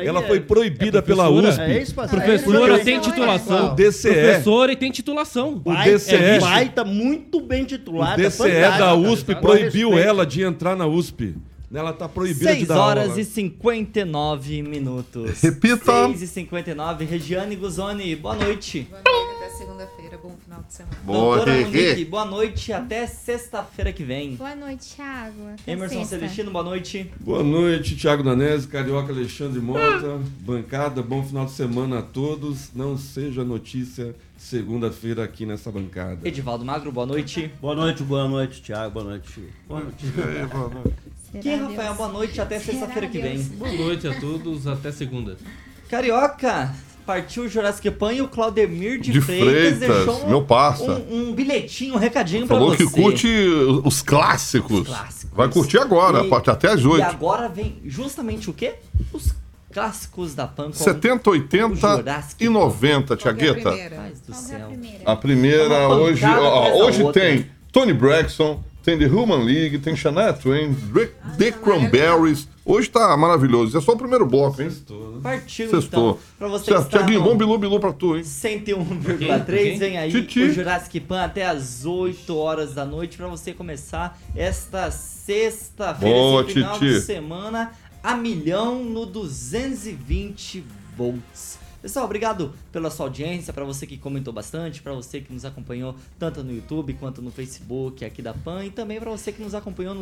ela 0.03 0.19
é- 0.19 0.27
foi 0.27 0.39
proibida 0.41 0.97
é 0.97 1.01
pela. 1.01 1.29
USP. 1.29 1.61
É 1.61 1.81
isso. 1.81 1.93
Professora 1.93 2.73
É 2.75 2.79
tem 2.79 2.97
isso, 2.99 3.09
titulação. 3.09 3.71
O 3.71 3.75
DCE. 3.75 4.13
Professora 4.13 4.71
e 4.71 4.75
tem 4.75 4.91
titulação. 4.91 5.61
O 5.63 5.71
Vai, 5.71 5.89
DCE. 5.91 6.15
é 6.15 6.39
baita, 6.39 6.83
muito 6.83 7.39
bem 7.39 7.63
O 7.63 7.65
titulada. 7.65 8.21
DCE 8.21 8.37
fantástica. 8.51 8.77
da 8.77 8.93
USP 8.95 9.35
proibiu 9.35 9.97
ela 9.97 10.25
de 10.25 10.41
entrar 10.43 10.75
na 10.75 10.85
USP. 10.85 11.35
Ela 11.73 11.89
está 11.89 12.07
proibida 12.07 12.51
de 12.51 12.57
6 12.57 12.67
dar 12.67 12.77
horas 12.79 13.09
aula. 13.09 13.21
e 13.21 13.25
59 13.25 14.61
minutos. 14.61 15.41
Repita. 15.41 16.05
6 16.07 16.21
e 16.21 16.27
59 16.27 17.05
Regiane 17.05 17.55
Guzoni, 17.55 18.15
boa 18.15 18.35
noite. 18.35 18.87
Boa 18.89 19.01
noite, 19.01 19.35
até 19.37 19.49
segunda-feira. 19.57 20.19
Bom 20.21 20.35
final 20.43 20.63
de 20.67 20.73
semana. 20.73 20.97
Boa, 21.03 21.35
Doutora. 21.37 21.61
Monique, 21.61 22.05
boa 22.05 22.25
noite 22.25 22.71
até 22.71 23.07
sexta-feira 23.07 23.91
que 23.91 24.03
vem. 24.03 24.35
Boa 24.35 24.55
noite, 24.55 24.95
Thiago. 24.95 25.47
Até 25.53 25.71
Emerson 25.71 25.95
sexta. 25.95 26.15
Celestino, 26.19 26.51
boa 26.51 26.63
noite. 26.63 27.11
Boa 27.19 27.43
noite, 27.43 27.95
Thiago 27.95 28.21
Danese, 28.23 28.67
Carioca 28.67 29.11
Alexandre 29.11 29.59
Mota, 29.59 30.19
bancada, 30.41 31.01
bom 31.01 31.23
final 31.23 31.45
de 31.45 31.51
semana 31.53 31.99
a 31.99 32.01
todos. 32.03 32.69
Não 32.75 32.95
seja 32.97 33.43
notícia 33.43 34.15
segunda-feira 34.37 35.23
aqui 35.23 35.45
nessa 35.45 35.71
bancada. 35.71 36.19
Edivaldo 36.27 36.63
Magro, 36.63 36.91
boa 36.91 37.07
noite. 37.07 37.51
Boa 37.59 37.75
noite, 37.75 38.03
boa 38.03 38.27
noite, 38.27 38.61
Thiago. 38.61 38.93
Boa 38.93 39.05
noite. 39.05 39.41
Boa 39.67 39.81
noite. 39.81 40.05
Será 41.33 41.41
Quem, 41.41 41.57
Deus? 41.57 41.69
Rafael, 41.71 41.93
boa 41.95 42.09
noite 42.09 42.39
até 42.39 42.59
sexta-feira 42.59 43.07
que 43.07 43.19
Deus? 43.19 43.41
vem. 43.47 43.57
Boa 43.57 43.71
noite 43.73 44.07
a 44.07 44.19
todos, 44.19 44.67
até 44.67 44.91
segunda. 44.91 45.35
Carioca, 45.89 46.73
partiu 47.05 47.43
o 47.43 47.49
Jurassic 47.49 47.89
Pan 47.91 48.13
e 48.13 48.21
o 48.21 48.27
Claudemir 48.27 48.99
de, 49.01 49.11
De 49.11 49.19
Freitas, 49.21 49.49
Freitas, 49.49 49.79
deixou 49.79 50.25
um, 50.25 50.29
meu 50.29 50.43
parça. 50.45 50.83
um, 50.83 51.29
um 51.29 51.33
bilhetinho, 51.33 51.95
um 51.95 51.97
recadinho 51.97 52.45
Falou 52.47 52.69
pra 52.69 52.77
que 52.77 52.83
você. 52.85 53.01
curte 53.01 53.27
os 53.83 54.01
clássicos. 54.01 54.81
Os 54.81 54.87
clássicos. 54.87 55.35
Vai 55.35 55.49
curtir 55.49 55.79
agora, 55.79 56.23
E- 56.23 56.49
até 56.49 56.69
às 56.69 56.81
E 56.81 56.87
8. 56.87 57.03
agora 57.03 57.49
vem 57.49 57.77
justamente 57.83 58.49
o 58.49 58.53
quê? 58.53 58.75
Os 59.11 59.33
clássicos 59.71 60.35
da 60.35 60.45
Pan. 60.45 60.65
com 60.67 60.73
70, 60.73 61.29
80 61.31 61.75
Jurassic 61.97 62.43
e 62.45 62.49
90, 62.49 63.17
Qual 63.17 63.17
que 63.17 63.27
é 63.27 63.31
a 63.49 63.53
Tiagueta. 63.55 63.71
que 63.73 63.79
é 63.81 63.85
a 64.61 64.65
primeira? 64.67 65.03
A 65.05 65.15
primeira 65.15 65.89
hoje, 65.89 66.25
ó, 66.25 66.85
hoje 66.85 67.11
tem 67.11 67.47
Tony 67.71 67.91
Braxton, 67.93 68.63
tem 68.83 68.97
The 68.97 69.05
Human 69.05 69.43
League, 69.43 69.79
tem 69.79 69.95
Shania 69.95 70.33
Twain, 70.33 70.73
The, 70.93 71.09
The 71.37 71.51
Cranberries. 71.51 72.47
Hoje 72.65 72.89
tá 72.89 73.15
maravilhoso. 73.17 73.77
É 73.77 73.81
só 73.81 73.91
o 73.93 73.97
primeiro 73.97 74.25
bloco, 74.25 74.61
hein? 74.61 74.69
Partiu 75.21 75.69
Sextou. 75.69 76.11
então. 76.11 76.19
Pra 76.39 76.47
você 76.47 76.65
que 76.65 76.71
Certo, 76.71 76.85
está 76.85 76.97
Tiaguinho, 76.99 77.21
bom 77.21 77.35
bilu 77.35 77.57
bilu 77.57 77.79
pra 77.79 77.91
tu, 77.91 78.15
hein? 78.15 78.23
101,3 78.23 79.77
vem 79.79 79.97
aí 79.97 80.11
Titi. 80.11 80.41
o 80.43 80.53
Jurassic 80.53 80.99
Pan 81.01 81.23
até 81.23 81.45
as 81.45 81.85
8 81.85 82.35
horas 82.37 82.73
da 82.73 82.85
noite 82.85 83.17
pra 83.17 83.27
você 83.27 83.53
começar 83.53 84.17
esta 84.35 84.89
sexta-feira, 84.91 86.15
Boa, 86.15 86.43
final 86.45 86.73
Titi. 86.79 86.85
de 86.93 87.01
semana 87.01 87.71
a 88.01 88.15
milhão 88.15 88.83
no 88.83 89.05
220 89.05 90.63
volts. 90.97 91.57
Pessoal, 91.83 92.05
obrigado 92.05 92.53
pela 92.71 92.89
sua 92.89 93.07
audiência, 93.07 93.51
pra 93.51 93.65
você 93.65 93.85
que 93.85 93.97
comentou 93.97 94.33
bastante, 94.33 94.81
pra 94.81 94.93
você 94.93 95.19
que 95.19 95.33
nos 95.33 95.43
acompanhou 95.43 95.93
tanto 96.17 96.41
no 96.41 96.53
YouTube 96.53 96.93
quanto 96.97 97.21
no 97.21 97.29
Facebook 97.29 98.05
aqui 98.05 98.21
da 98.21 98.33
Pan 98.33 98.63
e 98.63 98.69
também 98.69 99.01
pra 99.01 99.11
você 99.11 99.33
que 99.33 99.43
nos 99.43 99.53
acompanhou 99.53 99.93
no 99.93 99.99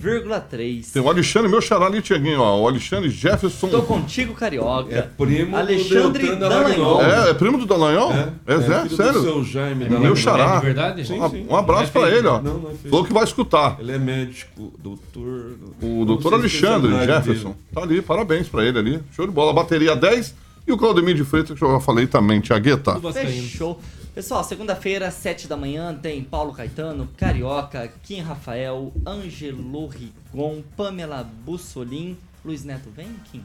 101,3. 0.00 0.92
Tem 0.92 1.02
o 1.02 1.08
Alexandre, 1.08 1.50
meu 1.50 1.60
xará 1.60 1.86
ali, 1.86 2.00
Tiaguinho, 2.00 2.40
ó. 2.40 2.60
O 2.60 2.68
Alexandre 2.68 3.10
Jefferson. 3.10 3.66
Tô 3.68 3.82
contigo, 3.82 4.34
Carioca. 4.34 4.94
É 4.94 5.02
primo 5.02 5.56
Alexandre 5.56 6.28
do 6.28 6.36
Dallagnol. 6.38 7.02
É, 7.02 7.30
é 7.30 7.34
primo 7.34 7.58
do 7.58 7.66
Dallagnol? 7.66 8.12
É, 8.12 8.32
é, 8.46 8.60
filho 8.60 8.88
do 8.88 8.96
sério? 8.96 9.20
seu 9.22 9.42
Jaime 9.44 9.84
É 9.86 9.88
meu 9.88 10.14
xará. 10.14 10.54
É 10.54 10.60
de 10.60 10.64
verdade? 10.66 11.04
Sim, 11.08 11.20
Um- 11.20 11.28
sim. 11.30 11.46
Um 11.50 11.56
abraço 11.56 11.90
pra 11.90 12.08
ele, 12.08 12.28
ó. 12.28 12.40
Não, 12.40 12.58
não 12.58 12.70
é. 12.70 12.74
Falou 12.88 13.04
que 13.04 13.12
vai 13.12 13.24
escutar. 13.24 13.78
Ele 13.80 13.90
é 13.90 13.98
médico, 13.98 14.72
doutor. 14.78 15.56
O 15.82 16.04
doutor 16.04 16.34
Alexandre 16.34 16.92
Jefferson. 17.04 17.48
dele. 17.50 17.56
Tá 17.74 17.82
ali, 17.82 18.00
parabéns 18.00 18.46
pra 18.48 18.64
ele 18.64 18.78
ali. 18.78 19.00
Show 19.10 19.26
de 19.26 19.32
bola. 19.32 19.52
Bateria 19.52 19.96
10. 19.96 20.46
E 20.68 20.72
o 20.72 20.76
Claudemir 20.76 21.14
de 21.14 21.24
Freitas, 21.24 21.58
que 21.58 21.64
eu 21.64 21.70
já 21.70 21.80
falei 21.80 22.06
também, 22.06 22.42
Tiagueta. 22.42 23.00
Fechou. 23.10 23.80
Pessoal, 24.14 24.44
segunda-feira, 24.44 25.10
7 25.10 25.48
da 25.48 25.56
manhã, 25.56 25.94
tem 25.94 26.22
Paulo 26.22 26.52
Caetano, 26.52 27.08
Carioca, 27.16 27.90
Kim 28.02 28.20
Rafael, 28.20 28.92
Ângelo 29.06 29.86
Rigon, 29.86 30.62
Pamela 30.76 31.26
Bussolin. 31.42 32.18
Luiz 32.44 32.64
Neto 32.64 32.90
vem, 32.94 33.08
Kim? 33.32 33.42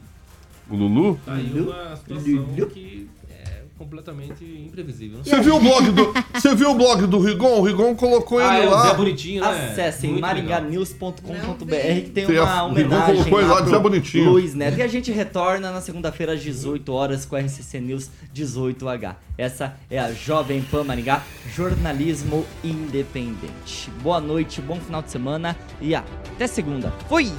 O 0.70 0.76
Lulu? 0.76 1.18
Tá 1.26 1.36
aí 1.36 1.48
Lulu. 1.48 1.72
uma 1.72 1.96
situação 1.96 2.46
que 2.74 3.10
é 3.23 3.23
completamente 3.84 4.44
imprevisível. 4.44 5.20
Você 5.24 5.40
viu 5.42 5.56
o 5.56 5.60
blog 5.60 5.92
do. 5.92 6.14
Você 6.34 6.56
viu 6.56 6.72
o 6.72 6.76
blog 6.76 7.06
do 7.06 7.20
Rigon? 7.20 7.60
O 7.60 7.62
Rigon 7.62 7.96
colocou 7.96 8.40
Ah, 8.40 8.58
ele 8.58 8.68
é, 8.68 8.70
Zé 8.70 8.76
lá. 8.76 8.94
Bonitinho, 8.94 9.42
né? 9.42 9.72
Acessem 9.72 10.20
maringanews.com.br 10.20 11.22
que 12.04 12.10
tem 12.14 12.26
uma 12.26 12.64
o 12.66 12.74
Rigon 12.74 12.84
homenagem 12.84 13.16
colocou 13.16 13.40
ele 13.40 13.50
lá 13.50 13.62
de 13.62 13.70
Zé 13.70 13.80
Bonitinho. 13.80 14.30
Luiz 14.32 14.56
Neto. 14.56 14.78
E 14.78 14.82
a 14.82 14.88
gente 14.88 15.12
retorna 15.12 15.72
na 15.72 15.82
segunda-feira 15.82 16.34
às 16.34 16.42
18 16.42 16.92
horas 16.92 17.26
com 17.26 17.36
a 17.36 17.40
RCC 17.40 17.80
News 17.80 18.10
18H. 18.34 19.16
Essa 19.38 19.76
é 19.90 20.00
a 20.00 20.12
Jovem 20.14 20.62
Pan 20.62 20.84
Maringá, 20.84 21.24
jornalismo 21.54 22.46
independente. 22.64 23.90
Boa 24.02 24.22
noite, 24.22 24.62
bom 24.62 24.80
final 24.80 25.02
de 25.02 25.12
semana 25.12 25.58
e 25.82 25.94
até 25.96 26.48
segunda. 26.48 26.94
Fui! 27.10 27.32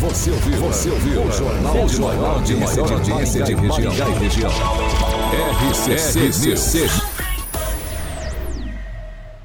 Você 0.00 0.30
ouviu? 0.30 0.56
Você 0.60 0.88
ouviu? 0.88 1.22
O 1.24 1.30
jornal 1.30 1.86
de 1.86 2.00
maior 2.00 2.36
audiência 2.36 2.82
de 2.82 2.92
audiência 2.94 3.44
de 3.44 3.54
Maringá 3.54 4.08
e 4.08 4.12
região. 4.14 4.50
RCC 5.70 6.78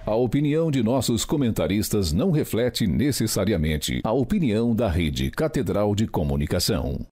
A 0.06 0.16
opinião 0.16 0.72
de 0.72 0.82
nossos 0.82 1.26
comentaristas 1.26 2.14
não 2.14 2.32
reflete 2.32 2.88
necessariamente 2.88 4.00
a 4.02 4.14
opinião 4.14 4.74
da 4.74 4.88
Rede 4.88 5.30
Catedral 5.30 5.94
de 5.94 6.08
Comunicação. 6.08 7.06